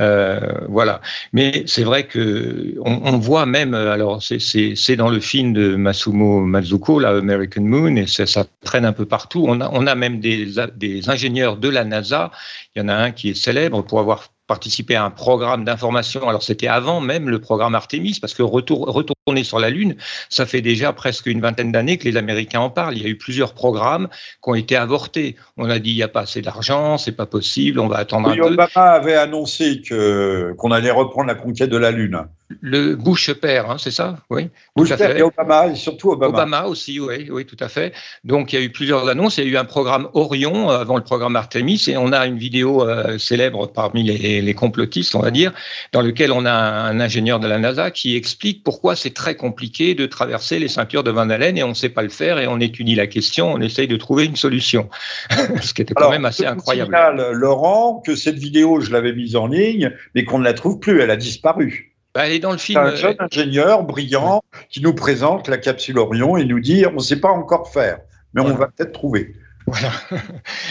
Euh, 0.00 0.40
voilà. 0.68 1.00
Mais 1.32 1.64
c'est 1.66 1.84
vrai 1.84 2.06
que 2.06 2.74
on, 2.80 3.18
voit 3.18 3.46
même, 3.46 3.74
alors 3.74 4.22
c'est 4.22 4.96
dans 4.96 5.08
le 5.08 5.20
film 5.20 5.52
de 5.52 5.76
Masumo 5.76 6.40
Mazuko, 6.40 6.98
la 6.98 7.10
American 7.10 7.62
Moon, 7.62 7.96
et 7.96 8.06
ça, 8.06 8.26
ça 8.26 8.44
traîne 8.64 8.84
un 8.84 8.92
peu 8.92 9.06
partout. 9.06 9.44
On 9.46 9.60
a, 9.60 9.70
on 9.72 9.86
a 9.86 9.94
même 9.94 10.20
des, 10.20 10.48
des 10.76 11.08
ingénieurs 11.08 11.56
de 11.56 11.68
la 11.68 11.84
NASA. 11.84 12.32
Il 12.74 12.80
y 12.80 12.82
en 12.82 12.88
a 12.88 12.94
un 12.94 13.12
qui 13.12 13.30
est 13.30 13.34
célèbre 13.34 13.82
pour 13.82 14.00
avoir 14.00 14.33
participer 14.46 14.94
à 14.94 15.04
un 15.04 15.10
programme 15.10 15.64
d'information. 15.64 16.28
Alors 16.28 16.42
c'était 16.42 16.68
avant 16.68 17.00
même 17.00 17.28
le 17.28 17.40
programme 17.40 17.74
Artemis, 17.74 18.18
parce 18.20 18.34
que 18.34 18.42
retour, 18.42 18.80
retourner 18.80 19.44
sur 19.44 19.58
la 19.58 19.70
Lune, 19.70 19.96
ça 20.28 20.46
fait 20.46 20.60
déjà 20.60 20.92
presque 20.92 21.26
une 21.26 21.40
vingtaine 21.40 21.72
d'années 21.72 21.96
que 21.96 22.04
les 22.04 22.16
Américains 22.16 22.60
en 22.60 22.70
parlent. 22.70 22.96
Il 22.96 23.02
y 23.02 23.06
a 23.06 23.08
eu 23.08 23.16
plusieurs 23.16 23.54
programmes 23.54 24.08
qui 24.42 24.50
ont 24.50 24.54
été 24.54 24.76
avortés. 24.76 25.36
On 25.56 25.70
a 25.70 25.78
dit 25.78 25.90
il 25.90 25.96
n'y 25.96 26.02
a 26.02 26.08
pas 26.08 26.22
assez 26.22 26.42
d'argent, 26.42 26.98
c'est 26.98 27.12
pas 27.12 27.26
possible, 27.26 27.80
on 27.80 27.88
va 27.88 27.96
attendre 27.96 28.28
un 28.28 28.36
peu. 28.36 28.42
Obama 28.42 28.68
avait 28.74 29.14
annoncé 29.14 29.80
que 29.80 30.54
qu'on 30.58 30.70
allait 30.70 30.90
reprendre 30.90 31.28
la 31.28 31.34
conquête 31.34 31.70
de 31.70 31.78
la 31.78 31.90
Lune. 31.90 32.26
Le 32.60 32.94
Bush 32.94 33.32
père, 33.32 33.70
hein, 33.70 33.76
c'est 33.78 33.90
ça? 33.90 34.18
Oui. 34.28 34.50
Bush 34.76 34.94
père 34.94 35.16
et 35.16 35.22
Obama, 35.22 35.68
et 35.68 35.74
surtout 35.76 36.10
Obama. 36.10 36.42
Obama 36.42 36.66
aussi, 36.66 37.00
oui, 37.00 37.28
oui, 37.30 37.46
tout 37.46 37.56
à 37.58 37.68
fait. 37.68 37.94
Donc 38.22 38.52
il 38.52 38.58
y 38.58 38.62
a 38.62 38.64
eu 38.64 38.70
plusieurs 38.70 39.08
annonces. 39.08 39.38
Il 39.38 39.44
y 39.44 39.46
a 39.48 39.50
eu 39.50 39.56
un 39.56 39.64
programme 39.64 40.08
Orion 40.12 40.70
euh, 40.70 40.78
avant 40.78 40.96
le 40.96 41.02
programme 41.02 41.36
Artemis, 41.36 41.84
et 41.88 41.96
on 41.96 42.12
a 42.12 42.26
une 42.26 42.36
vidéo 42.36 42.86
euh, 42.86 43.18
célèbre 43.18 43.66
parmi 43.66 44.02
les, 44.02 44.42
les, 44.42 44.54
complotistes, 44.54 45.14
on 45.14 45.20
va 45.20 45.30
dire, 45.30 45.52
dans 45.92 46.02
lequel 46.02 46.32
on 46.32 46.44
a 46.44 46.52
un, 46.52 47.00
ingénieur 47.00 47.40
de 47.40 47.48
la 47.48 47.58
NASA 47.58 47.90
qui 47.90 48.14
explique 48.14 48.62
pourquoi 48.62 48.94
c'est 48.94 49.14
très 49.14 49.36
compliqué 49.36 49.94
de 49.94 50.04
traverser 50.04 50.58
les 50.58 50.68
ceintures 50.68 51.02
de 51.02 51.10
Van 51.10 51.30
Allen 51.30 51.56
et 51.56 51.62
on 51.62 51.68
ne 51.68 51.74
sait 51.74 51.88
pas 51.88 52.02
le 52.02 52.10
faire 52.10 52.38
et 52.38 52.46
on 52.46 52.60
étudie 52.60 52.94
la 52.94 53.06
question, 53.06 53.52
on 53.52 53.60
essaye 53.60 53.88
de 53.88 53.96
trouver 53.96 54.26
une 54.26 54.36
solution, 54.36 54.90
ce 55.62 55.72
qui 55.72 55.80
était 55.80 55.94
quand 55.94 56.10
même 56.10 56.26
assez 56.26 56.44
incroyable. 56.44 56.94
Laurent, 57.32 58.02
que 58.04 58.14
cette 58.14 58.38
vidéo, 58.38 58.80
je 58.80 58.92
l'avais 58.92 59.14
mise 59.14 59.34
en 59.34 59.46
ligne, 59.46 59.92
mais 60.14 60.24
qu'on 60.24 60.38
ne 60.38 60.44
la 60.44 60.52
trouve 60.52 60.78
plus, 60.78 61.00
elle 61.00 61.10
a 61.10 61.16
disparu. 61.16 61.93
Bah, 62.14 62.26
elle 62.26 62.32
est 62.32 62.38
dans 62.38 62.52
le 62.52 62.58
film. 62.58 62.78
Un 62.78 62.94
jeune 62.94 63.16
euh, 63.20 63.26
ingénieur 63.30 63.82
brillant 63.82 64.42
qui 64.70 64.80
nous 64.80 64.94
présente 64.94 65.48
la 65.48 65.58
capsule 65.58 65.98
Orion 65.98 66.36
et 66.36 66.44
nous 66.44 66.60
dit 66.60 66.84
on 66.86 66.94
ne 66.94 66.98
sait 67.00 67.20
pas 67.20 67.30
encore 67.30 67.72
faire, 67.72 67.98
mais 68.32 68.40
on 68.40 68.54
va 68.54 68.68
peut-être 68.68 68.92
trouver. 68.92 69.34
Voilà. 69.66 69.90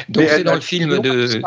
Donc 0.10 0.26
c'est 0.30 0.44
dans 0.44 0.56
le 0.56 0.62
film 0.62 1.00
de. 1.00 1.42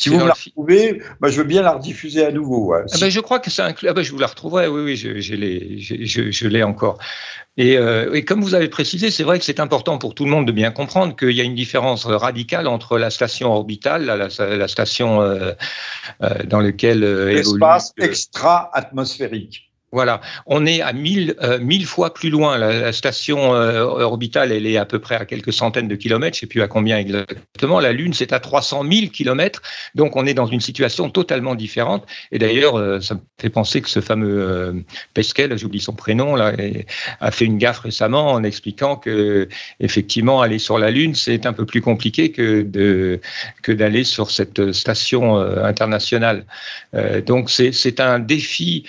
Si 0.00 0.08
vous 0.08 0.16
me 0.16 0.26
la 0.26 0.32
retrouvez, 0.32 1.02
bah, 1.20 1.28
je 1.28 1.36
veux 1.36 1.46
bien 1.46 1.60
la 1.60 1.72
rediffuser 1.72 2.24
à 2.24 2.32
nouveau. 2.32 2.72
Ah 2.72 2.84
ben, 2.98 3.10
je 3.10 3.20
crois 3.20 3.38
que 3.38 3.50
c'est 3.50 3.60
inclus. 3.60 3.86
Ah 3.86 3.92
ben, 3.92 4.02
je 4.02 4.10
vous 4.12 4.18
la 4.18 4.28
retrouverai, 4.28 4.66
oui, 4.66 4.80
oui, 4.80 4.96
je, 4.96 5.20
je 5.20 6.48
l'ai 6.48 6.62
encore. 6.62 6.98
Et, 7.58 7.76
euh, 7.76 8.14
et, 8.14 8.24
comme 8.24 8.40
vous 8.40 8.54
avez 8.54 8.70
précisé, 8.70 9.10
c'est 9.10 9.24
vrai 9.24 9.38
que 9.38 9.44
c'est 9.44 9.60
important 9.60 9.98
pour 9.98 10.14
tout 10.14 10.24
le 10.24 10.30
monde 10.30 10.46
de 10.46 10.52
bien 10.52 10.70
comprendre 10.70 11.14
qu'il 11.14 11.32
y 11.32 11.42
a 11.42 11.44
une 11.44 11.54
différence 11.54 12.06
radicale 12.06 12.66
entre 12.66 12.96
la 12.96 13.10
station 13.10 13.52
orbitale, 13.52 14.06
la, 14.06 14.16
la, 14.16 14.68
station 14.68 15.20
euh, 15.20 15.52
euh, 16.22 16.30
dans 16.44 16.60
laquelle 16.60 17.00
l'espace 17.26 17.92
extra-atmosphérique. 17.98 19.69
Voilà, 19.92 20.20
on 20.46 20.66
est 20.66 20.82
à 20.82 20.92
1000 20.92 21.34
euh, 21.42 21.84
fois 21.84 22.14
plus 22.14 22.30
loin. 22.30 22.56
La, 22.58 22.92
station 22.92 23.54
euh, 23.54 23.82
orbitale, 23.82 24.52
elle 24.52 24.64
est 24.64 24.76
à 24.76 24.84
peu 24.84 25.00
près 25.00 25.16
à 25.16 25.24
quelques 25.24 25.52
centaines 25.52 25.88
de 25.88 25.96
kilomètres, 25.96 26.36
je 26.36 26.38
ne 26.38 26.40
sais 26.42 26.46
plus 26.46 26.62
à 26.62 26.68
combien 26.68 26.96
exactement. 26.96 27.80
La 27.80 27.92
Lune, 27.92 28.12
c'est 28.12 28.32
à 28.32 28.38
300 28.38 28.84
000 28.88 29.06
kilomètres, 29.08 29.62
donc 29.96 30.14
on 30.14 30.26
est 30.26 30.34
dans 30.34 30.46
une 30.46 30.60
situation 30.60 31.10
totalement 31.10 31.56
différente. 31.56 32.06
Et 32.30 32.38
d'ailleurs, 32.38 32.78
euh, 32.78 33.00
ça 33.00 33.14
me 33.14 33.20
fait 33.40 33.50
penser 33.50 33.80
que 33.80 33.88
ce 33.88 34.00
fameux 34.00 34.84
Pesquet, 35.12 35.48
j'oublie 35.58 35.80
son 35.80 35.94
prénom, 35.94 36.36
là, 36.36 36.52
a 37.20 37.30
fait 37.32 37.46
une 37.46 37.58
gaffe 37.58 37.80
récemment 37.80 38.30
en 38.30 38.44
expliquant 38.44 38.94
que 38.94 39.48
effectivement 39.80 40.40
aller 40.40 40.60
sur 40.60 40.78
la 40.78 40.92
Lune, 40.92 41.16
c'est 41.16 41.46
un 41.46 41.52
peu 41.52 41.66
plus 41.66 41.80
compliqué 41.80 42.30
que 42.30 43.18
que 43.62 43.72
d'aller 43.72 44.04
sur 44.04 44.30
cette 44.30 44.72
station 44.72 45.36
internationale. 45.36 46.44
donc 47.26 47.50
c'est 47.50 48.00
un 48.00 48.18
défi 48.18 48.84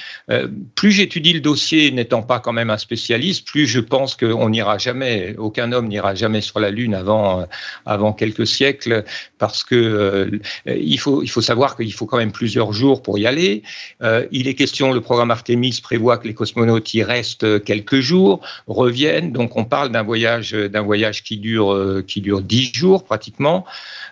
plus 0.76 0.91
plus 0.92 0.98
j'étudie 0.98 1.32
le 1.32 1.40
dossier, 1.40 1.90
n'étant 1.92 2.22
pas 2.22 2.40
quand 2.42 2.52
même 2.52 2.70
un 2.70 2.78
spécialiste, 2.78 3.48
plus 3.48 3.66
je 3.66 3.80
pense 3.80 4.18
qu'on 4.18 4.50
n'ira 4.50 4.78
jamais, 4.78 5.36
aucun 5.38 5.72
homme 5.72 5.88
n'ira 5.88 6.16
jamais 6.16 6.42
sur 6.42 6.60
la 6.60 6.70
Lune 6.70 6.94
avant, 6.94 7.40
euh, 7.40 7.46
avant 7.86 8.12
quelques 8.12 8.46
siècles, 8.46 9.06
parce 9.38 9.64
que 9.64 9.76
euh, 9.76 10.40
il, 10.66 11.00
faut, 11.00 11.24
il 11.24 11.30
faut 11.30 11.42
savoir 11.42 11.78
qu'il 11.78 11.94
faut 11.94 12.08
quand 12.08 12.18
même 12.18 12.34
plusieurs 12.34 12.74
jours 12.74 13.02
pour 13.02 13.18
y 13.18 13.26
aller. 13.26 13.64
Euh, 14.04 14.26
il 14.34 14.50
est 14.50 14.54
question, 14.54 14.92
le 14.92 15.00
programme 15.00 15.32
Artemis 15.32 15.80
prévoit 15.82 16.18
que 16.18 16.28
les 16.28 16.34
cosmonautes 16.34 16.94
y 16.94 17.04
restent 17.04 17.64
quelques 17.64 18.02
jours, 18.02 18.42
reviennent, 18.68 19.32
donc 19.32 19.56
on 19.56 19.64
parle 19.64 19.92
d'un 19.92 20.04
voyage, 20.04 20.52
d'un 20.52 20.82
voyage 20.82 21.24
qui 21.24 21.38
dure, 21.38 22.04
qui 22.06 22.20
dure 22.20 22.42
dix 22.42 22.74
jours 22.74 23.06
pratiquement. 23.06 23.66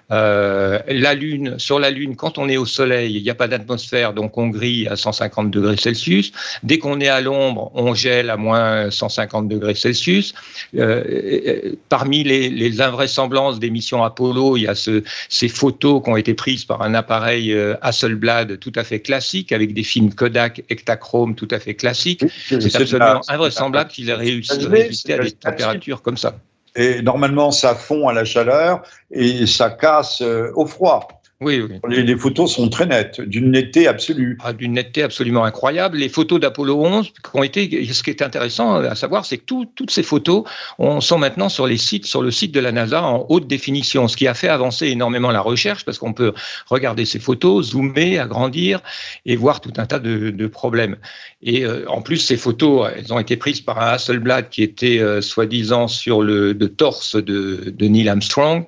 La 0.09 1.13
Lune, 1.13 1.59
sur 1.59 1.77
la 1.77 1.91
Lune, 1.91 2.15
quand 2.15 2.37
on 2.37 2.49
est 2.49 2.57
au 2.57 2.65
Soleil, 2.65 3.15
il 3.15 3.21
n'y 3.21 3.29
a 3.29 3.35
pas 3.35 3.47
d'atmosphère, 3.47 4.13
donc 4.13 4.37
on 4.37 4.47
grille 4.47 4.87
à 4.87 4.95
150 4.95 5.51
degrés 5.51 5.77
Celsius. 5.77 6.31
Dès 6.69 6.77
qu'on 6.77 6.99
est 7.01 7.07
à 7.07 7.19
l'ombre, 7.19 7.71
on 7.73 7.95
gèle 7.95 8.29
à 8.29 8.37
moins 8.37 8.91
150 8.91 9.47
degrés 9.47 9.73
Celsius. 9.73 10.35
Euh, 10.75 11.73
parmi 11.89 12.23
les, 12.23 12.79
invraisemblances 12.79 13.57
des 13.57 13.71
missions 13.71 14.03
Apollo, 14.03 14.55
il 14.55 14.61
y 14.61 14.67
a 14.67 14.75
ces 14.75 15.47
photos 15.47 16.03
qui 16.03 16.09
ont 16.11 16.15
été 16.15 16.35
prises 16.35 16.65
par 16.65 16.83
un 16.83 16.93
appareil 16.93 17.53
euh, 17.53 17.73
Hasselblad 17.81 18.59
tout 18.59 18.71
à 18.75 18.83
fait 18.83 18.99
classique, 18.99 19.51
avec 19.51 19.73
des 19.73 19.81
films 19.81 20.13
Kodak 20.13 20.63
Ektachrome 20.69 21.33
tout 21.33 21.47
à 21.49 21.57
fait 21.57 21.73
classiques. 21.73 22.23
C'est 22.47 22.75
absolument 22.75 23.21
invraisemblable 23.27 23.89
qu'il 23.89 24.11
ait 24.11 24.13
réussi 24.13 24.51
à 25.11 25.17
des 25.17 25.31
températures 25.31 26.03
comme 26.03 26.17
ça. 26.17 26.35
Et 26.75 27.01
normalement, 27.01 27.49
ça 27.49 27.73
fond 27.73 28.07
à 28.09 28.13
la 28.13 28.25
chaleur 28.25 28.83
et 29.09 29.47
ça 29.47 29.71
casse 29.71 30.21
euh, 30.21 30.51
au 30.53 30.67
froid. 30.67 31.18
Oui, 31.41 31.61
oui. 31.61 32.03
Les, 32.03 32.17
photos 32.17 32.53
sont 32.53 32.67
très 32.67 32.85
nettes, 32.85 33.21
d'une 33.21 33.51
netteté 33.51 33.87
absolue. 33.87 34.37
Ah, 34.43 34.51
d'une 34.51 34.73
netteté 34.73 35.03
absolument 35.03 35.45
incroyable. 35.45 35.95
Les 35.95 36.09
photos 36.09 36.37
d'Apollo 36.37 36.83
11, 36.83 37.13
qui 37.13 37.13
ont 37.33 37.43
été, 37.43 37.85
ce 37.93 38.03
qui 38.03 38.09
est 38.09 38.21
intéressant 38.21 38.75
à 38.75 38.93
savoir, 38.95 39.23
c'est 39.23 39.37
que 39.37 39.45
toutes 39.45 39.89
ces 39.89 40.03
photos 40.03 40.43
sont 40.99 41.17
maintenant 41.17 41.47
sur 41.47 41.65
les 41.65 41.77
sites, 41.77 42.05
sur 42.05 42.21
le 42.21 42.31
site 42.31 42.53
de 42.53 42.59
la 42.59 42.73
NASA 42.73 43.01
en 43.03 43.25
haute 43.29 43.47
définition, 43.47 44.09
ce 44.09 44.17
qui 44.17 44.27
a 44.27 44.33
fait 44.33 44.49
avancer 44.49 44.87
énormément 44.87 45.31
la 45.31 45.39
recherche 45.39 45.85
parce 45.85 45.97
qu'on 45.97 46.11
peut 46.11 46.33
regarder 46.67 47.05
ces 47.05 47.19
photos, 47.19 47.71
zoomer, 47.71 48.19
agrandir 48.19 48.81
et 49.25 49.37
voir 49.37 49.61
tout 49.61 49.73
un 49.77 49.85
tas 49.85 49.99
de, 49.99 50.47
problèmes. 50.47 50.97
Et 51.41 51.63
euh, 51.63 51.85
en 51.87 52.01
plus, 52.01 52.17
ces 52.17 52.37
photos, 52.37 52.91
elles 52.95 53.13
ont 53.13 53.19
été 53.19 53.37
prises 53.37 53.61
par 53.61 53.79
un 53.81 53.91
Hasselblad 53.91 54.49
qui 54.49 54.61
était 54.61 54.99
euh, 54.99 55.21
soi-disant 55.21 55.87
sur 55.87 56.21
le 56.21 56.53
torse 56.67 57.15
de, 57.15 57.73
Neil 57.79 58.09
Armstrong, 58.09 58.65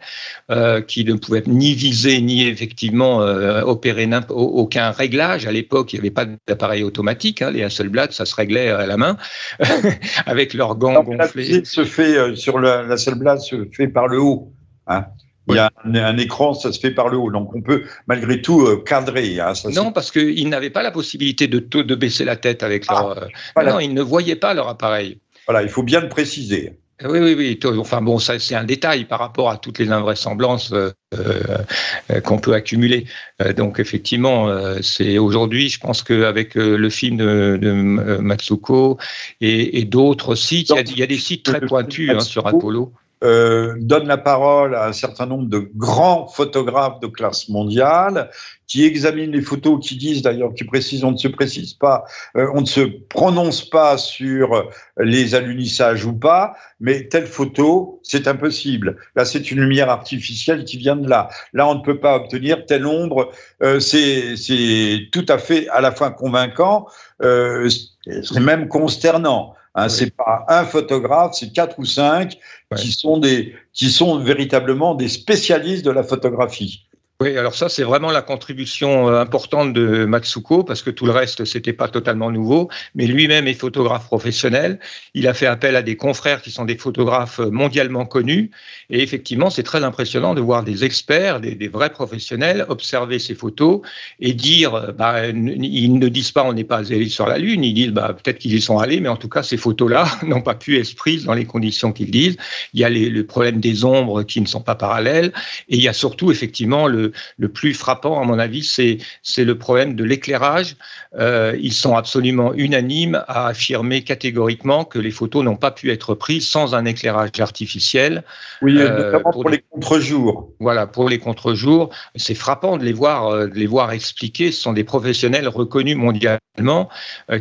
euh, 0.51 0.81
qui 0.81 1.05
ne 1.05 1.13
pouvait 1.13 1.43
ni 1.47 1.73
viser 1.73 2.19
ni 2.19 2.45
effectivement 2.45 3.21
euh, 3.21 3.61
opérer 3.61 4.09
aucun 4.29 4.91
réglage. 4.91 5.47
À 5.47 5.51
l'époque, 5.51 5.93
il 5.93 5.97
n'y 5.97 5.99
avait 6.01 6.11
pas 6.11 6.25
d'appareil 6.47 6.83
automatique. 6.83 7.41
Hein, 7.41 7.51
les 7.51 7.63
Hasselblad, 7.63 8.11
ça 8.11 8.25
se 8.25 8.35
réglait 8.35 8.69
à 8.69 8.85
la 8.85 8.97
main 8.97 9.17
avec 10.25 10.53
leurs 10.53 10.75
gants 10.75 11.03
gonflés. 11.03 11.63
se 11.63 11.85
fait 11.85 12.17
euh, 12.17 12.35
sur 12.35 12.59
la 12.59 12.79
Hasselblad 12.79 13.39
se 13.39 13.65
fait 13.71 13.87
par 13.87 14.07
le 14.07 14.19
haut. 14.19 14.51
Hein. 14.87 15.05
Il 15.47 15.55
y 15.55 15.59
a 15.59 15.71
un, 15.83 16.17
écran, 16.17 16.53
ça 16.53 16.71
se 16.71 16.79
fait 16.79 16.91
par 16.91 17.09
le 17.09 17.17
haut. 17.17 17.31
Donc 17.31 17.53
on 17.55 17.61
peut 17.61 17.83
malgré 18.07 18.41
tout 18.41 18.61
euh, 18.61 18.83
cadrer. 18.85 19.39
Hein, 19.39 19.53
non, 19.73 19.91
parce 19.91 20.11
qu'ils 20.11 20.49
n'avaient 20.49 20.69
pas 20.69 20.83
la 20.83 20.91
possibilité 20.91 21.47
de, 21.47 21.59
de 21.59 21.95
baisser 21.95 22.25
la 22.25 22.35
tête 22.35 22.63
avec 22.63 22.85
ah, 22.87 23.15
leur. 23.57 23.73
Non, 23.73 23.79
ils 23.79 23.93
ne 23.93 24.01
voyaient 24.01 24.35
pas 24.35 24.53
leur 24.53 24.67
appareil. 24.67 25.19
Voilà, 25.47 25.63
il 25.63 25.69
faut 25.69 25.83
bien 25.83 25.99
le 25.99 26.09
préciser. 26.09 26.77
Oui, 27.03 27.19
oui, 27.19 27.35
oui. 27.35 27.59
Enfin 27.79 28.01
bon, 28.01 28.19
ça 28.19 28.37
c'est 28.37 28.55
un 28.55 28.63
détail 28.63 29.05
par 29.05 29.19
rapport 29.19 29.49
à 29.49 29.57
toutes 29.57 29.79
les 29.79 29.91
invraisemblances 29.91 30.71
euh, 30.73 30.91
euh, 31.15 32.21
qu'on 32.21 32.37
peut 32.37 32.53
accumuler. 32.53 33.05
Euh, 33.41 33.53
donc 33.53 33.79
effectivement, 33.79 34.49
c'est 34.81 35.17
aujourd'hui, 35.17 35.69
je 35.69 35.79
pense 35.79 36.03
qu'avec 36.03 36.55
le 36.55 36.89
film 36.89 37.17
de, 37.17 38.17
Matsuko 38.21 38.97
et, 39.39 39.83
d'autres 39.85 40.35
sites, 40.35 40.71
il 40.87 40.99
y, 40.99 41.03
a, 41.03 41.07
des 41.07 41.17
sites 41.17 41.43
très 41.43 41.61
pointus 41.61 42.11
hein, 42.11 42.19
sur 42.19 42.45
Apollo. 42.47 42.93
Euh, 43.23 43.75
donne 43.79 44.07
la 44.07 44.17
parole 44.17 44.73
à 44.73 44.87
un 44.87 44.93
certain 44.93 45.27
nombre 45.27 45.47
de 45.47 45.69
grands 45.75 46.27
photographes 46.27 46.99
de 47.01 47.07
classe 47.07 47.49
mondiale 47.49 48.31
qui 48.65 48.83
examinent 48.83 49.33
les 49.33 49.41
photos, 49.41 49.85
qui 49.85 49.95
disent 49.95 50.21
d'ailleurs, 50.21 50.53
qui 50.55 50.63
précisent, 50.63 51.03
on 51.03 51.11
ne 51.11 51.17
se 51.17 51.27
précise 51.27 51.73
pas, 51.73 52.05
euh, 52.35 52.47
on 52.55 52.61
ne 52.61 52.65
se 52.65 52.79
prononce 52.79 53.69
pas 53.69 53.97
sur 53.97 54.69
les 54.97 55.35
alunissages 55.35 56.05
ou 56.05 56.13
pas, 56.13 56.55
mais 56.79 57.09
telle 57.09 57.27
photo, 57.27 57.99
c'est 58.01 58.27
impossible. 58.27 58.97
Là, 59.15 59.25
c'est 59.25 59.51
une 59.51 59.59
lumière 59.59 59.89
artificielle 59.89 60.63
qui 60.63 60.77
vient 60.77 60.95
de 60.95 61.07
là. 61.07 61.29
Là, 61.53 61.67
on 61.67 61.75
ne 61.75 61.81
peut 61.81 61.99
pas 61.99 62.15
obtenir 62.15 62.65
telle 62.65 62.87
ombre. 62.87 63.31
Euh, 63.61 63.79
c'est 63.79 65.09
tout 65.11 65.25
à 65.27 65.37
fait 65.37 65.67
à 65.69 65.81
la 65.81 65.91
fois 65.91 66.11
convaincant, 66.11 66.87
euh, 67.21 67.69
c'est 68.05 68.39
même 68.39 68.67
consternant. 68.67 69.53
Hein, 69.75 69.89
C'est 69.89 70.15
pas 70.15 70.45
un 70.49 70.65
photographe, 70.65 71.33
c'est 71.35 71.51
quatre 71.53 71.79
ou 71.79 71.85
cinq 71.85 72.37
qui 72.75 72.91
sont 72.91 73.17
des, 73.17 73.55
qui 73.73 73.89
sont 73.89 74.19
véritablement 74.19 74.95
des 74.95 75.07
spécialistes 75.07 75.85
de 75.85 75.91
la 75.91 76.03
photographie. 76.03 76.87
Oui, 77.21 77.37
alors 77.37 77.53
ça, 77.53 77.69
c'est 77.69 77.83
vraiment 77.83 78.09
la 78.09 78.23
contribution 78.23 79.07
euh, 79.07 79.21
importante 79.21 79.73
de 79.73 80.05
Matsuko, 80.05 80.63
parce 80.63 80.81
que 80.81 80.89
tout 80.89 81.05
le 81.05 81.11
reste, 81.11 81.45
c'était 81.45 81.71
pas 81.71 81.87
totalement 81.87 82.31
nouveau. 82.31 82.67
Mais 82.95 83.05
lui-même 83.05 83.47
est 83.47 83.53
photographe 83.53 84.07
professionnel. 84.07 84.79
Il 85.13 85.27
a 85.27 85.35
fait 85.35 85.45
appel 85.45 85.75
à 85.75 85.83
des 85.83 85.95
confrères 85.95 86.41
qui 86.41 86.49
sont 86.49 86.65
des 86.65 86.79
photographes 86.79 87.39
euh, 87.39 87.51
mondialement 87.51 88.07
connus. 88.07 88.49
Et 88.89 89.03
effectivement, 89.03 89.51
c'est 89.51 89.61
très 89.61 89.83
impressionnant 89.83 90.33
de 90.33 90.41
voir 90.41 90.63
des 90.63 90.83
experts, 90.83 91.41
des, 91.41 91.67
vrais 91.67 91.91
professionnels, 91.91 92.65
observer 92.69 93.19
ces 93.19 93.35
photos 93.35 93.81
et 94.19 94.33
dire, 94.33 94.73
euh, 94.73 94.91
bah, 94.91 95.27
ils 95.27 95.93
ne 95.93 96.07
disent 96.07 96.31
pas 96.31 96.43
on 96.43 96.53
n'est 96.53 96.63
pas 96.63 96.91
allé 96.91 97.07
sur 97.07 97.27
la 97.27 97.37
Lune, 97.37 97.63
ils 97.63 97.75
disent 97.75 97.91
bah, 97.91 98.15
peut-être 98.15 98.39
qu'ils 98.39 98.55
y 98.55 98.61
sont 98.61 98.79
allés, 98.79 98.99
mais 98.99 99.09
en 99.09 99.15
tout 99.15 99.29
cas, 99.29 99.43
ces 99.43 99.57
photos-là 99.57 100.07
n'ont 100.23 100.41
pas 100.41 100.55
pu 100.55 100.79
être 100.79 100.95
prises 100.95 101.25
dans 101.25 101.35
les 101.35 101.45
conditions 101.45 101.93
qu'ils 101.93 102.09
disent. 102.09 102.37
Il 102.73 102.79
y 102.79 102.83
a 102.83 102.89
le 102.89 103.23
problème 103.27 103.59
des 103.59 103.85
ombres 103.85 104.23
qui 104.23 104.41
ne 104.41 104.47
sont 104.47 104.61
pas 104.61 104.73
parallèles. 104.73 105.31
Et 105.69 105.75
il 105.75 105.83
y 105.83 105.87
a 105.87 105.93
surtout, 105.93 106.31
effectivement, 106.31 106.87
le, 106.87 107.10
le, 107.37 107.49
plus 107.49 107.73
frappant, 107.73 108.21
à 108.21 108.25
mon 108.25 108.39
avis, 108.39 108.63
c'est, 108.63 108.97
le 109.43 109.57
problème 109.57 109.95
de 109.95 110.03
l'éclairage. 110.03 110.75
Euh, 111.17 111.57
ils 111.59 111.73
sont 111.73 111.95
absolument 111.95 112.53
unanimes 112.53 113.23
à 113.27 113.47
affirmer 113.47 114.03
catégoriquement 114.03 114.85
que 114.85 114.99
les 114.99 115.11
photos 115.11 115.43
n'ont 115.43 115.55
pas 115.55 115.71
pu 115.71 115.91
être 115.91 116.15
prises 116.15 116.47
sans 116.47 116.75
un 116.75 116.85
éclairage 116.85 117.39
artificiel. 117.39 118.23
Oui, 118.61 118.77
euh, 118.77 119.05
notamment 119.05 119.31
pour, 119.31 119.49
les 119.49 119.63
contre-jours. 119.69 120.51
Voilà, 120.59 120.87
pour 120.87 121.09
les 121.09 121.19
contre-jours. 121.19 121.89
C'est 122.15 122.35
frappant 122.35 122.77
de 122.77 122.85
les 122.85 122.93
voir, 122.93 123.27
euh, 123.27 123.47
de 123.47 123.55
les 123.55 123.67
voir 123.67 123.91
expliquer. 123.91 124.51
Ce 124.51 124.61
sont 124.61 124.73
des 124.73 124.83
professionnels 124.83 125.47
reconnus 125.47 125.97
mondialement 125.97 126.89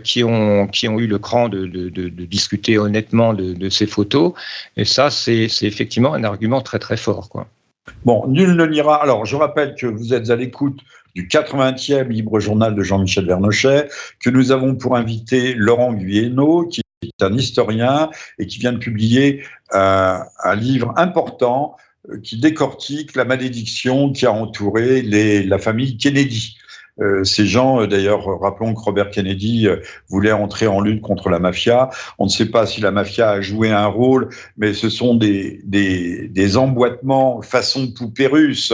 qui, 0.04 0.22
ont, 0.22 0.68
qui 0.68 0.88
ont 0.88 0.98
eu 0.98 1.06
le 1.06 1.18
cran 1.18 1.48
de, 1.48 1.66
de, 1.66 2.08
discuter 2.08 2.78
honnêtement 2.78 3.34
de, 3.34 3.68
ces 3.68 3.86
photos. 3.86 4.32
Et 4.76 4.84
ça, 4.84 5.10
c'est, 5.10 5.48
c'est 5.48 5.66
effectivement 5.66 6.14
un 6.14 6.24
argument 6.24 6.60
très 6.60 6.78
très 6.78 6.96
fort. 6.96 7.28
Quoi. 7.28 7.46
Bon, 8.04 8.26
nul 8.28 8.54
ne 8.56 8.66
n'ira. 8.66 9.02
Alors, 9.02 9.26
je 9.26 9.36
rappelle 9.36 9.74
que 9.74 9.86
vous 9.86 10.14
êtes 10.14 10.30
à 10.30 10.36
l'écoute 10.36 10.80
du 11.14 11.26
80e 11.26 12.08
Libre 12.08 12.40
Journal 12.40 12.74
de 12.74 12.82
Jean-Michel 12.82 13.26
Vernochet, 13.26 13.88
que 14.20 14.30
nous 14.30 14.52
avons 14.52 14.76
pour 14.76 14.96
invité 14.96 15.54
Laurent 15.54 15.92
Guyeno, 15.92 16.66
qui 16.66 16.82
est 17.02 17.22
un 17.22 17.34
historien 17.34 18.10
et 18.38 18.46
qui 18.46 18.58
vient 18.58 18.72
de 18.72 18.78
publier 18.78 19.42
euh, 19.74 20.18
un 20.42 20.54
livre 20.54 20.92
important 20.96 21.76
euh, 22.10 22.18
qui 22.20 22.38
décortique 22.38 23.16
la 23.16 23.24
malédiction 23.24 24.12
qui 24.12 24.26
a 24.26 24.32
entouré 24.32 25.02
la 25.02 25.58
famille 25.58 25.96
Kennedy. 25.96 26.56
Euh, 27.00 27.24
ces 27.24 27.46
gens, 27.46 27.86
d'ailleurs, 27.86 28.24
rappelons 28.40 28.74
que 28.74 28.80
Robert 28.80 29.10
Kennedy 29.10 29.68
voulait 30.08 30.32
entrer 30.32 30.66
en 30.66 30.80
lutte 30.80 31.00
contre 31.00 31.28
la 31.28 31.38
mafia. 31.38 31.90
On 32.18 32.24
ne 32.24 32.30
sait 32.30 32.46
pas 32.46 32.66
si 32.66 32.80
la 32.80 32.90
mafia 32.90 33.30
a 33.30 33.40
joué 33.40 33.70
un 33.70 33.86
rôle, 33.86 34.28
mais 34.56 34.74
ce 34.74 34.88
sont 34.88 35.14
des, 35.14 35.60
des, 35.64 36.28
des 36.28 36.56
emboîtements 36.56 37.42
façon 37.42 37.90
poupée 37.92 38.26
russe. 38.26 38.72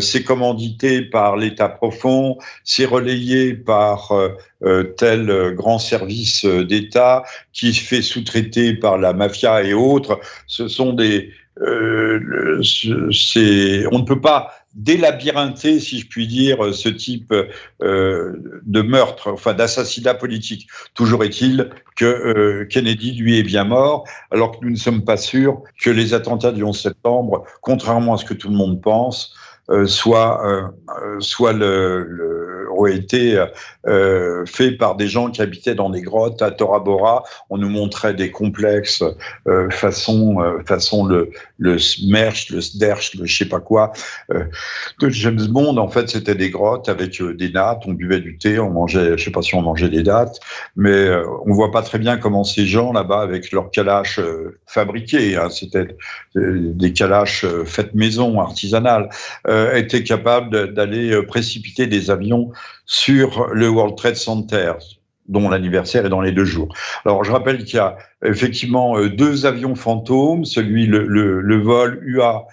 c'est 0.00 0.24
commandité 0.24 1.02
par 1.02 1.36
l'État 1.36 1.68
profond, 1.68 2.38
c'est 2.64 2.84
relayé 2.84 3.54
par 3.54 4.12
tel 4.96 5.54
grand 5.54 5.78
service 5.78 6.44
d'État 6.44 7.24
qui 7.52 7.72
se 7.72 7.82
fait 7.82 8.02
sous-traiter 8.02 8.74
par 8.74 8.98
la 8.98 9.12
mafia 9.12 9.62
et 9.62 9.74
autres. 9.74 10.20
Ce 10.46 10.68
sont 10.68 10.92
des, 10.92 11.30
euh, 11.60 12.62
on 13.92 13.98
ne 13.98 14.04
peut 14.04 14.20
pas 14.20 14.52
délabyrinther, 14.74 15.80
si 15.80 16.00
je 16.00 16.06
puis 16.06 16.26
dire, 16.26 16.74
ce 16.74 16.88
type 16.88 17.32
euh, 17.82 18.60
de 18.64 18.82
meurtre, 18.82 19.30
enfin 19.32 19.54
d'assassinat 19.54 20.14
politique. 20.14 20.68
Toujours 20.94 21.24
est-il 21.24 21.70
que 21.96 22.04
euh, 22.04 22.66
Kennedy, 22.68 23.12
lui, 23.12 23.38
est 23.38 23.42
bien 23.42 23.64
mort, 23.64 24.04
alors 24.30 24.52
que 24.52 24.64
nous 24.64 24.72
ne 24.72 24.76
sommes 24.76 25.04
pas 25.04 25.16
sûrs 25.16 25.62
que 25.80 25.90
les 25.90 26.14
attentats 26.14 26.52
du 26.52 26.62
11 26.62 26.78
septembre, 26.78 27.44
contrairement 27.60 28.14
à 28.14 28.16
ce 28.16 28.24
que 28.24 28.34
tout 28.34 28.48
le 28.48 28.56
monde 28.56 28.80
pense, 28.80 29.34
soient, 29.86 30.74
soit 31.20 31.52
le 31.52 32.41
ont 32.82 32.86
été 32.86 33.42
euh, 33.88 34.46
faits 34.46 34.78
par 34.78 34.94
des 34.94 35.08
gens 35.08 35.30
qui 35.30 35.42
habitaient 35.42 35.74
dans 35.74 35.90
des 35.90 36.02
grottes 36.02 36.40
à 36.40 36.52
Tora 36.52 36.78
Bora. 36.78 37.24
On 37.50 37.58
nous 37.58 37.68
montrait 37.68 38.14
des 38.14 38.30
complexes 38.30 39.02
euh, 39.48 39.70
façon, 39.70 40.40
euh, 40.40 40.62
façon 40.64 41.04
le, 41.04 41.30
le 41.58 41.78
Smerch, 41.78 42.50
le 42.50 42.60
Sderch, 42.60 43.14
le 43.14 43.26
je 43.26 43.36
sais 43.36 43.48
pas 43.48 43.60
quoi 43.60 43.92
de 44.30 45.08
James 45.08 45.46
Bond. 45.48 45.76
En 45.78 45.88
fait, 45.88 46.08
c'était 46.08 46.34
des 46.34 46.50
grottes 46.50 46.88
avec 46.88 47.20
des 47.22 47.50
nattes. 47.50 47.82
On 47.86 47.92
buvait 47.92 48.20
du 48.20 48.38
thé, 48.38 48.58
on 48.58 48.70
mangeait, 48.70 49.16
je 49.18 49.24
sais 49.24 49.30
pas 49.30 49.42
si 49.42 49.54
on 49.54 49.62
mangeait 49.62 49.88
des 49.88 50.02
dattes, 50.02 50.38
mais 50.76 51.10
on 51.44 51.52
voit 51.52 51.70
pas 51.70 51.82
très 51.82 51.98
bien 51.98 52.16
comment 52.16 52.44
ces 52.44 52.66
gens 52.66 52.92
là-bas, 52.92 53.20
avec 53.20 53.52
leurs 53.52 53.70
calaches 53.70 54.20
fabriqués, 54.66 55.36
hein, 55.36 55.48
c'était 55.50 55.96
des 56.34 56.92
calaches 56.92 57.46
faites 57.64 57.94
maison, 57.94 58.40
artisanales, 58.40 59.08
étaient 59.74 60.04
capables 60.04 60.72
d'aller 60.74 61.22
précipiter 61.22 61.86
des 61.86 62.10
avions 62.10 62.52
sur 62.86 63.48
le 63.52 63.68
World 63.68 63.96
Trade 63.96 64.16
Center 64.16 64.72
dont 65.28 65.48
l'anniversaire 65.48 66.04
est 66.04 66.08
dans 66.08 66.20
les 66.20 66.32
deux 66.32 66.44
jours. 66.44 66.74
Alors, 67.04 67.24
je 67.24 67.32
rappelle 67.32 67.64
qu'il 67.64 67.76
y 67.76 67.78
a 67.78 67.96
effectivement 68.24 68.98
euh, 68.98 69.08
deux 69.08 69.46
avions 69.46 69.74
fantômes, 69.74 70.44
celui, 70.44 70.86
le, 70.86 71.62
vol 71.62 72.00
UA 72.02 72.44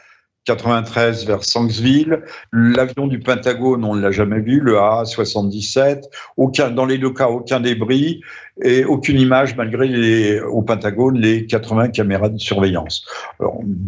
93 0.46 1.26
vers 1.26 1.44
Sanksville. 1.44 2.24
L'avion 2.54 3.08
du 3.08 3.20
Pentagone, 3.20 3.84
on 3.84 3.96
ne 3.96 4.02
l'a 4.02 4.12
jamais 4.12 4.40
vu, 4.40 4.60
le 4.60 4.78
A-77. 4.78 6.04
Aucun, 6.38 6.72
dans 6.72 6.86
les 6.86 6.98
deux 6.98 7.14
cas, 7.14 7.28
aucun 7.28 7.60
débris 7.60 8.22
et 8.62 8.86
aucune 8.86 9.20
image 9.20 9.56
malgré 9.56 9.88
les, 9.88 10.40
au 10.42 10.62
Pentagone 10.62 11.18
les 11.18 11.46
80 11.46 11.90
caméras 11.90 12.30
de 12.30 12.38
surveillance. 12.38 13.06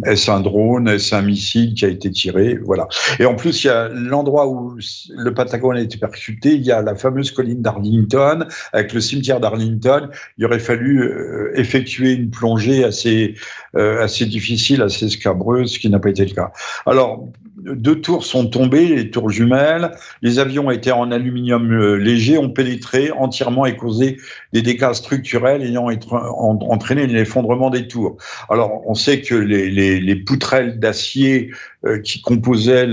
Est-ce 0.05 0.31
un 0.31 0.39
drone, 0.39 0.87
est-ce 0.87 1.13
un 1.15 1.21
missile 1.21 1.73
qui 1.73 1.85
a 1.85 1.89
été 1.89 2.09
tiré? 2.11 2.57
Voilà. 2.63 2.87
Et 3.19 3.25
en 3.25 3.35
plus, 3.35 3.63
il 3.63 3.67
y 3.67 3.69
a 3.69 3.89
l'endroit 3.89 4.47
où 4.47 4.77
le 5.09 5.33
Pentagone 5.33 5.77
a 5.77 5.81
été 5.81 5.97
percuté, 5.97 6.53
il 6.53 6.63
y 6.63 6.71
a 6.71 6.81
la 6.81 6.95
fameuse 6.95 7.31
colline 7.31 7.61
d'Arlington, 7.61 8.45
avec 8.73 8.93
le 8.93 9.01
cimetière 9.01 9.39
d'Arlington. 9.39 10.09
Il 10.37 10.45
aurait 10.45 10.59
fallu 10.59 11.01
euh, 11.01 11.51
effectuer 11.55 12.13
une 12.13 12.29
plongée 12.29 12.83
assez, 12.83 13.35
euh, 13.75 14.01
assez 14.01 14.25
difficile, 14.25 14.81
assez 14.81 15.09
scabreuse, 15.09 15.73
ce 15.73 15.79
qui 15.79 15.89
n'a 15.89 15.99
pas 15.99 16.09
été 16.09 16.25
le 16.25 16.33
cas. 16.33 16.51
Alors, 16.85 17.27
deux 17.63 18.01
tours 18.01 18.25
sont 18.25 18.47
tombées, 18.47 18.87
les 18.87 19.11
tours 19.11 19.29
jumelles. 19.29 19.91
Les 20.21 20.39
avions 20.39 20.71
étaient 20.71 20.91
en 20.91 21.11
aluminium 21.11 21.71
euh, 21.71 21.95
léger, 21.95 22.37
ont 22.37 22.49
pénétré 22.49 23.11
entièrement 23.11 23.65
et 23.65 23.75
causé 23.75 24.17
des 24.53 24.61
dégâts 24.61 24.93
structurels 24.93 25.61
ayant 25.63 25.87
entraîné 26.11 27.07
l'effondrement 27.07 27.69
des 27.69 27.87
tours. 27.87 28.17
Alors, 28.49 28.83
on 28.87 28.93
sait 28.93 29.21
que 29.21 29.35
les, 29.35 30.15
poutrelles 30.15 30.79
d'acier 30.79 31.51
euh, 31.85 31.99
qui 31.99 32.21
composaient 32.21 32.87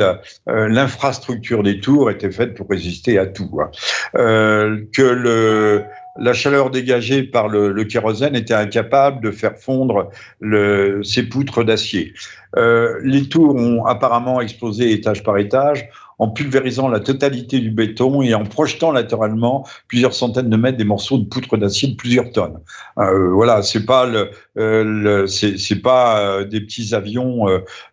euh, 0.49 0.69
l'infrastructure 0.69 1.63
des 1.63 1.81
tours 1.81 2.11
étaient 2.11 2.31
faites 2.31 2.55
pour 2.55 2.69
résister 2.69 3.19
à 3.19 3.27
tout. 3.27 3.61
Hein. 3.61 3.71
que 4.15 5.03
le 5.03 5.85
la 6.19 6.33
chaleur 6.33 6.71
dégagée 6.71 7.23
par 7.23 7.49
le, 7.49 7.85
kérosène 7.85 8.35
était 8.35 8.55
incapable 8.55 9.23
de 9.23 9.31
faire 9.31 9.57
fondre 9.57 10.11
le, 10.41 11.03
ces 11.03 11.23
poutres 11.23 11.65
d'acier. 11.65 12.13
Euh, 12.57 12.99
les 13.03 13.29
tours 13.29 13.55
ont 13.55 13.85
apparemment 13.87 14.41
explosé 14.41 14.93
étage 14.93 15.23
par 15.23 15.39
étage 15.39 15.89
en 16.19 16.29
pulvérisant 16.29 16.89
la 16.89 17.01
totalité 17.01 17.61
du 17.61 17.71
béton 17.71 18.23
et 18.23 18.35
en 18.35 18.45
projetant 18.45 18.91
latéralement 18.91 19.67
plusieurs 19.87 20.15
centaines 20.15 20.51
de 20.51 20.57
mètres 20.57 20.77
des 20.77 20.85
morceaux 20.85 21.19
de 21.19 21.25
poutres 21.25 21.57
d'acier 21.57 21.89
de 21.89 21.95
plusieurs 21.95 22.33
tonnes. 22.33 22.59
Euh, 22.99 23.31
voilà, 23.31 23.63
c'est 23.63 23.87
pas 23.87 24.07
le, 24.07 24.31
euh, 24.59 25.27
c'est 25.27 25.83
pas 25.83 26.21
euh, 26.21 26.45
des 26.45 26.61
petits 26.61 26.95
avions 26.95 27.47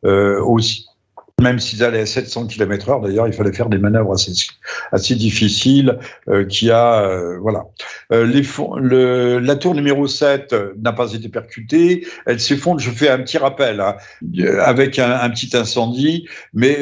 euh, 0.03 0.41
aussi 0.41 0.87
même 1.41 1.59
s'ils 1.59 1.83
allaient 1.83 2.01
à 2.01 2.05
700 2.05 2.47
km 2.47 2.89
heure, 2.89 3.01
d'ailleurs, 3.01 3.27
il 3.27 3.33
fallait 3.33 3.51
faire 3.51 3.67
des 3.67 3.77
manœuvres 3.77 4.13
assez, 4.13 4.31
assez 4.91 5.15
difficiles, 5.15 5.99
euh, 6.29 6.45
qui 6.45 6.71
a, 6.71 7.01
euh, 7.01 7.37
voilà. 7.39 7.65
Euh, 8.13 8.25
les, 8.25 8.41
le, 8.77 9.39
la 9.39 9.55
tour 9.57 9.75
numéro 9.75 10.07
7 10.07 10.55
n'a 10.81 10.93
pas 10.93 11.13
été 11.13 11.27
percutée, 11.27 12.07
elle 12.25 12.39
s'effondre, 12.39 12.79
je 12.79 12.89
fais 12.89 13.09
un 13.09 13.19
petit 13.19 13.37
rappel, 13.37 13.81
hein, 13.81 13.95
avec 14.61 14.97
un, 14.97 15.29
petit 15.29 15.55
incendie, 15.57 16.27
mais 16.53 16.77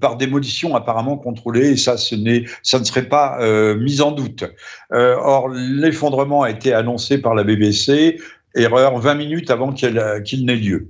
par 0.00 0.16
démolition 0.16 0.76
apparemment 0.76 1.16
contrôlée, 1.16 1.70
et 1.70 1.76
ça, 1.76 1.96
ce 1.96 2.14
n'est, 2.14 2.44
ça 2.62 2.78
ne 2.78 2.84
serait 2.84 3.08
pas 3.08 3.38
mis 3.74 4.00
en 4.00 4.12
doute. 4.12 4.44
or, 4.90 5.48
l'effondrement 5.48 6.42
a 6.42 6.50
été 6.50 6.72
annoncé 6.72 7.18
par 7.18 7.34
la 7.34 7.44
BBC, 7.44 8.18
erreur 8.54 8.98
20 8.98 9.14
minutes 9.14 9.50
avant 9.50 9.72
qu'il 9.72 10.44
n'ait 10.44 10.56
lieu 10.56 10.88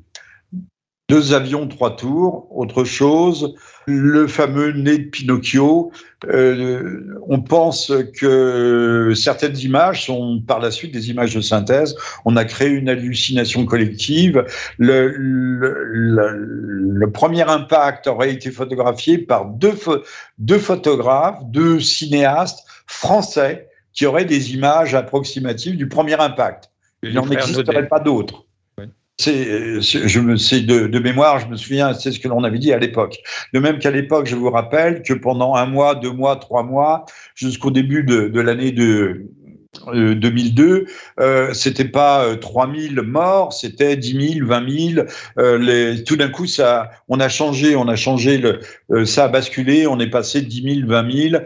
deux 1.08 1.32
avions, 1.32 1.66
trois 1.66 1.96
tours, 1.96 2.46
autre 2.54 2.84
chose, 2.84 3.54
le 3.86 4.26
fameux 4.26 4.72
nez 4.72 4.98
de 4.98 5.08
Pinocchio. 5.08 5.90
Euh, 6.26 7.18
on 7.26 7.40
pense 7.40 7.90
que 8.20 9.12
certaines 9.16 9.56
images 9.56 10.04
sont 10.04 10.42
par 10.46 10.60
la 10.60 10.70
suite 10.70 10.92
des 10.92 11.08
images 11.08 11.34
de 11.34 11.40
synthèse. 11.40 11.96
On 12.26 12.36
a 12.36 12.44
créé 12.44 12.68
une 12.68 12.90
hallucination 12.90 13.64
collective. 13.64 14.44
Le, 14.76 15.14
le, 15.16 17.10
premier 17.10 17.48
impact 17.48 18.06
aurait 18.06 18.32
été 18.32 18.50
photographié 18.50 19.16
par 19.16 19.46
deux, 19.46 19.74
deux 20.36 20.58
photographes, 20.58 21.38
deux 21.46 21.80
cinéastes 21.80 22.66
français 22.86 23.68
qui 23.94 24.04
auraient 24.04 24.26
des 24.26 24.52
images 24.52 24.94
approximatives 24.94 25.76
du 25.76 25.88
premier 25.88 26.20
impact. 26.20 26.70
Il 27.02 27.14
n'en 27.14 27.30
existerait 27.30 27.88
pas 27.88 28.00
d'autres 28.00 28.47
c'est, 29.20 29.80
je 29.80 30.20
me, 30.20 30.36
c'est 30.36 30.60
de, 30.60 30.98
mémoire, 30.98 31.40
je 31.40 31.48
me 31.48 31.56
souviens, 31.56 31.92
c'est 31.92 32.12
ce 32.12 32.20
que 32.20 32.28
l'on 32.28 32.44
avait 32.44 32.58
dit 32.58 32.72
à 32.72 32.78
l'époque. 32.78 33.18
De 33.52 33.58
même 33.58 33.78
qu'à 33.78 33.90
l'époque, 33.90 34.26
je 34.26 34.36
vous 34.36 34.50
rappelle 34.50 35.02
que 35.02 35.12
pendant 35.12 35.56
un 35.56 35.66
mois, 35.66 35.96
deux 35.96 36.12
mois, 36.12 36.36
trois 36.36 36.62
mois, 36.62 37.04
jusqu'au 37.34 37.70
début 37.70 38.04
de, 38.04 38.28
de 38.28 38.40
l'année 38.40 38.70
de 38.70 39.26
2002, 39.92 40.86
euh, 41.20 41.52
c'était 41.54 41.84
pas 41.84 42.36
3000 42.36 42.98
euh, 42.98 43.02
morts, 43.02 43.52
c'était 43.52 43.96
10 43.96 44.34
000, 44.38 44.46
20 44.46 44.94
000. 44.94 45.06
Euh, 45.38 45.58
les, 45.58 46.04
tout 46.04 46.16
d'un 46.16 46.28
coup, 46.28 46.46
ça, 46.46 46.90
on 47.08 47.20
a 47.20 47.28
changé, 47.28 47.76
on 47.76 47.88
a 47.88 47.96
changé, 47.96 48.38
le, 48.38 48.60
euh, 48.90 49.04
ça 49.04 49.24
a 49.24 49.28
basculé, 49.28 49.86
on 49.86 49.98
est 50.00 50.10
passé 50.10 50.42
de 50.42 50.46
10 50.46 50.82
000, 50.82 50.88
20 50.88 51.12
000. 51.30 51.42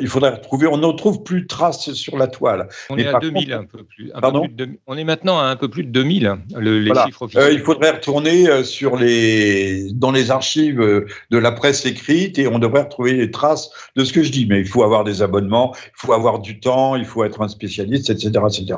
il 0.00 0.08
faudrait 0.08 0.30
retrouver, 0.30 0.66
on 0.66 0.76
ne 0.76 0.92
trouve 0.92 1.22
plus 1.22 1.42
de 1.42 1.46
traces 1.46 1.92
sur 1.92 2.16
la 2.16 2.26
toile. 2.26 2.68
On 2.88 2.96
est 2.96 3.06
à 3.06 3.18
2000 3.18 3.52
un 3.52 3.64
peu 3.64 3.84
plus. 3.84 4.10
pardon 4.20 4.48
on 4.86 4.96
est 4.96 5.04
maintenant 5.04 5.38
à 5.38 5.44
un 5.44 5.56
peu 5.56 5.68
plus 5.68 5.84
de 5.84 5.90
2000, 5.90 6.36
le, 6.56 6.80
les 6.80 6.92
chiffres 7.04 7.22
officiels. 7.22 7.52
il 7.52 7.60
faudrait 7.60 7.92
retourner 7.92 8.64
sur 8.64 8.96
les, 8.96 9.88
dans 9.92 10.10
les 10.10 10.30
archives 10.30 10.78
de 10.78 11.38
la 11.38 11.52
presse 11.52 11.86
écrite 11.86 12.38
et 12.38 12.46
on 12.46 12.58
devrait 12.58 12.82
retrouver 12.82 13.12
les 13.12 13.30
traces 13.30 13.70
de 13.96 14.04
ce 14.04 14.12
que 14.12 14.22
je 14.22 14.30
dis. 14.30 14.46
Mais 14.46 14.60
il 14.60 14.68
faut 14.68 14.82
avoir 14.82 15.04
des 15.04 15.22
abonnements, 15.22 15.74
il 15.74 15.90
faut 15.94 16.12
avoir 16.12 16.40
du 16.40 16.60
temps, 16.60 16.96
il 16.96 17.04
faut 17.04 17.24
être 17.24 17.42
un 17.42 17.48
etc. 17.78 18.30
etc. 18.46 18.76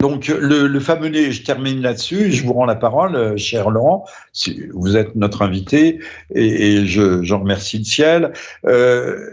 Donc 0.00 0.28
le, 0.28 0.78
fameux 0.78 1.08
nez, 1.08 1.32
je 1.32 1.42
termine 1.42 1.80
là-dessus, 1.80 2.30
je 2.30 2.44
vous 2.44 2.52
rends 2.52 2.66
la 2.66 2.76
parole, 2.76 3.16
euh, 3.16 3.36
cher 3.36 3.70
Laurent, 3.70 4.04
si 4.32 4.68
vous 4.74 4.96
êtes 4.96 5.14
notre 5.14 5.40
invité 5.42 6.00
et, 6.34 6.84
j'en 6.86 7.40
remercie 7.40 7.78
le 7.78 7.84
ciel. 7.84 8.32
Euh, 8.66 9.30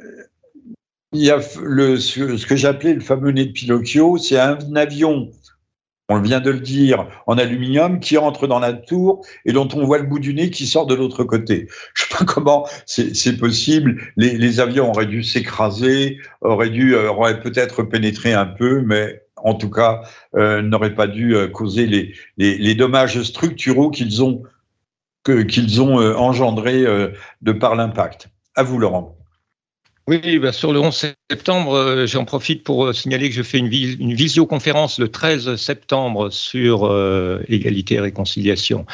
il 1.12 1.22
y 1.22 1.30
a 1.30 1.40
le, 1.62 1.98
ce 1.98 2.46
que 2.46 2.56
j'appelais 2.56 2.94
le 2.94 3.02
fameux 3.02 3.32
nez 3.32 3.46
de 3.46 3.52
Pinocchio, 3.52 4.18
c'est 4.18 4.40
un 4.40 4.58
avion 4.76 5.30
on 6.14 6.22
vient 6.22 6.40
de 6.40 6.52
le 6.52 6.60
dire, 6.60 7.08
en 7.28 7.38
aluminium, 7.38 8.00
qui 8.00 8.18
entre 8.18 8.48
dans 8.48 8.60
la 8.60 8.74
tour 8.74 9.26
et 9.46 9.52
dont 9.52 9.68
on 9.74 9.86
voit 9.86 9.98
le 9.98 10.06
bout 10.06 10.20
du 10.20 10.34
nez 10.34 10.50
qui 10.50 10.68
sort 10.68 10.86
de 10.86 10.96
l'autre 10.96 11.24
côté. 11.24 11.68
Je 11.94 12.04
sais 12.04 12.16
pas 12.18 12.26
comment 12.26 12.68
c'est 12.86 13.38
possible. 13.38 14.02
Les, 14.18 14.60
avions 14.60 14.90
auraient 14.90 15.08
dû 15.08 15.24
s'écraser, 15.24 16.18
auraient 16.42 16.70
dû, 16.70 16.96
euh, 16.96 17.10
auraient 17.10 17.42
peut-être 17.42 17.84
pénétré 17.84 18.34
un 18.34 18.46
peu, 18.46 18.82
mais 18.82 19.24
en 19.38 19.56
tout 19.56 19.70
cas, 19.70 20.02
euh, 20.36 20.62
n'auraient 20.62 20.96
pas 20.96 21.08
dû 21.08 21.36
euh, 21.36 21.48
causer 21.48 22.14
les, 22.38 22.76
dommages 22.76 23.22
structuraux 23.24 23.90
qu'ils 23.90 24.24
ont, 24.24 24.44
ont 25.28 26.16
engendrés 26.18 26.86
de 27.42 27.52
par 27.52 27.76
l'impact. 27.76 28.30
À 28.56 28.64
vous, 28.64 28.78
Laurent. 28.78 29.18
Oui, 30.08 30.38
bah, 30.38 30.52
sur 30.52 30.74
le 30.74 30.82
11 30.82 31.14
septembre, 31.32 31.76
euh, 31.76 32.06
j'en 32.06 32.26
profite 32.26 32.66
pour 32.66 32.86
euh, 32.86 32.94
signaler 32.94 33.30
que 33.30 33.36
je 33.36 33.42
fais 33.42 33.58
une, 33.58 33.72
une 33.72 34.14
visioconférence 34.14 35.00
le 35.00 35.08
13 35.08 35.56
septembre 35.56 36.30
sur 36.30 36.86
euh, 36.86 37.42
égalité 37.48 37.96
et 37.96 38.00
réconciliation. 38.02 38.86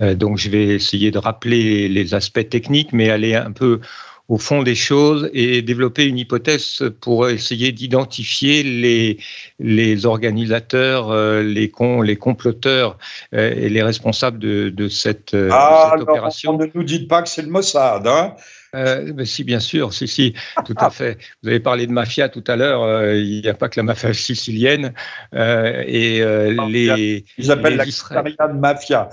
donc, 0.00 0.36
je 0.36 0.50
vais 0.50 0.66
essayer 0.66 1.10
de 1.10 1.18
rappeler 1.18 1.88
les 1.88 2.14
aspects 2.14 2.48
techniques, 2.48 2.92
mais 2.92 3.08
aller 3.08 3.34
un 3.34 3.52
peu 3.52 3.80
au 4.28 4.36
fond 4.36 4.62
des 4.62 4.74
choses 4.74 5.30
et 5.32 5.62
développer 5.62 6.06
une 6.06 6.18
hypothèse 6.18 6.82
pour 7.00 7.28
essayer 7.28 7.70
d'identifier 7.72 8.62
les, 8.62 9.18
les 9.60 10.06
organisateurs, 10.06 11.14
les, 11.42 11.70
les 12.04 12.16
comploteurs 12.16 12.98
et 13.32 13.68
les 13.68 13.82
responsables 13.82 14.38
de, 14.38 14.70
de 14.70 14.88
cette, 14.88 15.36
ah, 15.50 15.92
cette 15.92 16.08
opération. 16.08 16.56
ne 16.58 16.66
nous 16.74 16.84
dites 16.84 17.08
pas 17.08 17.22
que 17.22 17.28
c'est 17.28 17.42
le 17.42 17.50
Mossad, 17.50 18.06
hein 18.06 18.34
euh, 18.74 19.24
si, 19.24 19.44
bien 19.44 19.60
sûr, 19.60 19.92
si, 19.92 20.08
si, 20.08 20.34
tout 20.64 20.74
à 20.76 20.90
fait. 20.90 21.18
Vous 21.42 21.48
avez 21.50 21.60
parlé 21.60 21.86
de 21.86 21.92
mafia 21.92 22.28
tout 22.28 22.44
à 22.46 22.56
l'heure. 22.56 22.82
Euh, 22.82 23.16
il 23.18 23.42
n'y 23.42 23.48
a 23.48 23.54
pas 23.54 23.68
que 23.68 23.78
la 23.78 23.84
mafia 23.84 24.12
sicilienne 24.14 24.94
euh, 25.34 25.82
et 25.86 26.22
euh, 26.22 26.66
les. 26.68 27.24
Ils 27.36 27.50
appellent 27.50 27.76
la 27.76 28.48
mafia 28.48 29.08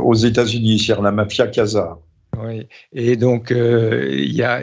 aux 0.00 0.14
États-Unis, 0.14 0.80
c'est 0.80 1.00
la 1.00 1.12
mafia 1.12 1.46
Casa. 1.46 1.98
Et 2.92 3.16
donc 3.16 3.50
euh, 3.50 4.24
a, 4.42 4.62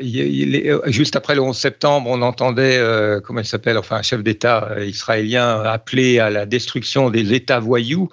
juste 0.89 1.15
après 1.15 1.35
le 1.35 1.41
11 1.41 1.57
septembre, 1.57 2.09
on 2.09 2.21
entendait, 2.21 2.77
euh, 2.77 3.19
comment 3.21 3.41
il 3.41 3.45
s'appelle, 3.45 3.77
enfin 3.77 3.97
un 3.97 4.01
chef 4.01 4.23
d'État 4.23 4.75
israélien 4.81 5.61
appeler 5.61 6.19
à 6.19 6.29
la 6.29 6.45
destruction 6.45 7.09
des 7.09 7.33
États 7.33 7.59
voyous. 7.59 8.09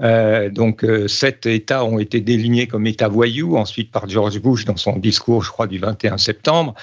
Euh, 0.00 0.48
donc 0.48 0.86
sept 1.06 1.46
États 1.46 1.84
ont 1.84 1.98
été 1.98 2.20
délignés 2.20 2.66
comme 2.66 2.86
États 2.86 3.08
voyous, 3.08 3.56
ensuite 3.56 3.90
par 3.90 4.08
George 4.08 4.40
Bush 4.40 4.64
dans 4.64 4.76
son 4.76 4.96
discours, 4.96 5.42
je 5.42 5.50
crois, 5.50 5.66
du 5.66 5.78
21 5.78 6.18
septembre. 6.18 6.74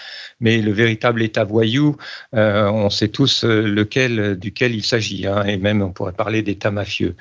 Mais 0.42 0.58
le 0.58 0.74
véritable 0.74 1.24
État 1.24 1.46
voyou, 1.46 1.96
on 2.34 2.90
sait 2.90 3.08
tous 3.08 3.46
lequel, 3.46 4.38
duquel 4.38 4.76
il 4.76 4.84
s'agit, 4.84 5.28
hein, 5.28 5.44
et 5.44 5.58
même 5.58 5.82
on 5.82 5.92
pourrait 5.92 6.12
parler 6.12 6.42
d'État 6.42 6.72
mafieux. 6.72 7.16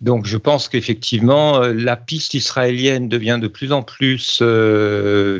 Donc 0.00 0.26
je 0.26 0.36
pense 0.36 0.68
qu'effectivement, 0.68 1.58
la 1.58 1.96
piste 1.96 2.34
israélienne 2.34 3.08
devient 3.08 3.38
de 3.40 3.48
plus 3.48 3.72
en 3.72 3.82
plus 3.82 4.40
euh, 4.42 4.59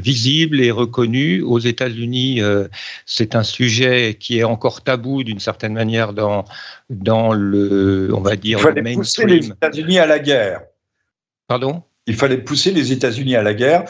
visible 0.03 0.61
et 0.61 0.71
reconnu. 0.71 1.43
Aux 1.43 1.59
États-Unis, 1.59 2.43
euh, 2.43 2.69
c'est 3.07 3.35
un 3.35 3.43
sujet 3.43 4.17
qui 4.19 4.39
est 4.39 4.45
encore 4.45 4.83
tabou 4.83 5.23
d'une 5.23 5.41
certaine 5.41 5.75
manière 5.75 6.13
dans, 6.13 6.45
dans 6.89 7.33
le, 7.33 8.11
on 8.15 8.21
va 8.21 8.37
dire, 8.37 8.59
Il 8.59 8.63
fallait 8.63 8.95
pousser 8.95 9.27
les 9.27 9.49
États-Unis 9.49 9.99
à 9.99 10.07
la 10.07 10.19
guerre. 10.19 10.63
Pardon? 11.47 11.83
Il 12.07 12.17
fallait 12.17 12.39
pousser 12.39 12.73
les 12.73 12.93
États-Unis 12.93 13.37
à 13.37 13.43
la 13.43 13.55
guerre, 13.55 13.85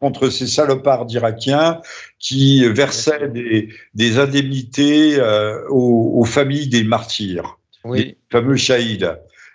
contre 0.00 0.28
ces 0.28 0.46
salopards 0.46 1.06
d'Irakiens 1.06 1.80
qui 2.18 2.68
versaient 2.68 3.30
des, 3.94 4.18
indemnités 4.18 5.18
euh, 5.18 5.66
aux, 5.70 6.24
familles 6.24 6.68
des 6.68 6.84
martyrs, 6.84 7.58
les 7.90 8.18
fameux 8.30 8.56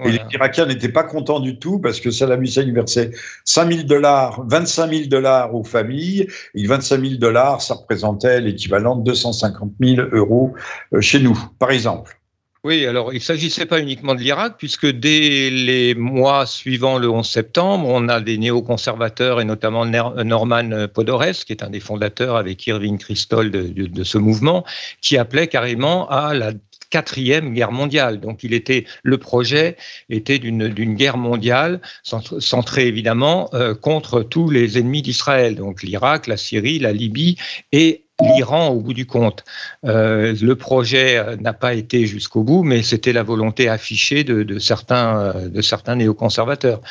Et 0.03 0.11
les 0.11 0.19
Irakiens 0.31 0.67
n'étaient 0.67 0.89
pas 0.89 1.03
contents 1.03 1.39
du 1.39 1.57
tout 1.57 1.79
parce 1.79 1.99
que 1.99 2.11
Saddam 2.11 2.43
Hussein 2.43 2.71
versait 2.71 3.11
5 3.45 3.71
000 3.71 3.83
dollars, 3.87 4.43
25 4.47 4.89
000 4.89 5.01
dollars 5.07 5.55
aux 5.55 5.63
familles. 5.63 6.27
Et 6.53 6.65
25 6.65 7.01
000 7.01 7.15
dollars, 7.15 7.61
ça 7.61 7.75
représentait 7.75 8.41
l'équivalent 8.41 8.95
de 8.95 9.03
250 9.03 9.73
000 9.81 10.07
euros 10.11 10.53
euh, 10.93 11.01
chez 11.01 11.19
nous, 11.19 11.37
par 11.59 11.71
exemple. 11.71 12.19
Oui, 12.63 12.85
alors 12.85 13.13
il 13.13 13.17
ne 13.17 13.21
s'agissait 13.21 13.65
pas 13.65 13.79
uniquement 13.79 14.13
de 14.13 14.19
l'Irak, 14.19 14.55
puisque 14.57 14.87
dès 14.87 15.49
les 15.49 15.95
mois 15.95 16.45
suivants 16.45 16.97
le 16.97 17.09
11 17.09 17.25
septembre, 17.25 17.87
on 17.87 18.09
a 18.09 18.19
des 18.19 18.37
néoconservateurs, 18.37 19.39
et 19.39 19.45
notamment 19.45 19.85
Norman 19.85 20.87
Podores, 20.93 21.45
qui 21.45 21.53
est 21.53 21.63
un 21.63 21.69
des 21.69 21.79
fondateurs 21.79 22.35
avec 22.35 22.67
Irving 22.67 22.97
Kristol 22.97 23.51
de, 23.51 23.67
de 23.69 24.03
ce 24.03 24.17
mouvement, 24.17 24.65
qui 25.01 25.17
appelait 25.17 25.47
carrément 25.47 26.09
à 26.09 26.33
la 26.33 26.51
quatrième 26.89 27.53
guerre 27.53 27.71
mondiale. 27.71 28.19
Donc, 28.19 28.43
il 28.43 28.53
était 28.53 28.85
le 29.03 29.17
projet 29.17 29.77
était 30.09 30.39
d'une 30.39 30.95
guerre 30.95 31.17
mondiale 31.17 31.81
centrée 32.03 32.87
évidemment 32.87 33.49
euh, 33.53 33.75
contre 33.75 34.23
tous 34.23 34.49
les 34.49 34.77
ennemis 34.77 35.01
d'Israël, 35.01 35.55
donc 35.55 35.83
l'Irak, 35.83 36.27
la 36.27 36.37
Syrie, 36.37 36.79
la 36.79 36.93
Libye 36.93 37.37
et 37.71 38.06
l'Iran 38.19 38.69
au 38.69 38.79
bout 38.79 38.93
du 38.93 39.05
compte. 39.05 39.45
Euh, 39.85 40.35
le 40.41 40.55
projet 40.55 41.17
euh, 41.17 41.35
n'a 41.37 41.53
pas 41.53 41.75
été 41.75 42.07
jusqu'au 42.07 42.41
bout, 42.41 42.63
mais 42.63 42.81
c'était 42.81 43.13
la 43.13 43.21
volonté 43.21 43.69
affichée 43.69 44.23
de, 44.23 44.55
euh, 44.55 45.61
certains 45.61 45.95
néoconservateurs. 45.95 46.81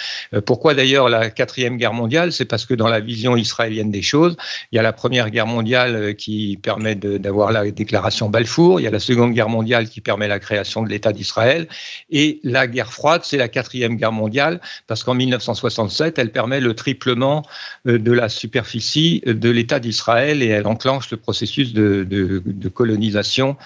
Pourquoi 0.44 0.74
d'ailleurs 0.74 1.08
la 1.08 1.30
quatrième 1.30 1.78
guerre 1.78 1.92
mondiale? 1.92 2.32
C'est 2.32 2.44
parce 2.44 2.64
que 2.64 2.74
dans 2.74 2.86
la 2.86 3.00
vision 3.00 3.36
israélienne 3.36 3.90
des 3.90 4.02
choses, 4.02 4.36
il 4.70 4.76
y 4.76 4.78
a 4.78 4.82
la 4.82 4.92
première 4.92 5.30
guerre 5.30 5.46
mondiale 5.46 6.14
qui 6.14 6.58
permet 6.62 6.94
d'avoir 6.94 7.50
la 7.50 7.68
déclaration 7.70 8.28
Balfour, 8.28 8.80
il 8.80 8.84
y 8.84 8.86
a 8.86 8.90
la 8.90 9.00
seconde 9.00 9.32
guerre 9.32 9.48
mondiale 9.48 9.88
qui 9.88 10.00
permet 10.00 10.28
la 10.28 10.38
création 10.38 10.82
de 10.82 10.88
l'État 10.88 11.12
d'Israël, 11.12 11.66
et 12.10 12.40
la 12.44 12.66
guerre 12.66 12.92
froide, 12.92 13.22
c'est 13.24 13.36
la 13.36 13.48
quatrième 13.48 13.96
guerre 13.96 14.12
mondiale, 14.12 14.60
parce 14.86 15.02
qu'en 15.02 15.14
1967, 15.14 16.18
elle 16.18 16.30
permet 16.30 16.60
le 16.60 16.74
triplement 16.74 17.42
de 17.84 18.12
la 18.12 18.28
superficie 18.28 19.22
de 19.26 19.50
l'État 19.50 19.80
d'Israël 19.80 20.42
et 20.42 20.48
elle 20.48 20.66
enclenche 20.66 21.10
le 21.10 21.15
processus 21.16 21.72
de, 21.72 22.68
colonisation 22.74 23.56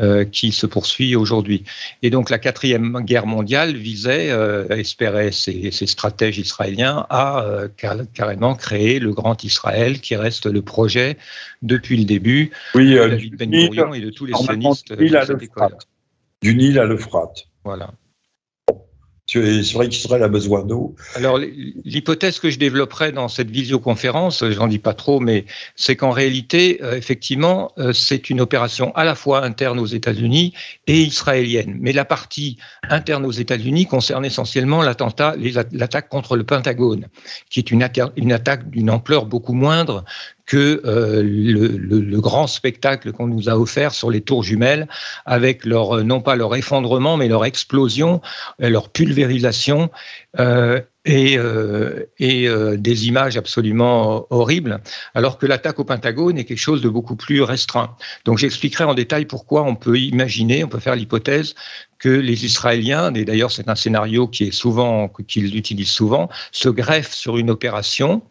euh, 0.00 0.24
qui 0.24 0.52
se 0.52 0.66
poursuit 0.66 1.16
aujourd'hui. 1.16 1.64
Et 2.02 2.10
donc 2.10 2.30
la 2.30 2.38
quatrième 2.38 3.00
guerre 3.00 3.26
mondiale 3.26 3.76
visait, 3.76 4.30
euh, 4.30 4.66
espérait 4.68 5.32
ces, 5.32 5.70
stratèges 5.70 6.38
israéliens, 6.38 7.06
à 7.10 7.44
euh, 7.44 7.68
carrément 8.12 8.54
créer 8.54 8.98
le 8.98 9.12
grand 9.12 9.44
Israël 9.44 10.00
qui 10.00 10.16
reste 10.16 10.46
le 10.46 10.62
projet 10.62 11.16
depuis 11.62 11.96
le 11.96 12.04
début 12.04 12.50
oui, 12.74 12.94
de 12.94 12.98
David 12.98 13.36
Ben 13.36 13.50
Gurion 13.50 13.94
et 13.94 14.00
de 14.00 14.10
tous 14.10 14.26
les 14.26 14.34
sionistes 14.34 14.92
de 14.92 15.06
cette 15.06 15.42
école. 15.42 15.76
Du 16.42 16.54
Nil 16.54 16.78
à 16.78 16.84
l'Euphrate. 16.84 17.46
Voilà. 17.64 17.90
C'est 19.42 19.72
vrai 19.74 19.88
qu'Israël 19.88 20.22
a 20.22 20.28
besoin 20.28 20.62
d'eau. 20.64 20.94
Alors, 21.14 21.38
l'hypothèse 21.38 22.38
que 22.38 22.50
je 22.50 22.58
développerai 22.58 23.12
dans 23.12 23.28
cette 23.28 23.50
visioconférence, 23.50 24.44
j'en 24.50 24.66
dis 24.66 24.78
pas 24.78 24.94
trop, 24.94 25.20
mais 25.20 25.44
c'est 25.76 25.96
qu'en 25.96 26.10
réalité, 26.10 26.80
euh, 26.82 26.96
effectivement, 26.96 27.72
euh, 27.78 27.92
c'est 27.92 28.30
une 28.30 28.40
opération 28.40 28.94
à 28.94 29.04
la 29.04 29.14
fois 29.14 29.44
interne 29.44 29.78
aux 29.78 29.86
États-Unis 29.86 30.52
et 30.86 31.00
israélienne. 31.00 31.76
Mais 31.80 31.92
la 31.92 32.04
partie 32.04 32.58
interne 32.88 33.24
aux 33.24 33.32
États-Unis 33.32 33.86
concerne 33.86 34.24
essentiellement 34.24 34.82
l'attaque 34.82 36.08
contre 36.08 36.36
le 36.36 36.44
Pentagone, 36.44 37.06
qui 37.50 37.60
est 37.60 37.70
une, 37.70 37.86
une 38.16 38.32
attaque 38.32 38.70
d'une 38.70 38.90
ampleur 38.90 39.26
beaucoup 39.26 39.54
moindre 39.54 40.04
que 40.46 40.82
euh, 40.84 41.22
le, 41.22 42.20
grand 42.20 42.46
spectacle 42.46 43.12
qu'on 43.12 43.26
nous 43.26 43.48
a 43.48 43.58
offert 43.58 43.92
sur 43.92 44.10
les 44.10 44.20
tours 44.20 44.42
jumelles, 44.42 44.88
avec 45.26 45.64
leur 45.64 46.04
non 46.04 46.20
pas 46.20 46.36
leur 46.36 46.54
effondrement, 46.54 47.16
mais 47.16 47.28
leur 47.28 47.44
explosion, 47.44 48.20
leur 48.58 48.88
pulvérisation 48.88 49.90
euh, 50.38 50.80
et, 51.04 51.36
euh, 51.36 52.06
euh, 52.22 52.76
des 52.78 53.08
images 53.08 53.36
absolument 53.36 54.26
horribles, 54.30 54.80
alors 55.14 55.36
que 55.36 55.44
l'attaque 55.44 55.78
au 55.78 55.84
Pentagone 55.84 56.38
est 56.38 56.44
quelque 56.44 56.56
chose 56.56 56.80
de 56.80 56.88
beaucoup 56.88 57.14
plus 57.14 57.42
restreint. 57.42 57.94
Donc 58.24 58.38
j'expliquerai 58.38 58.84
en 58.84 58.94
détail 58.94 59.26
pourquoi 59.26 59.64
on 59.64 59.74
peut 59.74 59.98
imaginer, 59.98 60.64
on 60.64 60.68
peut 60.68 60.80
faire 60.80 60.96
l'hypothèse 60.96 61.54
que 61.98 62.08
les 62.08 62.46
Israéliens, 62.46 63.12
et 63.14 63.26
d'ailleurs 63.26 63.52
c'est 63.52 63.68
un 63.68 63.74
scénario 63.74 64.28
qui 64.28 64.44
est 64.44 64.50
souvent, 64.50 65.08
qu'ils 65.08 65.56
utilisent 65.56 65.90
souvent, 65.90 66.30
se 66.52 66.70
greffent 66.70 67.14
sur 67.14 67.36
une 67.36 67.50
opération 67.50 68.22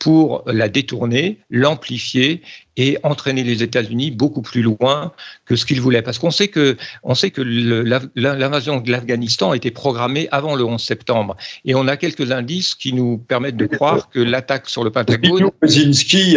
pour 0.00 0.42
la 0.46 0.68
détourner, 0.68 1.38
l'amplifier 1.50 2.42
et 2.76 2.96
entraîner 3.02 3.44
les 3.44 3.62
États-Unis 3.62 4.10
beaucoup 4.10 4.40
plus 4.40 4.62
loin 4.62 5.12
que 5.44 5.54
ce 5.54 5.66
qu'ils 5.66 5.80
voulaient. 5.80 6.00
Parce 6.00 6.18
qu'on 6.18 6.30
sait 6.30 6.48
que, 6.48 6.78
on 7.02 7.14
sait 7.14 7.30
que 7.30 7.42
l'invasion 7.42 8.80
de 8.80 8.90
l'Afghanistan 8.90 9.50
a 9.50 9.56
été 9.56 9.70
programmée 9.70 10.26
avant 10.32 10.56
le 10.56 10.64
11 10.64 10.82
septembre. 10.82 11.36
Et 11.66 11.74
on 11.74 11.86
a 11.86 11.98
quelques 11.98 12.32
indices 12.32 12.74
qui 12.74 12.94
nous 12.94 13.18
permettent 13.18 13.58
de 13.58 13.66
croire 13.66 14.08
que 14.08 14.18
l'attaque 14.18 14.68
sur 14.70 14.82
le 14.82 14.90
Pentagone. 14.90 15.50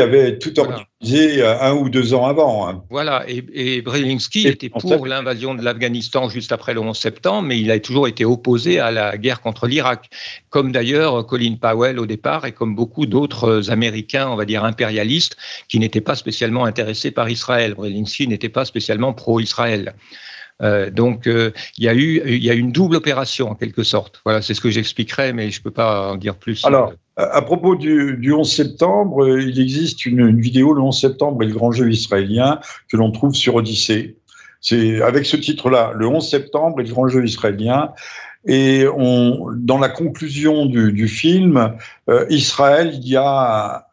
Avait 0.01 0.37
tout 0.37 0.59
organisé 0.59 0.85
euh, 1.11 1.59
un 1.61 1.73
ou 1.73 1.89
deux 1.89 2.13
ans 2.13 2.25
avant. 2.25 2.67
Hein. 2.67 2.83
Voilà, 2.89 3.23
et, 3.27 3.43
et 3.53 3.81
Brzezinski 3.81 4.47
était 4.47 4.69
pour 4.69 5.05
l'invasion 5.05 5.55
de 5.55 5.63
l'Afghanistan 5.63 6.29
juste 6.29 6.51
après 6.51 6.73
le 6.73 6.79
11 6.79 6.97
septembre, 6.97 7.47
mais 7.47 7.59
il 7.59 7.71
a 7.71 7.79
toujours 7.79 8.07
été 8.07 8.25
opposé 8.25 8.79
à 8.79 8.91
la 8.91 9.17
guerre 9.17 9.41
contre 9.41 9.67
l'Irak, 9.67 10.09
comme 10.49 10.71
d'ailleurs 10.71 11.25
Colin 11.25 11.55
Powell 11.59 11.99
au 11.99 12.05
départ 12.05 12.45
et 12.45 12.51
comme 12.51 12.75
beaucoup 12.75 13.05
d'autres 13.05 13.69
Américains, 13.71 14.29
on 14.29 14.35
va 14.35 14.45
dire 14.45 14.63
impérialistes, 14.63 15.37
qui 15.67 15.79
n'étaient 15.79 16.01
pas 16.01 16.15
spécialement 16.15 16.65
intéressé 16.65 17.11
par 17.11 17.29
Israël. 17.29 17.73
Brzezinski 17.75 18.27
n'était 18.27 18.49
pas 18.49 18.65
spécialement 18.65 19.13
pro-Israël. 19.13 19.93
Euh, 20.61 20.89
donc 20.89 21.27
euh, 21.27 21.51
il 21.77 21.83
y 21.83 21.89
a 21.89 21.93
eu 21.93 22.37
y 22.37 22.49
a 22.49 22.53
une 22.53 22.71
double 22.71 22.95
opération 22.95 23.49
en 23.49 23.55
quelque 23.55 23.83
sorte. 23.83 24.21
Voilà, 24.23 24.41
c'est 24.41 24.53
ce 24.53 24.61
que 24.61 24.69
j'expliquerai, 24.69 25.33
mais 25.33 25.51
je 25.51 25.59
ne 25.59 25.63
peux 25.63 25.71
pas 25.71 26.11
en 26.11 26.15
dire 26.15 26.35
plus. 26.35 26.63
Alors, 26.65 26.93
à 27.15 27.41
propos 27.41 27.75
du, 27.75 28.17
du 28.17 28.33
11 28.33 28.51
septembre, 28.51 29.23
euh, 29.23 29.41
il 29.41 29.59
existe 29.59 30.05
une, 30.05 30.39
vidéo, 30.39 30.73
le 30.73 30.81
11 30.81 30.99
septembre 30.99 31.43
et 31.43 31.47
le 31.47 31.53
grand 31.53 31.71
jeu 31.71 31.91
israélien, 31.91 32.59
que 32.91 32.97
l'on 32.97 33.11
trouve 33.11 33.35
sur 33.35 33.55
Odyssée. 33.55 34.17
C'est 34.61 35.01
avec 35.01 35.25
ce 35.25 35.37
titre-là, 35.37 35.91
le 35.95 36.07
11 36.07 36.27
septembre 36.27 36.79
et 36.79 36.83
le 36.83 36.89
grand 36.89 37.07
jeu 37.07 37.23
israélien. 37.25 37.91
Et 38.45 38.85
on, 38.97 39.47
dans 39.55 39.77
la 39.77 39.89
conclusion 39.89 40.65
du, 40.65 41.07
film, 41.07 41.75
Israël, 42.29 42.91
il 42.93 43.07
y 43.07 43.15
a 43.15 43.87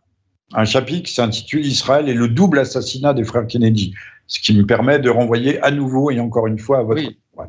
un 0.54 0.64
chapitre 0.64 1.08
qui 1.08 1.14
s'intitule 1.14 1.64
Israël 1.64 2.08
et 2.08 2.14
le 2.14 2.28
double 2.28 2.58
assassinat 2.58 3.14
des 3.14 3.24
frères 3.24 3.46
Kennedy, 3.46 3.94
ce 4.26 4.40
qui 4.40 4.56
me 4.56 4.64
permet 4.64 4.98
de 4.98 5.10
renvoyer 5.10 5.60
à 5.62 5.70
nouveau 5.70 6.10
et 6.10 6.20
encore 6.20 6.46
une 6.46 6.58
fois 6.58 6.78
à 6.78 6.82
votre. 6.82 7.02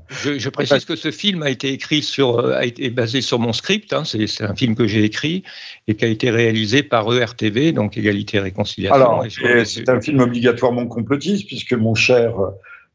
Je, 0.10 0.50
précise 0.50 0.86
que 0.86 0.96
ce 0.96 1.12
film 1.12 1.44
a 1.44 1.50
été 1.50 1.72
écrit 1.72 2.02
sur, 2.02 2.40
euh, 2.40 2.56
a 2.56 2.66
été 2.66 2.90
basé 2.90 3.22
sur 3.22 3.40
mon 3.40 3.54
script. 3.54 3.94
Hein. 3.94 4.04
c'est 4.06 4.44
un 4.44 4.56
film 4.56 4.76
que 4.76 4.88
j'ai 4.88 5.04
écrit 5.04 5.44
et 5.88 5.96
qui 5.96 6.06
a 6.06 6.08
été 6.08 6.30
réalisé 6.30 6.84
par 6.84 7.12
ERTV, 7.12 7.72
donc 7.72 7.98
Égalité 7.98 8.38
et 8.38 8.42
Réconciliation. 8.42 8.96
Alors, 8.96 9.26
c'est 9.66 9.90
un 9.90 10.02
film 10.02 10.20
obligatoirement 10.20 10.88
complotiste 10.88 11.48
puisque 11.48 11.74
mon 11.74 11.96
cher 11.96 12.34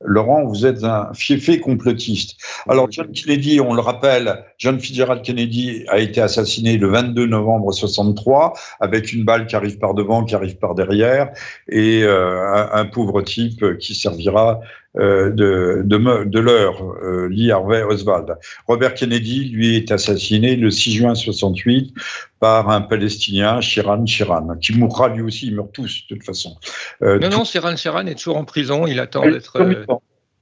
Laurent, 0.04 0.44
vous 0.44 0.66
êtes 0.66 0.84
un 0.84 1.12
fiefé 1.14 1.58
complotiste. 1.58 2.36
Alors, 2.68 2.90
John 2.90 3.10
Kennedy, 3.12 3.60
on 3.60 3.72
le 3.72 3.80
rappelle, 3.80 4.44
John 4.58 4.78
Fitzgerald 4.78 5.22
Kennedy 5.22 5.84
a 5.88 5.98
été 5.98 6.20
assassiné 6.20 6.76
le 6.76 6.88
22 6.88 7.26
novembre 7.26 7.72
63 7.72 8.52
avec 8.80 9.12
une 9.14 9.24
balle 9.24 9.46
qui 9.46 9.56
arrive 9.56 9.78
par 9.78 9.94
devant, 9.94 10.24
qui 10.24 10.34
arrive 10.34 10.58
par 10.58 10.74
derrière, 10.74 11.30
et 11.68 12.02
euh, 12.02 12.66
un, 12.72 12.84
pauvre 12.84 13.22
type 13.22 13.78
qui 13.78 13.94
servira 13.94 14.60
euh, 14.98 15.30
de, 15.30 15.82
de, 15.84 16.24
de 16.24 16.40
l'heure, 16.40 16.82
euh, 17.02 17.28
Lee 17.28 17.50
Harvey 17.50 17.82
Oswald. 17.82 18.36
Robert 18.66 18.94
Kennedy, 18.94 19.50
lui, 19.50 19.76
est 19.76 19.92
assassiné 19.92 20.56
le 20.56 20.70
6 20.70 20.94
juin 20.94 21.14
68 21.14 21.94
par 22.40 22.70
un 22.70 22.80
Palestinien, 22.80 23.60
Shiran 23.60 24.06
Shiran, 24.06 24.56
qui 24.60 24.76
mourra 24.76 25.08
lui 25.08 25.22
aussi, 25.22 25.48
ils 25.48 25.54
meurent 25.54 25.72
tous 25.72 26.04
de 26.08 26.14
toute 26.14 26.24
façon. 26.24 26.56
Euh, 27.02 27.18
non, 27.18 27.28
non, 27.28 27.44
Shiran 27.44 27.76
Shiran 27.76 28.06
est 28.06 28.14
toujours 28.14 28.36
en 28.36 28.44
prison, 28.44 28.86
il 28.86 29.00
attend 29.00 29.22
d'être... 29.22 29.58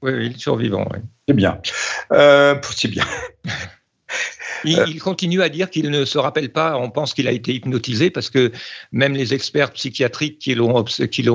Oui, 0.02 0.12
il 0.26 0.32
est 0.32 0.38
survivant. 0.38 0.86
Oui. 0.92 0.98
C'est 1.26 1.34
bien. 1.34 1.58
c'est 2.10 2.88
bien. 2.88 3.04
Euh. 4.66 4.84
Il, 4.88 5.00
continue 5.00 5.42
à 5.42 5.48
dire 5.48 5.70
qu'il 5.70 5.90
ne 5.90 6.04
se 6.04 6.18
rappelle 6.18 6.50
pas, 6.50 6.76
on 6.76 6.90
pense 6.90 7.14
qu'il 7.14 7.28
a 7.28 7.32
été 7.32 7.54
hypnotisé 7.54 8.10
parce 8.10 8.30
que 8.30 8.52
même 8.92 9.14
les 9.14 9.34
experts 9.34 9.72
psychiatriques 9.72 10.38
qui 10.38 10.54
l'ont, 10.54 10.84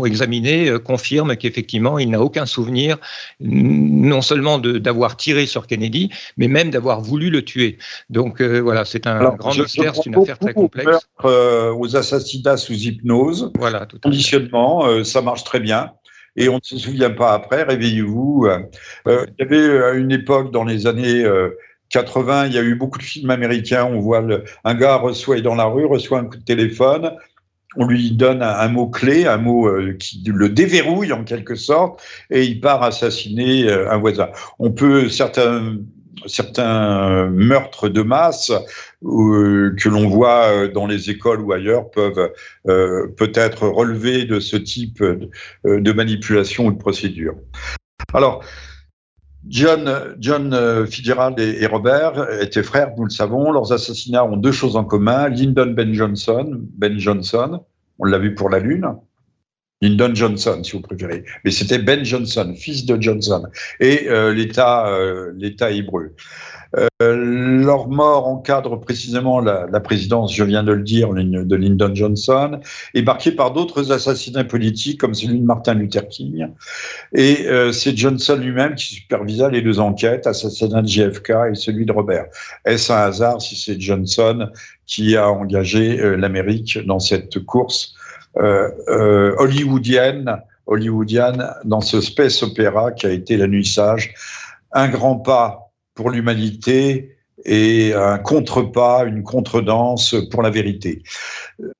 examiné 0.05 0.69
euh, 0.69 0.79
confirment 0.79 1.35
qu'effectivement, 1.35 1.99
il 1.99 2.09
n'a 2.09 2.21
aucun 2.21 2.45
souvenir, 2.45 2.97
non 3.39 4.21
seulement 4.21 4.59
d'avoir 4.59 5.17
tiré 5.17 5.45
sur 5.45 5.67
Kennedy, 5.67 6.09
mais 6.37 6.47
même 6.47 6.69
d'avoir 6.69 7.01
voulu 7.01 7.29
le 7.29 7.43
tuer. 7.43 7.77
Donc 8.09 8.41
euh, 8.41 8.59
voilà, 8.59 8.85
c'est 8.85 9.07
un 9.07 9.35
grand 9.35 9.55
mystère, 9.55 9.95
c'est 9.95 10.07
une 10.07 10.15
affaire 10.15 10.39
très 10.39 10.53
complexe. 10.53 11.07
aux 11.23 11.95
assassinats 11.95 12.57
sous 12.57 12.73
hypnose, 12.73 13.51
voilà, 13.57 13.85
tout 13.85 13.99
conditionnement, 14.01 15.03
ça 15.03 15.21
marche 15.21 15.43
très 15.43 15.59
bien 15.59 15.91
et 16.35 16.47
on 16.47 16.55
ne 16.55 16.61
se 16.61 16.77
souvient 16.77 17.09
pas 17.09 17.33
après, 17.33 17.63
réveillez-vous. 17.63 18.47
il 19.07 19.33
y 19.39 19.41
avait 19.41 19.97
une 19.99 20.11
époque 20.11 20.51
dans 20.51 20.63
les 20.63 20.87
années 20.87 21.25
80, 21.89 22.47
il 22.47 22.53
y 22.53 22.57
a 22.57 22.61
eu 22.61 22.75
beaucoup 22.75 22.99
de 22.99 23.03
films 23.03 23.29
américains. 23.29 23.85
On 23.85 23.99
voit 23.99 24.23
un 24.63 24.75
gars 24.75 24.95
reçoit 24.95 25.41
dans 25.41 25.55
la 25.55 25.65
rue, 25.65 25.85
reçoit 25.85 26.19
un 26.19 26.25
coup 26.25 26.37
de 26.37 26.43
téléphone. 26.43 27.11
On 27.75 27.85
lui 27.85 28.11
donne 28.11 28.41
un, 28.41 28.67
mot 28.67 28.87
clé, 28.87 29.27
un 29.27 29.37
mot 29.37 29.67
euh, 29.67 29.95
qui 29.99 30.23
le 30.25 30.49
déverrouille 30.49 31.13
en 31.13 31.23
quelque 31.23 31.53
sorte, 31.55 32.01
et 32.31 32.43
il 32.43 32.61
part 32.61 32.81
assassiner 32.81 33.69
euh, 33.69 33.91
un 33.91 33.97
voisin. 33.97 34.29
On 34.57 34.71
peut 34.71 35.09
certains 35.09 35.77
certains 36.25 37.27
meurtres 37.29 37.87
de 37.87 38.01
masse 38.01 38.51
euh, 39.05 39.73
que 39.79 39.87
l'on 39.87 40.09
voit 40.09 40.67
dans 40.67 40.85
les 40.85 41.09
écoles 41.09 41.39
ou 41.39 41.53
ailleurs 41.53 41.89
peuvent 41.91 42.33
peut-être 42.65 43.69
relever 43.69 44.25
de 44.25 44.41
ce 44.41 44.57
type 44.57 45.01
de, 45.01 45.29
de 45.63 45.91
manipulation 45.93 46.65
ou 46.65 46.71
de 46.73 46.77
procédure. 46.77 47.35
Alors, 48.13 48.43
John, 49.47 50.15
John 50.19 50.53
euh, 50.53 50.85
Fitzgerald 50.85 51.39
et, 51.39 51.65
Robert 51.65 52.41
étaient 52.41 52.63
frères, 52.63 52.91
nous 52.97 53.05
le 53.05 53.09
savons. 53.09 53.51
Leurs 53.51 53.71
assassinats 53.71 54.25
ont 54.25 54.37
deux 54.37 54.51
choses 54.51 54.75
en 54.75 54.83
commun. 54.83 55.29
Lyndon 55.29 55.71
Ben 55.71 55.93
Johnson, 55.93 56.61
Ben 56.75 56.99
Johnson, 56.99 57.63
on 57.99 58.05
l'a 58.05 58.17
vu 58.17 58.35
pour 58.35 58.49
la 58.49 58.59
Lune. 58.59 58.85
Lyndon 59.81 60.13
Johnson, 60.13 60.61
si 60.63 60.73
vous 60.73 60.81
préférez. 60.81 61.23
Mais 61.45 61.51
c'était 61.51 61.79
Ben 61.79 62.03
Johnson, 62.03 62.53
fils 62.55 62.85
de 62.85 63.01
Johnson. 63.01 63.43
Et 63.79 64.07
euh, 64.09 64.33
l'État, 64.33 64.87
euh, 64.87 65.31
l'État 65.37 65.71
hébreu. 65.71 66.13
Leur 67.01 67.87
mort 67.87 68.27
encadre 68.27 68.79
précisément 68.79 69.39
la, 69.39 69.79
présidence, 69.79 70.35
je 70.35 70.43
viens 70.43 70.63
de 70.63 70.73
le 70.73 70.83
dire, 70.83 71.13
de 71.13 71.55
Lyndon 71.55 71.95
Johnson, 71.95 72.59
et 72.93 73.01
marquée 73.01 73.31
par 73.31 73.53
d'autres 73.53 73.91
assassinats 73.91 74.43
politiques 74.43 74.99
comme 74.99 75.15
celui 75.15 75.39
de 75.39 75.45
Martin 75.45 75.73
Luther 75.73 76.07
King. 76.07 76.49
Et 77.15 77.47
euh, 77.47 77.71
c'est 77.71 77.97
Johnson 77.97 78.35
lui-même 78.35 78.75
qui 78.75 78.93
supervisa 78.95 79.49
les 79.49 79.63
deux 79.63 79.79
enquêtes, 79.79 80.27
assassinat 80.27 80.83
de 80.83 80.87
JFK 80.87 81.31
et 81.51 81.55
celui 81.55 81.87
de 81.87 81.91
Robert. 81.91 82.25
Est-ce 82.65 82.91
un 82.91 82.97
hasard 82.97 83.41
si 83.41 83.55
c'est 83.55 83.79
Johnson 83.79 84.49
qui 84.85 85.15
a 85.17 85.27
engagé 85.27 86.17
l'Amérique 86.17 86.77
dans 86.85 86.99
cette 86.99 87.39
course 87.45 87.95
hollywoodienne, 88.39 90.41
hollywoodienne 90.65 91.53
dans 91.65 91.81
ce 91.81 92.01
space 92.01 92.41
opéra 92.43 92.91
qui 92.91 93.05
a 93.05 93.11
été 93.11 93.37
la 93.37 93.47
un 94.71 94.87
grand 94.87 95.15
pas 95.15 95.71
pour 95.93 96.09
l'humanité 96.09 97.17
et 97.45 97.93
un 97.93 98.17
contrepas, 98.17 99.05
une 99.05 99.23
contredanse 99.23 100.15
pour 100.31 100.41
la 100.41 100.49
vérité. 100.49 101.03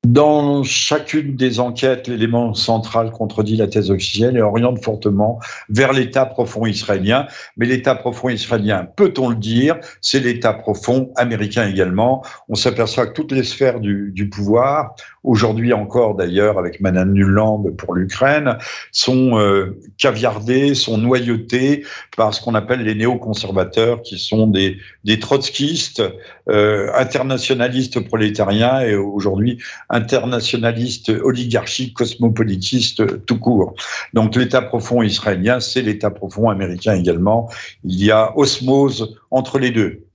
Dans 0.05 0.63
chacune 0.63 1.35
des 1.35 1.59
enquêtes, 1.59 2.07
l'élément 2.07 2.53
central 2.53 3.11
contredit 3.11 3.57
la 3.57 3.67
thèse 3.67 3.91
officielle 3.91 4.37
et 4.37 4.41
oriente 4.41 4.83
fortement 4.83 5.39
vers 5.69 5.93
l'État 5.93 6.25
profond 6.25 6.65
israélien. 6.65 7.27
Mais 7.57 7.65
l'État 7.65 7.95
profond 7.95 8.29
israélien, 8.29 8.87
peut-on 8.95 9.29
le 9.29 9.35
dire, 9.35 9.77
c'est 10.01 10.19
l'État 10.19 10.53
profond 10.53 11.11
américain 11.15 11.67
également. 11.67 12.23
On 12.47 12.55
s'aperçoit 12.55 13.07
que 13.07 13.13
toutes 13.13 13.31
les 13.31 13.43
sphères 13.43 13.79
du, 13.79 14.29
pouvoir, 14.29 14.95
aujourd'hui 15.23 15.73
encore 15.73 16.15
d'ailleurs 16.15 16.59
avec 16.59 16.81
Madame 16.81 17.13
Nuland 17.13 17.63
pour 17.77 17.93
l'Ukraine, 17.93 18.57
sont 18.91 19.37
euh, 19.39 19.79
caviardées, 19.97 20.75
sont 20.75 20.97
noyautées 20.97 21.85
par 22.15 22.33
ce 22.33 22.41
qu'on 22.41 22.55
appelle 22.55 22.81
les 22.81 22.95
néoconservateurs, 22.95 24.01
qui 24.01 24.17
sont 24.17 24.47
des, 24.47 24.77
des 25.03 25.19
trotskistes, 25.49 26.03
euh, 26.49 26.91
internationalistes 26.95 27.99
prolétariens 27.99 28.81
et 28.81 28.95
aujourd'hui 28.95 29.61
internationalistes 29.89 31.09
oligarchiques, 31.09 31.93
cosmopolitistes 31.93 33.25
tout 33.25 33.39
court. 33.39 33.75
Donc 34.13 34.35
l'État 34.35 34.61
profond 34.61 35.01
israélien, 35.01 35.59
c'est 35.59 35.81
l'État 35.81 36.11
profond 36.11 36.49
américain 36.49 36.93
également. 36.93 37.49
Il 37.83 38.03
y 38.03 38.11
a 38.11 38.37
osmose 38.37 39.17
entre 39.31 39.59
les 39.59 39.71
deux. 39.71 40.05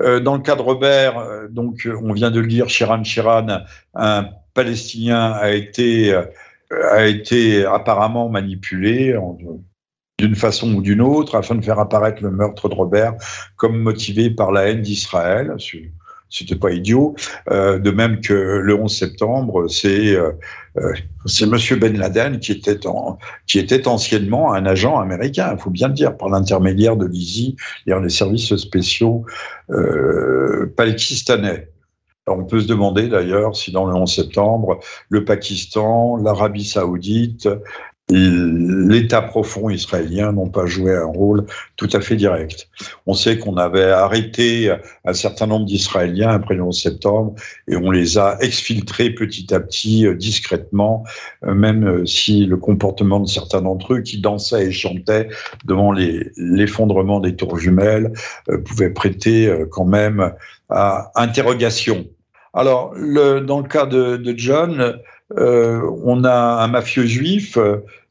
Euh, 0.00 0.20
dans 0.20 0.36
le 0.36 0.42
cas 0.42 0.54
de 0.54 0.62
Robert, 0.62 1.18
euh, 1.18 1.48
donc 1.48 1.88
on 2.02 2.12
vient 2.12 2.30
de 2.30 2.40
le 2.40 2.46
dire, 2.46 2.68
Shiran 2.68 3.02
Shiran, 3.02 3.64
un 3.94 4.28
Palestinien 4.54 5.32
a 5.32 5.50
été, 5.50 6.12
euh, 6.14 6.22
a 6.92 7.06
été 7.06 7.64
apparemment 7.64 8.28
manipulé 8.28 9.16
d'une 10.18 10.34
façon 10.34 10.74
ou 10.74 10.82
d'une 10.82 11.00
autre 11.00 11.36
afin 11.36 11.54
de 11.54 11.64
faire 11.64 11.78
apparaître 11.78 12.22
le 12.22 12.30
meurtre 12.30 12.68
de 12.68 12.74
Robert 12.74 13.14
comme 13.56 13.78
motivé 13.78 14.30
par 14.30 14.50
la 14.50 14.68
haine 14.68 14.82
d'Israël. 14.82 15.54
C'était 16.30 16.56
pas 16.56 16.72
idiot. 16.72 17.14
Euh, 17.50 17.78
de 17.78 17.90
même 17.90 18.20
que 18.20 18.34
le 18.34 18.74
11 18.74 18.94
septembre, 18.94 19.68
c'est 19.68 20.14
euh, 20.14 20.32
c'est 21.24 21.46
Monsieur 21.46 21.76
Ben 21.76 21.96
Laden 21.96 22.38
qui 22.38 22.52
était 22.52 22.78
qui 23.46 23.58
était 23.58 23.88
anciennement 23.88 24.52
un 24.52 24.66
agent 24.66 24.98
américain, 24.98 25.54
il 25.56 25.60
faut 25.60 25.70
bien 25.70 25.88
le 25.88 25.94
dire, 25.94 26.16
par 26.16 26.28
l'intermédiaire 26.28 26.96
de 26.96 27.06
l'ISI, 27.06 27.56
les 27.86 28.08
services 28.10 28.54
spéciaux 28.56 29.24
pakistanais 30.76 31.68
on 32.30 32.44
peut 32.44 32.60
se 32.60 32.66
demander 32.66 33.08
d'ailleurs 33.08 33.56
si 33.56 33.72
dans 33.72 33.86
le 33.86 33.94
11 33.94 34.12
septembre, 34.12 34.80
le 35.08 35.24
Pakistan, 35.24 36.16
l'Arabie 36.16 36.64
saoudite, 36.64 37.48
l'État 38.10 39.20
profond 39.20 39.68
israélien 39.68 40.32
n'ont 40.32 40.48
pas 40.48 40.66
joué 40.66 40.94
un 40.94 41.04
rôle 41.04 41.44
tout 41.76 41.88
à 41.92 42.00
fait 42.00 42.16
direct. 42.16 42.68
On 43.06 43.12
sait 43.12 43.38
qu'on 43.38 43.56
avait 43.56 43.90
arrêté 43.90 44.74
un 45.04 45.12
certain 45.12 45.46
nombre 45.46 45.66
d'Israéliens 45.66 46.30
après 46.30 46.54
le 46.54 46.62
11 46.62 46.82
septembre 46.82 47.34
et 47.68 47.76
on 47.76 47.90
les 47.90 48.16
a 48.16 48.38
exfiltrés 48.40 49.10
petit 49.10 49.52
à 49.52 49.60
petit, 49.60 50.06
euh, 50.06 50.14
discrètement, 50.14 51.04
euh, 51.44 51.54
même 51.54 51.86
euh, 51.86 52.06
si 52.06 52.46
le 52.46 52.56
comportement 52.56 53.20
de 53.20 53.28
certains 53.28 53.62
d'entre 53.62 53.94
eux 53.94 54.00
qui 54.00 54.20
dansaient 54.20 54.66
et 54.66 54.72
chantaient 54.72 55.28
devant 55.66 55.92
l'effondrement 55.92 57.20
des 57.20 57.36
tours 57.36 57.58
jumelles 57.58 58.12
pouvait 58.64 58.90
prêter 58.90 59.52
quand 59.70 59.84
même 59.84 60.32
à 60.70 61.10
interrogation. 61.14 62.06
Alors, 62.54 62.94
dans 62.94 63.60
le 63.60 63.68
cas 63.68 63.86
de, 63.86 64.34
John, 64.36 64.98
on 65.36 66.24
a 66.24 66.64
un 66.64 66.68
mafieux 66.68 67.06
juif, 67.06 67.58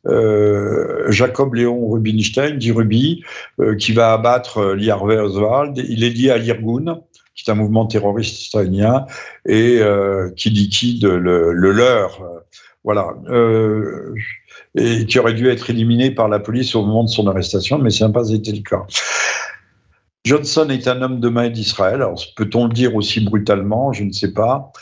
euh, 0.07 1.11
Jacob 1.11 1.53
Léon 1.53 1.89
Rubinstein, 1.89 2.57
dit 2.57 2.71
Ruby, 2.71 3.23
euh, 3.59 3.75
qui 3.75 3.91
va 3.93 4.13
abattre 4.13 4.73
Lee 4.73 4.89
Harvey 4.89 5.17
Oswald. 5.17 5.77
Il 5.77 6.03
est 6.03 6.09
lié 6.09 6.31
à 6.31 6.37
l'Irgun, 6.37 7.01
qui 7.35 7.49
est 7.49 7.51
un 7.51 7.55
mouvement 7.55 7.85
terroriste 7.85 8.41
israélien, 8.41 9.05
et 9.47 9.79
qui 10.35 10.49
liquide 10.49 11.05
le, 11.05 11.51
le 11.53 11.71
leur. 11.71 12.21
voilà. 12.83 13.13
et 14.75 15.05
qui 15.05 15.19
aurait 15.19 15.33
dû 15.33 15.49
être 15.49 15.69
éliminé 15.69 16.11
par 16.11 16.29
la 16.29 16.39
police 16.39 16.75
au 16.75 16.85
moment 16.85 17.03
de 17.03 17.09
son 17.09 17.27
arrestation, 17.27 17.77
mais 17.79 17.89
ça 17.89 18.07
n'a 18.07 18.13
pas 18.13 18.29
été 18.29 18.51
le 18.51 18.61
cas. 18.61 18.85
Johnson 20.27 20.67
est 20.69 20.89
un 20.89 21.01
homme 21.01 21.21
de 21.21 21.29
main 21.29 21.49
d'Israël. 21.49 22.05
Peut-on 22.35 22.67
le 22.67 22.73
dire 22.73 22.95
aussi 22.95 23.21
brutalement? 23.21 23.93
Je 23.93 24.03
ne 24.03 24.11
sais 24.11 24.33
pas. 24.33 24.73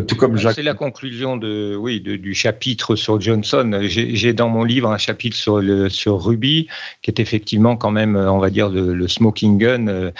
Tout 0.00 0.16
comme 0.16 0.36
Jacques. 0.36 0.54
C'est 0.54 0.62
la 0.62 0.74
conclusion 0.74 1.36
de, 1.36 1.76
oui, 1.76 2.00
du 2.00 2.34
chapitre 2.34 2.96
sur 2.96 3.20
Johnson. 3.20 3.80
J'ai 3.82 4.32
dans 4.32 4.48
mon 4.48 4.64
livre 4.64 4.90
un 4.90 4.98
chapitre 4.98 5.36
sur, 5.36 5.60
le, 5.60 5.88
sur 5.88 6.24
Ruby, 6.24 6.68
qui 7.02 7.10
est 7.10 7.20
effectivement 7.20 7.76
quand 7.76 7.90
même, 7.90 8.16
on 8.16 8.38
va 8.38 8.50
dire, 8.50 8.68
le, 8.68 8.94
le 8.94 9.08
smoking 9.08 9.58
gun 9.58 10.12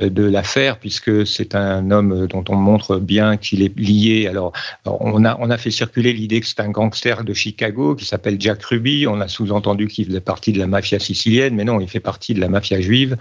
de 0.00 0.24
l'affaire, 0.24 0.78
puisque 0.78 1.26
c'est 1.26 1.54
un 1.54 1.90
homme 1.90 2.26
dont 2.26 2.44
on 2.48 2.56
montre 2.56 2.98
bien 2.98 3.36
qu'il 3.36 3.62
est 3.62 3.76
lié. 3.78 4.26
Alors, 4.28 4.52
on, 4.84 5.24
a, 5.24 5.36
on 5.40 5.50
a 5.50 5.58
fait 5.58 5.70
circuler 5.70 6.12
l'idée 6.12 6.40
que 6.40 6.46
c'est 6.46 6.60
un 6.60 6.70
gangster 6.70 7.24
de 7.24 7.34
Chicago 7.34 7.94
qui 7.94 8.04
s'appelle 8.04 8.36
Jack 8.40 8.62
Ruby. 8.64 9.06
On 9.06 9.20
a 9.20 9.28
sous-entendu 9.28 9.88
qu'il 9.88 10.06
faisait 10.06 10.20
partie 10.20 10.52
de 10.52 10.58
la 10.58 10.66
mafia 10.66 10.98
sicilienne, 10.98 11.54
mais 11.54 11.64
non, 11.64 11.80
il 11.80 11.88
fait 11.88 12.00
partie 12.00 12.34
de 12.34 12.40
la 12.40 12.48
mafia 12.48 12.80
juive 12.80 13.16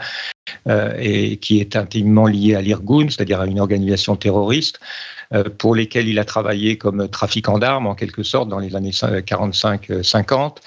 euh, 0.67 0.93
et 0.99 1.37
qui 1.37 1.59
est 1.59 1.75
intimement 1.75 2.27
lié 2.27 2.55
à 2.55 2.61
l'Irgun, 2.61 3.09
c'est-à-dire 3.09 3.41
à 3.41 3.47
une 3.47 3.59
organisation 3.59 4.15
terroriste 4.15 4.79
euh, 4.79 5.16
pour 5.57 5.75
lesquelles 5.75 6.07
il 6.07 6.19
a 6.19 6.25
travaillé 6.25 6.77
comme 6.77 7.07
trafiquant 7.09 7.59
d'armes 7.59 7.87
en 7.87 7.95
quelque 7.95 8.23
sorte 8.23 8.49
dans 8.49 8.59
les 8.59 8.75
années 8.75 8.91
45-50 8.91 10.57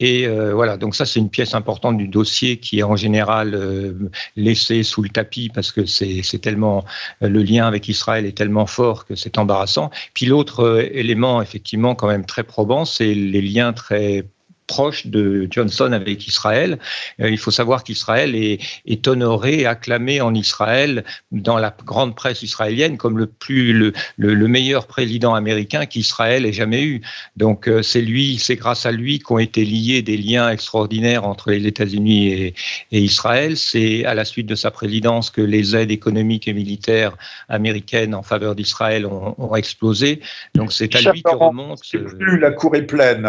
et 0.00 0.26
euh, 0.26 0.54
voilà, 0.54 0.78
donc 0.78 0.96
ça 0.96 1.04
c'est 1.04 1.20
une 1.20 1.28
pièce 1.28 1.54
importante 1.54 1.98
du 1.98 2.08
dossier 2.08 2.56
qui 2.56 2.78
est 2.78 2.82
en 2.82 2.96
général 2.96 3.54
euh, 3.54 4.10
laissée 4.34 4.82
sous 4.82 5.02
le 5.02 5.10
tapis 5.10 5.50
parce 5.54 5.70
que 5.70 5.84
c'est 5.84 6.40
tellement 6.40 6.84
euh, 7.22 7.28
le 7.28 7.42
lien 7.42 7.66
avec 7.66 7.86
Israël 7.86 8.24
est 8.24 8.36
tellement 8.36 8.66
fort 8.66 9.04
que 9.04 9.14
c'est 9.14 9.36
embarrassant. 9.36 9.90
Puis 10.14 10.24
l'autre 10.24 10.88
élément 10.92 11.42
effectivement 11.42 11.94
quand 11.94 12.08
même 12.08 12.24
très 12.24 12.44
probant, 12.44 12.86
c'est 12.86 13.14
les 13.14 13.42
liens 13.42 13.74
très 13.74 14.24
proche 14.70 15.08
de 15.08 15.48
Johnson 15.50 15.90
avec 15.90 16.28
Israël. 16.28 16.78
Euh, 17.20 17.28
il 17.28 17.38
faut 17.38 17.50
savoir 17.50 17.82
qu'Israël 17.82 18.36
est, 18.36 18.60
est, 18.86 19.08
honoré, 19.08 19.66
acclamé 19.66 20.20
en 20.20 20.32
Israël, 20.32 21.02
dans 21.32 21.58
la 21.58 21.74
grande 21.84 22.14
presse 22.14 22.42
israélienne, 22.44 22.96
comme 22.96 23.18
le, 23.18 23.26
plus, 23.26 23.72
le, 23.72 23.92
le, 24.16 24.48
meilleur 24.48 24.86
président 24.86 25.34
américain 25.34 25.86
qu'Israël 25.86 26.46
ait 26.46 26.52
jamais 26.52 26.84
eu. 26.84 27.02
Donc 27.36 27.66
euh, 27.66 27.82
c'est 27.82 28.00
lui, 28.00 28.38
c'est 28.38 28.54
grâce 28.54 28.86
à 28.86 28.92
lui 28.92 29.18
qu'ont 29.18 29.38
été 29.38 29.64
liés 29.64 30.02
des 30.02 30.16
liens 30.16 30.48
extraordinaires 30.48 31.24
entre 31.24 31.50
les 31.50 31.66
États-Unis 31.66 32.28
et, 32.28 32.54
et, 32.92 33.00
Israël. 33.00 33.56
C'est 33.56 34.04
à 34.04 34.14
la 34.14 34.24
suite 34.24 34.46
de 34.46 34.54
sa 34.54 34.70
présidence 34.70 35.30
que 35.30 35.42
les 35.42 35.74
aides 35.74 35.90
économiques 35.90 36.46
et 36.46 36.52
militaires 36.52 37.16
américaines 37.48 38.14
en 38.14 38.22
faveur 38.22 38.54
d'Israël 38.54 39.04
ont, 39.04 39.34
ont, 39.36 39.56
explosé. 39.56 40.20
Donc 40.54 40.72
c'est 40.72 40.94
à 40.94 41.00
lui 41.10 41.22
que 41.24 41.34
remonte. 41.34 41.80
Plus 41.90 42.38
la 42.38 42.52
cour 42.52 42.76
est 42.76 42.86
pleine. 42.86 43.28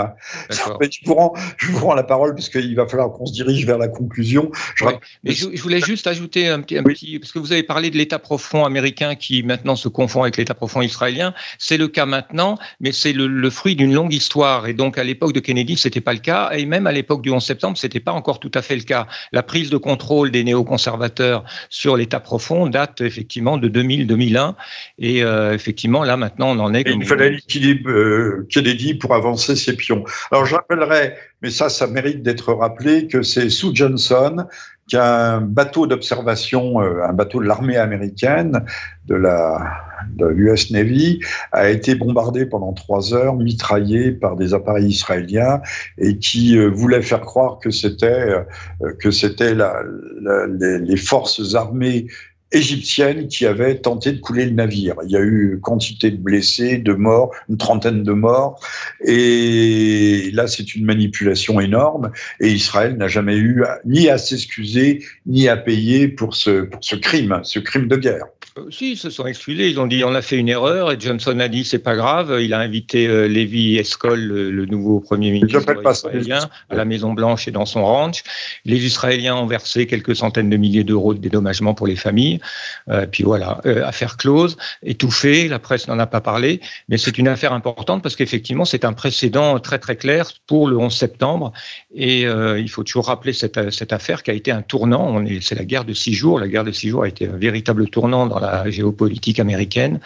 Je 1.58 1.72
vous 1.72 1.86
rends 1.86 1.96
la 1.96 2.04
parole 2.04 2.36
parce 2.36 2.50
qu'il 2.50 2.76
va 2.76 2.88
falloir 2.88 3.12
qu'on 3.12 3.26
se 3.26 3.34
dirige 3.34 3.66
vers 3.66 3.78
la 3.78 3.88
conclusion. 3.88 4.52
Je, 4.76 4.86
Mais 5.24 5.32
je, 5.32 5.62
voulais 5.62 5.82
juste 5.82 6.08
ajouter 6.08 6.48
un 6.48 6.62
petit, 6.62 6.78
un 6.78 6.84
petit, 6.84 7.20
parce 7.20 7.32
que 7.32 7.40
vous 7.40 7.52
avez 7.52 7.64
parlé 7.64 7.90
de 7.90 7.98
l'État 7.98 8.20
profond 8.20 8.66
américain 8.66 9.16
qui 9.16 9.44
maintenant 9.44 9.76
se 9.76 9.88
confond 9.88 10.24
avec 10.24 10.38
l'État 10.38 10.54
profond 10.54 10.82
israélien. 10.82 11.34
C'est 11.58 11.78
le 11.78 11.88
cas 11.88 12.06
maintenant, 12.06 12.58
mais 12.80 12.92
c'est 12.92 13.14
le, 13.14 13.50
fruit 13.50 13.76
d'une 13.76 13.94
longue 13.94 14.14
histoire. 14.14 14.68
Et 14.68 14.74
donc 14.74 14.98
à 14.98 15.04
l'époque 15.04 15.34
de 15.34 15.40
Kennedy, 15.40 15.78
c'était 15.78 16.02
pas 16.02 16.14
le 16.14 16.20
cas, 16.20 16.52
et 16.52 16.66
même 16.66 16.88
à 16.88 16.92
l'époque 16.92 17.22
du 17.22 17.32
11 17.32 17.44
septembre, 17.44 17.78
c'était 17.78 18.00
pas 18.00 18.12
encore 18.12 18.40
tout 18.40 18.52
à 18.54 18.62
fait 18.62 18.76
le 18.76 18.84
cas. 18.84 19.08
La 19.32 19.44
prise 19.44 19.70
de 19.70 19.78
contrôle 19.78 20.32
des 20.32 20.44
néoconservateurs 20.44 21.44
sur 21.70 21.98
l'État 21.98 22.20
profond 22.20 22.68
date 22.68 23.02
effectivement 23.02 23.58
de 23.58 23.68
2000-2001, 23.68 24.56
et 25.00 25.24
euh, 25.24 25.54
effectivement 25.54 26.04
là 26.04 26.18
maintenant 26.18 26.52
on 26.52 26.60
en 26.60 26.74
est. 26.74 26.84
il 26.88 27.06
fallait 27.06 27.32
liquider 27.32 27.82
euh, 27.86 28.48
Kennedy 28.50 28.94
pour 28.94 29.14
avancer 29.14 29.56
ses 29.56 29.76
pions. 29.76 30.04
Alors 30.32 30.46
je 30.46 30.56
rappellerai 30.56 31.16
mais 31.42 31.50
ça, 31.50 31.70
ça 31.70 31.88
mérite 31.88 32.22
d'être 32.24 32.54
rappelé 32.54 33.08
que 33.08 33.24
c'est 33.24 33.50
Sue 33.50 33.74
Johnson 33.74 34.46
qui 34.88 34.98
a 34.98 35.36
un 35.36 35.42
bateau 35.42 35.88
d'observation, 35.88 36.82
euh, 36.82 37.04
un 37.04 37.14
bateau 37.14 37.40
de 37.40 37.48
l'armée 37.48 37.78
américaine, 37.78 38.66
de 39.08 39.16
la 39.16 39.86
de 40.16 40.26
l'US 40.26 40.72
Navy, 40.72 41.20
a 41.52 41.70
été 41.70 41.96
bombardé 41.96 42.46
pendant 42.46 42.74
trois 42.74 43.14
heures, 43.14 43.36
mitraillé 43.36 44.12
par 44.12 44.36
des 44.36 44.54
appareils 44.54 44.88
israéliens 44.88 45.62
et 45.98 46.18
qui 46.18 46.58
euh, 46.58 46.68
voulait 46.68 47.02
faire 47.02 47.22
croire 47.22 47.60
que 47.60 47.70
c'était 47.70 48.08
euh, 48.08 48.94
que 49.00 49.12
c'était 49.12 49.56
les 49.56 50.98
forces 50.98 51.56
armées 51.56 52.08
égyptienne 52.52 53.28
qui 53.28 53.46
avait 53.46 53.76
tenté 53.76 54.12
de 54.12 54.20
couler 54.20 54.46
le 54.46 54.52
navire. 54.52 54.96
Il 55.06 55.12
y 55.12 55.18
a 55.18 55.22
eu 55.22 55.60
quantité 55.62 56.12
de 56.12 56.18
blessés, 56.18 56.78
de 56.78 56.94
morts, 56.94 57.32
une 57.50 57.58
trentaine 57.58 58.04
de 58.04 58.14
morts. 58.14 58.60
Et 59.06 60.30
là, 60.34 60.48
c'est 60.48 60.76
une 60.76 60.86
manipulation 60.86 61.60
énorme. 61.60 62.12
Et 62.40 62.50
Israël 62.50 62.98
n'a 62.98 63.08
jamais 63.08 63.38
eu 63.38 63.64
ni 63.86 64.10
à 64.10 64.18
s'excuser, 64.18 65.04
ni 65.26 65.48
à 65.48 65.58
payer 65.58 66.08
pour 66.08 66.36
ce, 66.36 66.64
pour 66.64 66.84
ce 66.84 66.96
crime, 66.96 67.40
ce 67.44 67.60
crime 67.60 67.88
de 67.88 67.96
guerre. 67.96 68.26
Euh, 68.58 68.70
si, 68.70 68.92
ils 68.92 68.98
se 68.98 69.10
sont 69.10 69.26
excusés. 69.26 69.70
Ils 69.70 69.80
ont 69.80 69.88
dit 69.88 70.04
on 70.04 70.14
a 70.14 70.22
fait 70.22 70.38
une 70.38 70.50
erreur. 70.50 70.92
Et 70.92 71.00
Johnson 71.00 71.40
a 71.40 71.48
dit 71.48 71.64
c'est 71.64 71.80
pas 71.80 71.96
grave. 71.96 72.38
Il 72.42 72.54
a 72.54 72.60
invité 72.60 73.08
euh, 73.08 73.28
Lévi 73.28 73.78
Eskol, 73.78 74.20
le, 74.20 74.66
nouveau 74.66 75.00
premier 75.00 75.32
ministre 75.32 75.62
israélien, 75.90 76.50
à 76.70 76.76
la 76.76 76.86
Maison 76.86 77.14
Blanche 77.14 77.48
et 77.48 77.52
dans 77.52 77.66
son 77.66 77.86
ranch. 77.86 78.24
Les 78.66 78.86
Israéliens 78.86 79.36
ont 79.36 79.46
versé 79.46 79.88
quelques 79.88 80.16
centaines 80.16 80.50
de 80.50 80.58
milliers 80.58 80.84
d'euros 80.84 81.14
de 81.14 81.20
dédommagement 81.20 81.74
pour 81.74 81.88
les 81.88 81.96
familles. 81.96 82.41
Euh, 82.90 83.06
puis 83.06 83.24
voilà, 83.24 83.62
euh, 83.66 83.86
affaire 83.86 84.18
close, 84.18 84.58
étouffée. 84.84 85.48
La 85.48 85.60
presse 85.60 85.88
n'en 85.88 86.00
a 86.00 86.08
pas 86.08 86.22
parlé, 86.22 86.62
mais 86.90 86.98
c'est 86.98 87.18
une 87.18 87.28
affaire 87.28 87.54
importante 87.54 88.04
parce 88.04 88.16
qu'effectivement 88.16 88.66
c'est 88.66 88.86
un 88.86 88.94
précédent 88.94 89.60
très 89.60 89.80
très 89.80 89.96
clair 89.96 90.30
pour 90.48 90.68
le 90.68 90.78
11 90.78 90.96
septembre. 90.96 91.54
Et 91.94 92.22
il 92.22 92.70
faut 92.70 92.84
toujours 92.84 93.08
rappeler 93.08 93.34
cette, 93.34 93.58
affaire 93.92 94.24
qui 94.24 94.32
a 94.32 94.34
été 94.34 94.52
un 94.52 94.62
tournant. 94.62 95.24
C'est 95.42 95.56
la 95.56 95.66
guerre 95.66 95.86
de 95.86 95.94
six 95.94 96.14
jours. 96.14 96.40
La 96.40 96.48
guerre 96.48 96.64
de 96.64 96.72
six 96.72 96.90
jours 96.90 97.04
a 97.04 97.08
été 97.08 97.28
un 97.28 97.38
véritable 97.38 97.90
tournant 97.90 98.28
dans 98.28 98.40
la 98.40 98.70
géopolitique 98.70 99.40
américaine. 99.40 100.00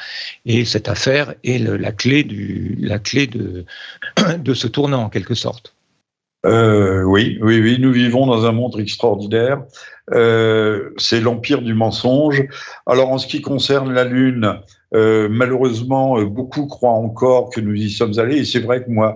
Et 0.45 0.65
cette 0.65 0.89
affaire 0.89 1.33
est 1.43 1.59
la 1.59 1.91
clé, 1.91 2.23
de 2.23 3.65
ce 4.53 4.67
tournant, 4.67 5.03
en 5.03 5.09
quelque 5.09 5.35
sorte. 5.35 5.75
Euh, 6.45 7.03
oui, 7.03 7.37
oui, 7.41 7.59
oui, 7.59 7.77
nous 7.79 7.91
vivons 7.91 8.27
dans 8.27 8.45
un 8.45 8.51
monde 8.51 8.79
extraordinaire. 8.79 9.63
Euh, 10.13 10.91
c'est 10.97 11.19
l'empire 11.19 11.61
du 11.61 11.73
mensonge. 11.73 12.43
Alors, 12.85 13.09
en 13.09 13.17
ce 13.17 13.25
qui 13.25 13.41
concerne 13.41 13.91
la 13.91 14.03
Lune, 14.03 14.59
euh, 14.93 15.27
malheureusement, 15.29 16.21
beaucoup 16.21 16.67
croient 16.67 16.91
encore 16.91 17.49
que 17.49 17.59
nous 17.59 17.73
y 17.73 17.89
sommes 17.89 18.19
allés. 18.19 18.37
Et 18.37 18.45
c'est 18.45 18.59
vrai 18.59 18.83
que 18.83 18.91
moi, 18.91 19.15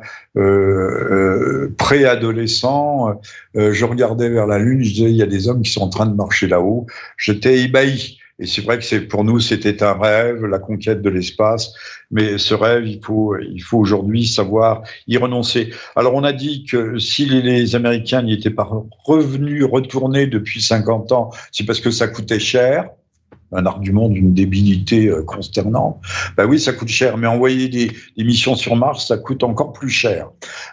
préadolescent, 1.78 3.22
je 3.54 3.86
regardais 3.86 4.30
vers 4.30 4.48
la 4.48 4.58
Lune, 4.58 4.84
je 4.84 4.94
disais, 4.94 5.12
il 5.12 5.18
y 5.18 5.24
a 5.24 5.28
des 5.28 5.48
hommes 5.48 5.62
qui 5.62 5.72
sont 5.72 5.82
en 5.82 5.90
train 5.90 6.08
de 6.08 6.16
marcher 6.16 6.48
là-haut. 6.48 6.88
J'étais 7.18 7.60
ébahi. 7.60 8.18
Et 8.40 8.46
c'est 8.46 8.62
vrai 8.62 8.78
que 8.78 8.86
c'est 8.86 9.02
pour 9.02 9.24
nous 9.24 9.40
c'était 9.40 9.84
un 9.84 9.94
rêve, 9.94 10.46
la 10.46 10.60
conquête 10.60 11.02
de 11.02 11.10
l'espace, 11.10 11.74
mais 12.10 12.38
ce 12.38 12.54
rêve 12.54 12.88
il 12.88 13.04
faut 13.04 13.38
il 13.38 13.60
faut 13.60 13.78
aujourd'hui 13.78 14.26
savoir 14.26 14.84
y 15.08 15.18
renoncer. 15.18 15.72
Alors 15.96 16.16
on 16.16 16.24
a 16.24 16.32
dit 16.34 16.64
que 16.64 16.98
si 17.00 17.26
les, 17.26 17.76
Américains 17.76 18.22
n'y 18.22 18.34
étaient 18.34 18.50
pas 18.50 18.68
revenus, 19.06 19.66
retournés 19.66 20.28
depuis 20.28 20.62
50 20.62 21.12
ans, 21.12 21.30
c'est 21.52 21.66
parce 21.66 21.82
que 21.82 21.92
ça 21.92 22.08
coûtait 22.08 22.40
cher 22.40 22.90
un 23.52 23.66
argument 23.66 24.10
d'une 24.10 24.34
débilité 24.34 25.08
euh, 25.08 25.24
consternante. 25.24 26.00
Bah 26.38 26.46
oui, 26.46 26.60
ça 26.60 26.74
coûte 26.74 26.88
cher, 26.88 27.18
mais 27.18 27.28
envoyer 27.28 27.68
des, 27.68 27.92
missions 28.24 28.56
sur 28.56 28.76
Mars, 28.76 29.08
ça 29.08 29.18
coûte 29.18 29.44
encore 29.44 29.74
plus 29.74 29.90
cher. 29.90 30.30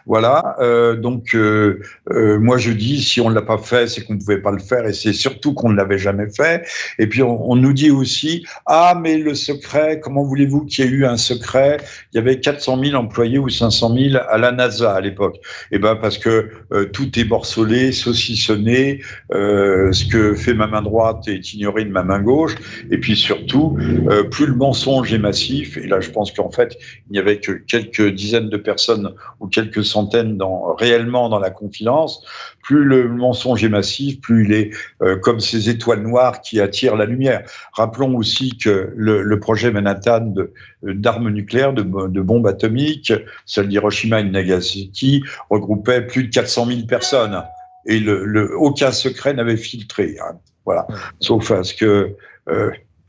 Voilà. 0.06 0.56
Euh, 0.60 0.96
donc 0.96 1.34
euh, 1.34 1.80
euh, 2.10 2.38
moi 2.38 2.58
je 2.58 2.70
dis, 2.70 3.02
si 3.02 3.20
on 3.20 3.30
ne 3.30 3.34
l'a 3.34 3.42
pas 3.42 3.58
fait, 3.58 3.88
c'est 3.88 4.02
qu'on 4.04 4.14
ne 4.14 4.18
pouvait 4.18 4.40
pas 4.40 4.50
le 4.50 4.58
faire, 4.58 4.86
et 4.86 4.92
c'est 4.92 5.12
surtout 5.12 5.54
qu'on 5.54 5.70
ne 5.70 5.76
l'avait 5.76 5.98
jamais 5.98 6.28
fait. 6.30 6.66
Et 6.98 7.06
puis 7.06 7.22
on, 7.22 7.56
nous 7.56 7.72
dit 7.72 7.90
aussi, 7.90 8.44
ah 8.66 8.98
mais 9.00 9.16
le 9.18 9.34
secret, 9.34 10.00
comment 10.00 10.22
voulez-vous 10.22 10.66
qu'il 10.66 10.84
y 10.84 10.88
ait 10.88 10.90
eu 10.90 11.06
un 11.06 11.16
secret? 11.16 11.78
Il 12.12 12.16
y 12.16 12.18
avait 12.18 12.40
400 12.40 12.82
000 12.84 12.96
employés 12.96 13.38
ou 13.38 13.48
500 13.48 13.94
000 13.96 14.22
à 14.28 14.38
la 14.38 14.52
NASA 14.52 14.92
à 14.92 15.00
l'époque. 15.00 15.36
Et 15.70 15.76
eh 15.76 15.78
ben 15.78 15.96
parce 15.96 16.18
que 16.18 16.50
euh, 16.72 16.84
tout 16.86 17.18
est 17.18 17.24
morcelé, 17.24 17.92
saucissonné. 17.92 19.00
ce 19.30 20.04
que 20.04 20.34
fait 20.34 20.54
ma 20.54 20.66
main 20.66 20.82
droite 20.82 21.28
est 21.28 21.54
ignoré 21.54 21.84
de 21.84 21.90
ma 21.90 22.02
main 22.02 22.20
gauche. 22.20 22.54
Et 22.90 22.98
puis 22.98 23.16
surtout, 23.16 23.76
euh, 24.10 24.24
plus 24.24 24.46
le 24.46 24.54
mensonge 24.54 25.12
est 25.12 25.18
massif, 25.18 25.76
et 25.76 25.86
là 25.86 26.00
je 26.00 26.10
pense 26.10 26.32
qu'en 26.32 26.50
fait, 26.50 26.76
il 27.08 27.12
n'y 27.12 27.18
avait 27.18 27.40
que 27.40 27.52
quelques 27.52 28.08
dizaines 28.14 28.48
de 28.48 28.56
personnes 28.56 29.14
ou 29.40 29.46
quelques 29.46 29.84
centaines 29.84 30.36
dans, 30.36 30.74
réellement 30.74 31.28
dans 31.28 31.38
la 31.38 31.50
confidence, 31.50 32.24
plus 32.62 32.84
le 32.84 33.08
mensonge 33.08 33.62
est 33.64 33.68
massif, 33.68 34.20
plus 34.20 34.44
il 34.44 34.52
est 34.52 34.70
euh, 35.02 35.16
comme 35.16 35.40
ces 35.40 35.70
étoiles 35.70 36.02
noires 36.02 36.40
qui 36.40 36.60
attirent 36.60 36.96
la 36.96 37.04
lumière. 37.04 37.42
Rappelons 37.72 38.16
aussi 38.16 38.56
que 38.58 38.92
le, 38.96 39.22
le 39.22 39.40
projet 39.40 39.70
Manhattan 39.70 40.34
d'armes 40.82 41.30
nucléaires, 41.30 41.72
de, 41.72 41.82
de, 41.82 42.20
bombes 42.20 42.46
atomiques, 42.46 43.12
celle 43.44 43.68
d'Hiroshima 43.68 44.20
et 44.20 44.24
de 44.24 44.30
Nagasaki, 44.30 45.22
regroupait 45.50 46.02
plus 46.02 46.24
de 46.24 46.30
400 46.30 46.66
000 46.66 46.80
personnes. 46.86 47.42
Et 47.86 48.00
le, 48.00 48.24
le 48.24 48.56
aucun 48.56 48.90
secret 48.90 49.32
n'avait 49.34 49.56
filtré. 49.56 50.16
Hein. 50.20 50.36
Voilà. 50.64 50.86
Sauf 51.20 51.50
à 51.52 51.62
ce 51.62 51.72
que 51.74 52.16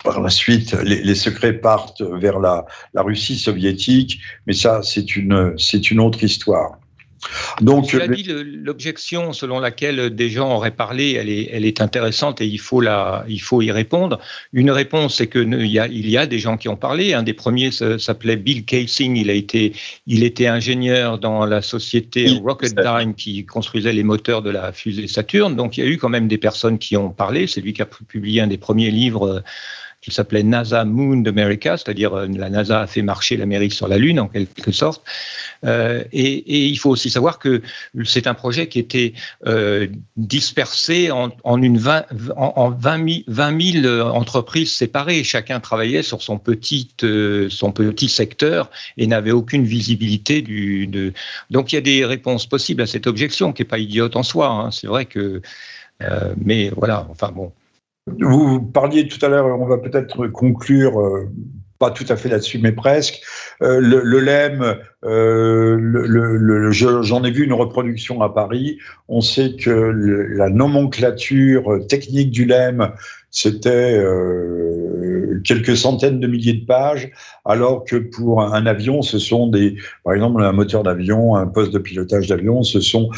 par 0.03 0.21
la 0.21 0.29
suite, 0.29 0.73
les, 0.83 1.15
secrets 1.15 1.53
partent 1.53 2.01
vers 2.01 2.39
la, 2.39 2.65
Russie 2.95 3.37
soviétique, 3.37 4.19
mais 4.45 4.53
ça, 4.53 4.81
c'est 4.83 5.15
une 5.15 5.99
autre 5.99 6.23
histoire. 6.23 6.79
Donc, 7.61 7.87
tu 7.87 8.01
as 8.01 8.07
dit 8.07 8.23
l'objection 8.27 9.33
selon 9.33 9.59
laquelle 9.59 10.13
des 10.13 10.29
gens 10.29 10.55
auraient 10.55 10.71
parlé, 10.71 11.13
elle 11.13 11.29
est, 11.29 11.49
elle 11.51 11.65
est 11.65 11.81
intéressante 11.81 12.41
et 12.41 12.45
il 12.45 12.59
faut, 12.59 12.81
la, 12.81 13.25
il 13.27 13.41
faut 13.41 13.61
y 13.61 13.71
répondre. 13.71 14.19
Une 14.53 14.71
réponse, 14.71 15.15
c'est 15.15 15.27
qu'il 15.27 15.65
y, 15.65 15.79
a, 15.79 15.87
il 15.87 16.09
y 16.09 16.17
a 16.17 16.25
des 16.27 16.39
gens 16.39 16.57
qui 16.57 16.69
ont 16.69 16.75
parlé. 16.75 17.13
Un 17.13 17.23
des 17.23 17.33
premiers 17.33 17.71
s'appelait 17.71 18.35
Bill 18.35 18.65
Casing. 18.65 19.17
Il, 19.17 19.29
a 19.29 19.33
été, 19.33 19.73
il 20.05 20.23
était 20.23 20.47
ingénieur 20.47 21.17
dans 21.17 21.45
la 21.45 21.61
société 21.61 22.39
Rocketdyne 22.43 23.15
qui 23.15 23.45
construisait 23.45 23.93
les 23.93 24.03
moteurs 24.03 24.41
de 24.41 24.49
la 24.49 24.71
fusée 24.71 25.07
Saturne. 25.07 25.55
Donc, 25.55 25.77
il 25.77 25.83
y 25.83 25.87
a 25.87 25.89
eu 25.89 25.97
quand 25.97 26.09
même 26.09 26.27
des 26.27 26.37
personnes 26.37 26.77
qui 26.77 26.97
ont 26.97 27.09
parlé. 27.09 27.47
C'est 27.47 27.61
lui 27.61 27.73
qui 27.73 27.81
a 27.81 27.85
publié 27.85 28.41
un 28.41 28.47
des 28.47 28.57
premiers 28.57 28.91
livres 28.91 29.43
qui 30.01 30.11
s'appelait 30.11 30.43
NASA 30.43 30.85
Moon 30.85 31.17
d'America, 31.17 31.75
c'est-à-dire 31.77 32.13
euh, 32.13 32.27
la 32.27 32.49
NASA 32.49 32.81
a 32.81 32.87
fait 32.87 33.01
marcher 33.01 33.35
l'Amérique 33.35 33.73
sur 33.73 33.87
la 33.87 33.97
Lune 33.97 34.19
en 34.19 34.27
quelque 34.27 34.71
sorte. 34.71 35.03
Euh, 35.65 36.03
et, 36.13 36.67
il 36.67 36.77
faut 36.77 36.91
aussi 36.91 37.09
savoir 37.09 37.39
que 37.39 37.61
c'est 38.03 38.27
un 38.27 38.35
projet 38.35 38.67
qui 38.67 38.77
était 38.77 39.13
euh, 39.47 39.87
dispersé 40.15 41.09
en, 41.11 41.61
une 41.61 41.77
20, 41.77 42.05
en, 42.35 42.69
20, 42.69 43.81
000, 43.81 44.01
entreprises 44.01 44.71
séparées. 44.71 45.23
Chacun 45.23 45.59
travaillait 45.59 46.03
sur 46.03 46.21
son 46.21 46.37
petit, 46.37 46.89
son 47.49 47.71
petit 47.71 48.09
secteur 48.09 48.69
et 48.97 49.07
n'avait 49.07 49.31
aucune 49.31 49.65
visibilité 49.65 50.41
du. 50.41 50.87
Donc 51.49 51.71
il 51.71 51.75
y 51.75 51.79
a 51.79 51.81
des 51.81 52.05
réponses 52.05 52.45
possibles 52.45 52.83
à 52.83 52.87
cette 52.87 53.07
objection 53.07 53.51
qui 53.51 53.63
n'est 53.63 53.67
pas 53.67 53.79
idiote 53.79 54.15
en 54.15 54.23
soi. 54.23 54.47
Hein. 54.47 54.71
C'est 54.71 54.87
vrai 54.87 55.05
que. 55.05 55.41
mais 56.37 56.69
voilà, 56.69 57.07
enfin 57.09 57.31
bon. 57.31 57.51
Vous 58.07 58.61
parliez 58.61 59.07
tout 59.07 59.23
à 59.25 59.29
l'heure, 59.29 59.47
on 59.59 59.65
va 59.65 59.77
peut-être 59.77 60.27
conclure, 60.27 60.99
euh, 60.99 61.29
pas 61.77 61.91
tout 61.91 62.05
à 62.09 62.15
fait 62.15 62.29
là-dessus, 62.29 62.57
mais 62.59 62.71
presque. 62.71 63.21
Euh, 63.61 63.79
le, 63.79 64.01
le, 64.01 64.19
LEM, 64.19 64.77
euh, 65.03 66.71
j'en 66.71 67.23
ai 67.23 67.31
vu 67.31 67.43
une 67.43 67.53
reproduction 67.53 68.21
à 68.21 68.33
Paris. 68.33 68.79
On 69.09 69.21
sait 69.21 69.55
que 69.55 69.71
la 69.71 70.49
nomenclature 70.49 71.85
technique 71.87 72.31
du 72.31 72.45
LEM, 72.45 72.91
c'était 73.29 74.01
quelques 75.43 75.77
centaines 75.77 76.19
de 76.19 76.27
milliers 76.27 76.53
de 76.53 76.65
pages, 76.65 77.11
alors 77.45 77.83
que 77.83 77.97
pour 77.97 78.41
un, 78.41 78.65
avion, 78.65 79.01
ce 79.01 79.19
sont 79.19 79.47
des, 79.47 79.75
par 80.03 80.13
exemple, 80.13 80.41
un 80.41 80.53
moteur 80.53 80.83
d'avion, 80.83 81.35
un 81.35 81.45
poste 81.45 81.73
de 81.73 81.79
pilotage 81.79 82.27
d'avion, 82.27 82.63
ce 82.63 82.79
sont 82.79 83.09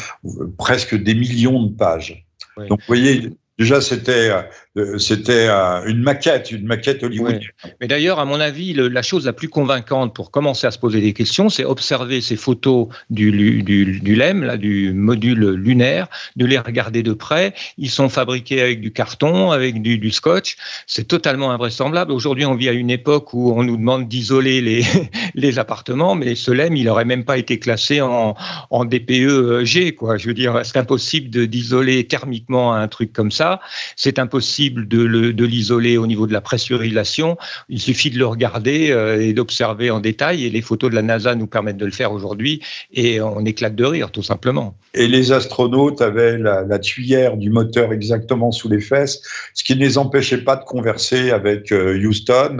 presque 0.58 1.00
des 1.00 1.14
millions 1.14 1.62
de 1.62 1.74
pages. 1.74 2.26
Donc, 2.68 2.80
vous 2.80 2.86
voyez, 2.86 3.30
Déjà, 3.60 3.82
c'était 3.82 4.30
euh, 4.30 4.42
euh, 4.78 5.84
une 5.86 5.98
maquette, 5.98 6.50
une 6.50 6.64
maquette 6.64 7.02
hollywoodienne. 7.02 7.42
Mais 7.78 7.88
d'ailleurs, 7.88 8.18
à 8.18 8.24
mon 8.24 8.40
avis, 8.40 8.72
la 8.72 9.02
chose 9.02 9.26
la 9.26 9.34
plus 9.34 9.50
convaincante 9.50 10.14
pour 10.14 10.30
commencer 10.30 10.66
à 10.66 10.70
se 10.70 10.78
poser 10.78 11.02
des 11.02 11.12
questions, 11.12 11.50
c'est 11.50 11.66
observer 11.66 12.22
ces 12.22 12.36
photos 12.36 12.88
du, 13.10 13.30
LEM, 13.30 14.44
là, 14.44 14.56
du 14.56 14.94
module 14.94 15.50
lunaire, 15.50 16.08
de 16.36 16.46
les 16.46 16.56
regarder 16.56 17.02
de 17.02 17.12
près. 17.12 17.52
Ils 17.76 17.90
sont 17.90 18.08
fabriqués 18.08 18.62
avec 18.62 18.80
du 18.80 18.92
carton, 18.92 19.50
avec 19.50 19.82
du, 19.82 20.10
scotch. 20.10 20.56
C'est 20.86 21.06
totalement 21.06 21.50
invraisemblable. 21.50 22.12
Aujourd'hui, 22.12 22.46
on 22.46 22.54
vit 22.54 22.70
à 22.70 22.72
une 22.72 22.90
époque 22.90 23.34
où 23.34 23.52
on 23.52 23.62
nous 23.62 23.76
demande 23.76 24.08
d'isoler 24.08 24.62
les, 25.34 25.58
appartements, 25.58 26.14
mais 26.14 26.34
ce 26.34 26.50
LEM, 26.50 26.76
il 26.76 26.86
n'aurait 26.86 27.04
même 27.04 27.24
pas 27.24 27.36
été 27.36 27.58
classé 27.58 28.00
en, 28.00 28.34
en 28.70 28.84
DPE-G. 28.86 29.96
Je 30.16 30.26
veux 30.26 30.34
dire, 30.34 30.60
c'est 30.64 30.78
impossible 30.78 31.46
d'isoler 31.46 32.06
thermiquement 32.06 32.72
un 32.72 32.88
truc 32.88 33.12
comme 33.12 33.30
ça. 33.30 33.49
C'est 33.96 34.18
impossible 34.18 34.86
de 34.86 35.44
l'isoler 35.44 35.96
au 35.96 36.06
niveau 36.06 36.26
de 36.26 36.32
la 36.32 36.40
pressurisation. 36.40 37.36
Il 37.68 37.80
suffit 37.80 38.10
de 38.10 38.18
le 38.18 38.26
regarder 38.26 38.90
euh, 38.90 39.20
et 39.20 39.32
d'observer 39.32 39.90
en 39.90 40.00
détail. 40.00 40.44
Et 40.44 40.50
les 40.50 40.62
photos 40.62 40.90
de 40.90 40.94
la 40.94 41.02
NASA 41.02 41.34
nous 41.34 41.46
permettent 41.46 41.76
de 41.76 41.86
le 41.86 41.90
faire 41.92 42.12
aujourd'hui. 42.12 42.60
Et 42.92 43.20
on 43.20 43.44
éclate 43.44 43.74
de 43.74 43.84
rire, 43.84 44.10
tout 44.10 44.22
simplement. 44.22 44.76
Et 44.94 45.06
les 45.06 45.32
astronautes 45.32 46.00
avaient 46.00 46.38
la, 46.38 46.62
la 46.62 46.78
tuyère 46.78 47.36
du 47.36 47.50
moteur 47.50 47.92
exactement 47.92 48.50
sous 48.52 48.68
les 48.68 48.80
fesses, 48.80 49.22
ce 49.54 49.64
qui 49.64 49.74
ne 49.74 49.80
les 49.80 49.98
empêchait 49.98 50.42
pas 50.42 50.56
de 50.56 50.64
converser 50.64 51.30
avec 51.30 51.72
euh, 51.72 51.98
Houston. 51.98 52.58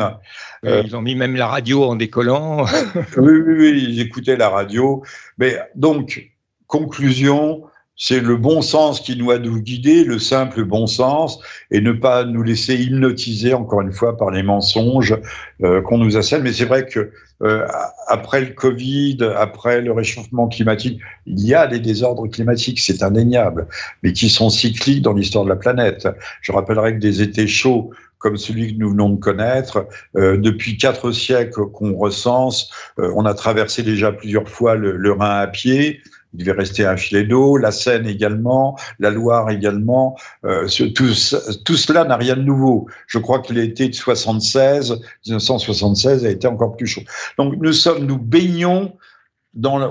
Euh, 0.65 0.83
ils 0.85 0.95
ont 0.95 1.03
mis 1.03 1.15
même 1.15 1.37
la 1.37 1.47
radio 1.47 1.85
en 1.85 1.97
décollant. 1.97 2.65
oui, 3.17 3.33
oui, 3.47 3.55
oui, 3.59 3.85
ils 3.89 4.01
écoutaient 4.01 4.37
la 4.37 4.49
radio. 4.49 5.03
Mais 5.39 5.59
donc, 5.75 6.31
conclusion, 6.67 7.65
c'est 8.03 8.21
le 8.21 8.37
bon 8.39 8.63
sens 8.63 8.99
qui 8.99 9.15
doit 9.15 9.39
nous 9.39 9.61
guider, 9.61 10.05
le 10.05 10.19
simple 10.19 10.65
bon 10.65 10.87
sens, 10.87 11.39
et 11.71 11.83
ne 11.83 11.93
pas 11.93 12.25
nous 12.25 12.43
laisser 12.43 12.75
hypnotiser, 12.75 13.53
encore 13.53 13.83
une 13.83 13.93
fois, 13.93 14.17
par 14.17 14.31
les 14.31 14.43
mensonges 14.43 15.15
euh, 15.63 15.83
qu'on 15.83 15.99
nous 15.99 16.17
assène. 16.17 16.43
Mais 16.43 16.55
c'est 16.55 16.65
vrai 16.65 16.87
que 16.87 17.11
euh, 17.43 17.67
après 18.09 18.41
le 18.41 18.55
Covid, 18.55 19.19
après 19.37 19.83
le 19.83 19.93
réchauffement 19.93 20.49
climatique, 20.49 20.99
il 21.27 21.47
y 21.47 21.55
a 21.55 21.67
des 21.67 21.79
désordres 21.79 22.27
climatiques, 22.27 22.81
c'est 22.81 23.03
indéniable, 23.03 23.69
mais 24.03 24.15
qui 24.15 24.31
sont 24.31 24.49
cycliques 24.49 25.03
dans 25.03 25.13
l'histoire 25.13 25.45
de 25.45 25.51
la 25.51 25.57
planète. 25.57 26.09
Je 26.41 26.53
rappellerai 26.53 26.95
que 26.95 27.01
des 27.01 27.21
étés 27.21 27.47
chauds 27.47 27.91
comme 28.17 28.39
celui 28.39 28.75
que 28.75 28.79
nous 28.79 28.91
venons 28.91 29.11
de 29.11 29.21
connaître. 29.21 29.87
Euh, 30.17 30.39
depuis 30.39 30.79
quatre 30.79 31.13
siècles 31.13 31.67
qu'on 31.67 31.97
recense, 31.97 32.71
on 32.99 33.25
a 33.25 33.33
traversé 33.35 33.83
déjà 33.83 34.13
plusieurs 34.13 34.49
fois 34.49 34.75
le, 34.75 34.97
le 34.97 35.13
Rhin 35.13 35.41
à 35.41 35.47
pied 35.47 36.01
il 36.35 36.41
devait 36.41 36.59
rester 36.59 36.85
un 36.85 36.97
filet 36.97 37.25
d'eau, 37.25 37.57
la 37.57 37.73
Seine 37.73 38.07
également, 38.07 38.79
la 38.99 39.11
Loire 39.11 39.51
également. 39.51 40.17
Euh, 40.45 40.69
tout, 40.95 41.15
cela 41.15 42.05
n'a 42.05 42.17
rien 42.17 42.37
de 42.37 42.43
nouveau. 42.43 42.87
Je 43.07 43.19
crois 43.19 43.41
que 43.41 43.53
l'été 43.53 43.89
de 43.89 43.95
76, 43.95 45.01
1976 45.27 46.25
a 46.25 46.31
été 46.31 46.47
encore 46.47 46.77
plus 46.77 46.87
chaud. 46.87 47.03
Donc 47.39 47.55
nous 47.57 47.73
sommes, 47.73 48.07
nous 48.07 48.19
baignons 48.19 48.93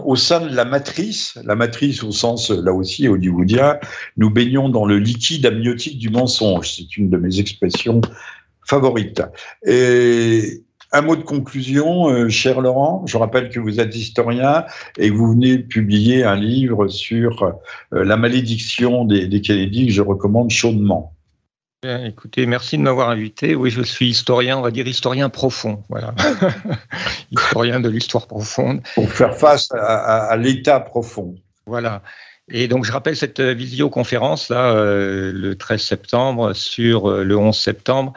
au 0.05 0.15
sein 0.15 0.39
de 0.39 0.55
la 0.55 0.63
matrice, 0.63 1.37
la 1.43 1.55
matrice 1.55 2.01
au 2.03 2.11
sens 2.11 2.49
là 2.49 2.71
aussi 2.71 3.09
hollywoodien, 3.09 3.77
nous 4.15 4.29
baignons 4.29 4.69
dans 4.69 4.85
le 4.85 4.99
liquide 4.99 5.45
amniotique 5.45 5.97
du 5.97 6.09
mensonge. 6.09 6.75
C'est 6.77 6.95
une 6.95 7.09
de 7.09 7.17
mes 7.17 7.39
expressions 7.39 7.99
favorites. 8.65 9.21
Et 9.65 10.63
un 10.91 11.01
mot 11.01 11.15
de 11.15 11.23
conclusion, 11.23 12.09
euh, 12.09 12.29
cher 12.29 12.61
Laurent. 12.61 13.05
Je 13.05 13.17
rappelle 13.17 13.49
que 13.49 13.59
vous 13.59 13.79
êtes 13.79 13.95
historien 13.95 14.65
et 14.97 15.09
que 15.09 15.15
vous 15.15 15.31
venez 15.31 15.59
publier 15.59 16.23
un 16.23 16.35
livre 16.35 16.87
sur 16.87 17.43
euh, 17.43 18.03
la 18.03 18.17
malédiction 18.17 19.05
des, 19.05 19.27
des 19.27 19.41
Kennedy 19.41 19.87
que 19.87 19.93
je 19.93 20.01
recommande 20.01 20.49
chaudement. 20.49 21.15
écoutez, 21.83 22.45
merci 22.45 22.77
de 22.77 22.83
m'avoir 22.83 23.09
invité. 23.09 23.55
Oui, 23.55 23.69
je 23.69 23.81
suis 23.81 24.09
historien, 24.09 24.57
on 24.57 24.61
va 24.61 24.71
dire 24.71 24.87
historien 24.87 25.29
profond. 25.29 25.83
Voilà. 25.89 26.13
historien 27.31 27.79
de 27.79 27.89
l'histoire 27.89 28.27
profonde. 28.27 28.81
Pour 28.95 29.09
faire 29.11 29.37
face 29.37 29.69
à 29.71 30.35
l'état 30.37 30.79
profond. 30.79 31.35
Voilà. 31.65 32.01
Et 32.51 32.67
donc, 32.67 32.85
je 32.85 32.91
rappelle 32.91 33.15
cette 33.15 33.41
visioconférence 33.41 34.49
là, 34.49 34.71
euh, 34.71 35.31
le 35.33 35.55
13 35.55 35.81
septembre 35.81 36.53
sur 36.53 37.09
euh, 37.09 37.23
le 37.23 37.37
11 37.37 37.55
septembre. 37.55 38.13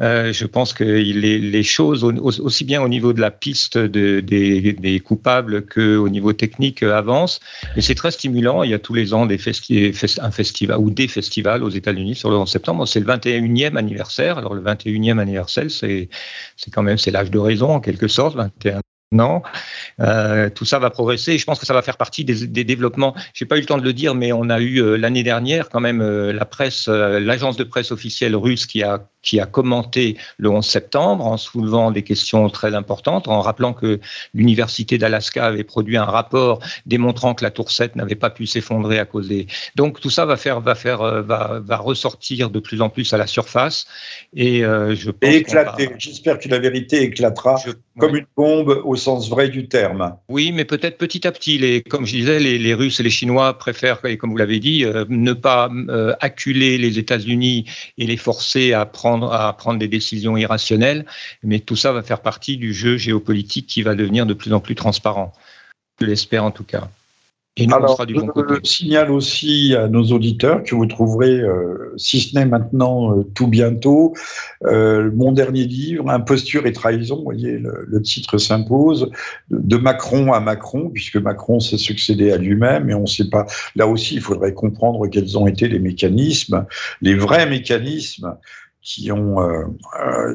Euh, 0.00 0.32
je 0.32 0.46
pense 0.46 0.72
que 0.72 0.84
les, 0.84 1.38
les, 1.38 1.62
choses, 1.62 2.04
aussi 2.04 2.64
bien 2.64 2.82
au 2.82 2.88
niveau 2.88 3.12
de 3.12 3.20
la 3.20 3.30
piste 3.30 3.78
de, 3.78 4.20
des, 4.20 4.72
des, 4.72 5.00
coupables 5.00 5.66
qu'au 5.66 6.08
niveau 6.08 6.32
technique, 6.32 6.82
avancent. 6.82 7.40
Et 7.76 7.80
c'est 7.80 7.94
très 7.94 8.10
stimulant. 8.10 8.62
Il 8.62 8.70
y 8.70 8.74
a 8.74 8.78
tous 8.78 8.94
les 8.94 9.14
ans 9.14 9.26
des 9.26 9.38
festi 9.38 9.92
un 10.20 10.30
festival 10.30 10.78
ou 10.78 10.90
des 10.90 11.08
festivals 11.08 11.62
aux 11.62 11.70
États-Unis 11.70 12.14
sur 12.14 12.30
le 12.30 12.36
11 12.36 12.50
septembre. 12.50 12.86
C'est 12.86 13.00
le 13.00 13.06
21e 13.06 13.76
anniversaire. 13.76 14.38
Alors, 14.38 14.54
le 14.54 14.62
21e 14.62 15.18
anniversaire, 15.18 15.70
c'est 15.70 16.08
quand 16.72 16.82
même 16.82 16.98
c'est 16.98 17.10
l'âge 17.10 17.30
de 17.30 17.38
raison 17.38 17.70
en 17.70 17.80
quelque 17.80 18.08
sorte. 18.08 18.36
21 18.36 18.80
non. 19.12 19.42
Euh, 20.00 20.50
tout 20.50 20.64
ça 20.64 20.78
va 20.78 20.90
progresser. 20.90 21.38
Je 21.38 21.44
pense 21.44 21.60
que 21.60 21.66
ça 21.66 21.74
va 21.74 21.82
faire 21.82 21.96
partie 21.96 22.24
des, 22.24 22.46
des 22.46 22.64
développements. 22.64 23.14
J'ai 23.34 23.44
pas 23.44 23.56
eu 23.56 23.60
le 23.60 23.66
temps 23.66 23.78
de 23.78 23.84
le 23.84 23.92
dire, 23.92 24.14
mais 24.14 24.32
on 24.32 24.48
a 24.50 24.60
eu 24.60 24.82
euh, 24.82 24.96
l'année 24.96 25.22
dernière 25.22 25.68
quand 25.68 25.80
même 25.80 26.00
euh, 26.00 26.32
la 26.32 26.44
presse, 26.44 26.88
l'agence 26.88 27.56
de 27.56 27.64
presse 27.64 27.92
officielle 27.92 28.34
russe 28.34 28.66
qui 28.66 28.82
a 28.82 29.06
qui 29.22 29.40
a 29.40 29.46
commenté 29.46 30.16
le 30.38 30.50
11 30.50 30.64
septembre 30.64 31.26
en 31.26 31.36
soulevant 31.36 31.90
des 31.90 32.02
questions 32.02 32.48
très 32.50 32.74
importantes, 32.74 33.28
en 33.28 33.40
rappelant 33.40 33.72
que 33.72 34.00
l'université 34.34 34.98
d'Alaska 34.98 35.46
avait 35.46 35.64
produit 35.64 35.96
un 35.96 36.04
rapport 36.04 36.60
démontrant 36.86 37.34
que 37.34 37.44
la 37.44 37.50
tour 37.50 37.70
7 37.70 37.96
n'avait 37.96 38.14
pas 38.14 38.30
pu 38.30 38.46
s'effondrer 38.46 38.98
à 38.98 39.04
cause 39.04 39.28
des. 39.28 39.46
Donc 39.76 40.00
tout 40.00 40.10
ça 40.10 40.26
va 40.26 40.36
faire 40.36 40.60
va 40.60 40.74
faire 40.74 41.22
va, 41.22 41.60
va 41.64 41.76
ressortir 41.76 42.50
de 42.50 42.60
plus 42.60 42.82
en 42.82 42.88
plus 42.88 43.12
à 43.12 43.16
la 43.16 43.26
surface 43.26 43.86
et 44.34 44.60
je 44.60 45.10
pense 45.10 45.30
et 45.30 45.36
éclater. 45.36 45.90
J'espère 45.98 46.38
que 46.38 46.48
la 46.48 46.58
vérité 46.58 47.02
éclatera 47.02 47.56
comme 47.98 48.16
une 48.16 48.26
bombe 48.36 48.80
au 48.84 48.96
sens 48.96 49.28
vrai 49.28 49.48
du 49.48 49.68
terme. 49.68 50.16
Oui, 50.28 50.52
mais 50.52 50.64
peut-être 50.64 50.96
petit 50.96 51.26
à 51.26 51.32
petit. 51.32 51.58
Les, 51.58 51.82
comme 51.82 52.06
je 52.06 52.12
disais, 52.12 52.38
les, 52.38 52.58
les, 52.58 52.74
Russes 52.74 53.00
et 53.00 53.02
les 53.02 53.10
Chinois 53.10 53.58
préfèrent, 53.58 54.04
et 54.04 54.16
comme 54.16 54.30
vous 54.30 54.36
l'avez 54.36 54.60
dit, 54.60 54.84
euh, 54.84 55.04
ne 55.08 55.32
pas 55.32 55.70
euh, 55.88 56.14
acculer 56.20 56.78
les 56.78 56.98
États-Unis 56.98 57.66
et 57.98 58.06
les 58.06 58.16
forcer 58.16 58.72
à 58.72 58.86
prendre, 58.86 59.11
à 59.20 59.52
prendre 59.52 59.78
des 59.78 59.88
décisions 59.88 60.36
irrationnelles. 60.36 61.06
Mais 61.42 61.60
tout 61.60 61.76
ça 61.76 61.92
va 61.92 62.02
faire 62.02 62.20
partie 62.20 62.56
du 62.56 62.72
jeu 62.72 62.96
géopolitique 62.96 63.66
qui 63.66 63.82
va 63.82 63.94
devenir 63.94 64.26
de 64.26 64.34
plus 64.34 64.52
en 64.52 64.60
plus 64.60 64.74
transparent. 64.74 65.32
Je 66.00 66.06
l'espère 66.06 66.44
en 66.44 66.50
tout 66.50 66.64
cas. 66.64 66.88
Et 67.58 67.66
nous, 67.66 67.74
Alors, 67.74 68.06
du 68.06 68.14
bon 68.14 68.28
côté. 68.28 68.54
Je 68.64 68.70
signale 68.70 69.10
aussi 69.10 69.74
à 69.76 69.86
nos 69.86 70.04
auditeurs 70.04 70.62
que 70.62 70.74
vous 70.74 70.86
trouverez, 70.86 71.38
euh, 71.38 71.92
si 71.98 72.20
ce 72.20 72.34
n'est 72.34 72.46
maintenant, 72.46 73.14
euh, 73.14 73.24
tout 73.34 73.46
bientôt, 73.46 74.14
euh, 74.64 75.10
mon 75.14 75.32
dernier 75.32 75.64
livre, 75.64 76.08
Imposture 76.08 76.66
et 76.66 76.72
trahison. 76.72 77.16
Vous 77.16 77.24
voyez, 77.24 77.58
le, 77.58 78.00
titre 78.00 78.38
s'impose, 78.38 79.10
de 79.50 79.76
Macron 79.76 80.32
à 80.32 80.40
Macron, 80.40 80.88
puisque 80.88 81.16
Macron 81.16 81.60
s'est 81.60 81.76
succédé 81.76 82.32
à 82.32 82.38
lui-même, 82.38 82.88
et 82.88 82.94
on 82.94 83.02
ne 83.02 83.06
sait 83.06 83.28
pas. 83.28 83.44
Là 83.76 83.86
aussi, 83.86 84.14
il 84.14 84.22
faudrait 84.22 84.54
comprendre 84.54 85.06
quels 85.08 85.36
ont 85.36 85.46
été 85.46 85.68
les 85.68 85.78
mécanismes, 85.78 86.64
les 87.02 87.14
vrais 87.14 87.46
mécanismes 87.46 88.34
qui 88.82 89.12
ont, 89.12 89.36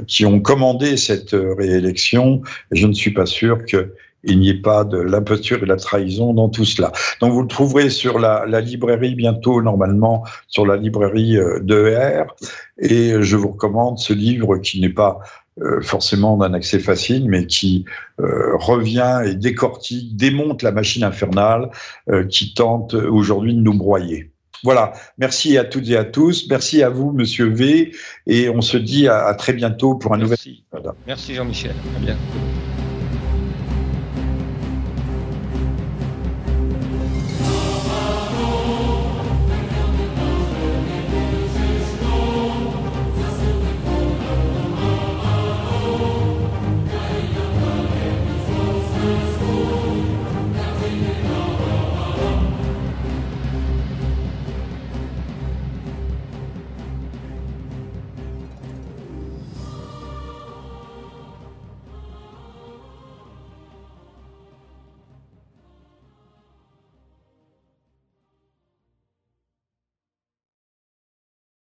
qui 0.07 0.25
ont 0.25 0.39
commandé 0.39 0.97
cette 0.97 1.35
réélection. 1.35 2.41
Et 2.71 2.77
je 2.77 2.87
ne 2.87 2.93
suis 2.93 3.13
pas 3.13 3.25
sûr 3.25 3.65
que 3.65 3.93
il 4.27 4.39
n'y 4.39 4.49
ait 4.49 4.61
pas 4.61 4.83
de 4.83 4.97
l'imposture 4.97 5.57
et 5.57 5.61
de 5.61 5.65
la 5.65 5.77
trahison 5.77 6.33
dans 6.33 6.49
tout 6.49 6.65
cela. 6.65 6.91
Donc 7.21 7.33
vous 7.33 7.41
le 7.41 7.47
trouverez 7.47 7.89
sur 7.89 8.19
la, 8.19 8.45
librairie 8.61 9.15
bientôt, 9.15 9.61
normalement, 9.61 10.25
sur 10.47 10.65
la 10.65 10.75
librairie 10.75 11.37
euh, 11.37 11.59
d'ER. 11.59 12.23
Et 12.79 13.21
je 13.21 13.35
vous 13.35 13.49
recommande 13.49 13.99
ce 13.99 14.13
livre 14.13 14.57
qui 14.57 14.81
n'est 14.81 14.89
pas 14.89 15.19
euh, 15.61 15.81
forcément 15.81 16.37
d'un 16.37 16.53
accès 16.53 16.79
facile, 16.79 17.29
mais 17.29 17.47
qui 17.47 17.85
euh, 18.19 18.55
revient 18.57 19.21
et 19.25 19.35
décortique, 19.35 20.15
démonte 20.15 20.61
la 20.61 20.71
machine 20.71 21.03
infernale 21.03 21.69
qui 22.29 22.53
tente 22.53 22.93
aujourd'hui 22.93 23.53
de 23.53 23.61
nous 23.61 23.77
broyer. 23.77 24.31
Voilà, 24.63 24.93
merci 25.17 25.57
à 25.57 25.63
toutes 25.63 25.89
et 25.89 25.97
à 25.97 26.03
tous, 26.03 26.47
merci 26.49 26.83
à 26.83 26.89
vous, 26.89 27.11
Monsieur 27.11 27.49
V, 27.49 27.91
et 28.25 28.49
on 28.49 28.61
se 28.61 28.77
dit 28.77 29.07
à, 29.07 29.33
très 29.35 29.53
bientôt 29.53 29.95
pour 29.95 30.13
un 30.13 30.17
nouvel. 30.17 30.37
Merci 31.05 31.35
Jean-Michel, 31.35 31.73
à 31.95 31.99
bientôt. 31.99 32.66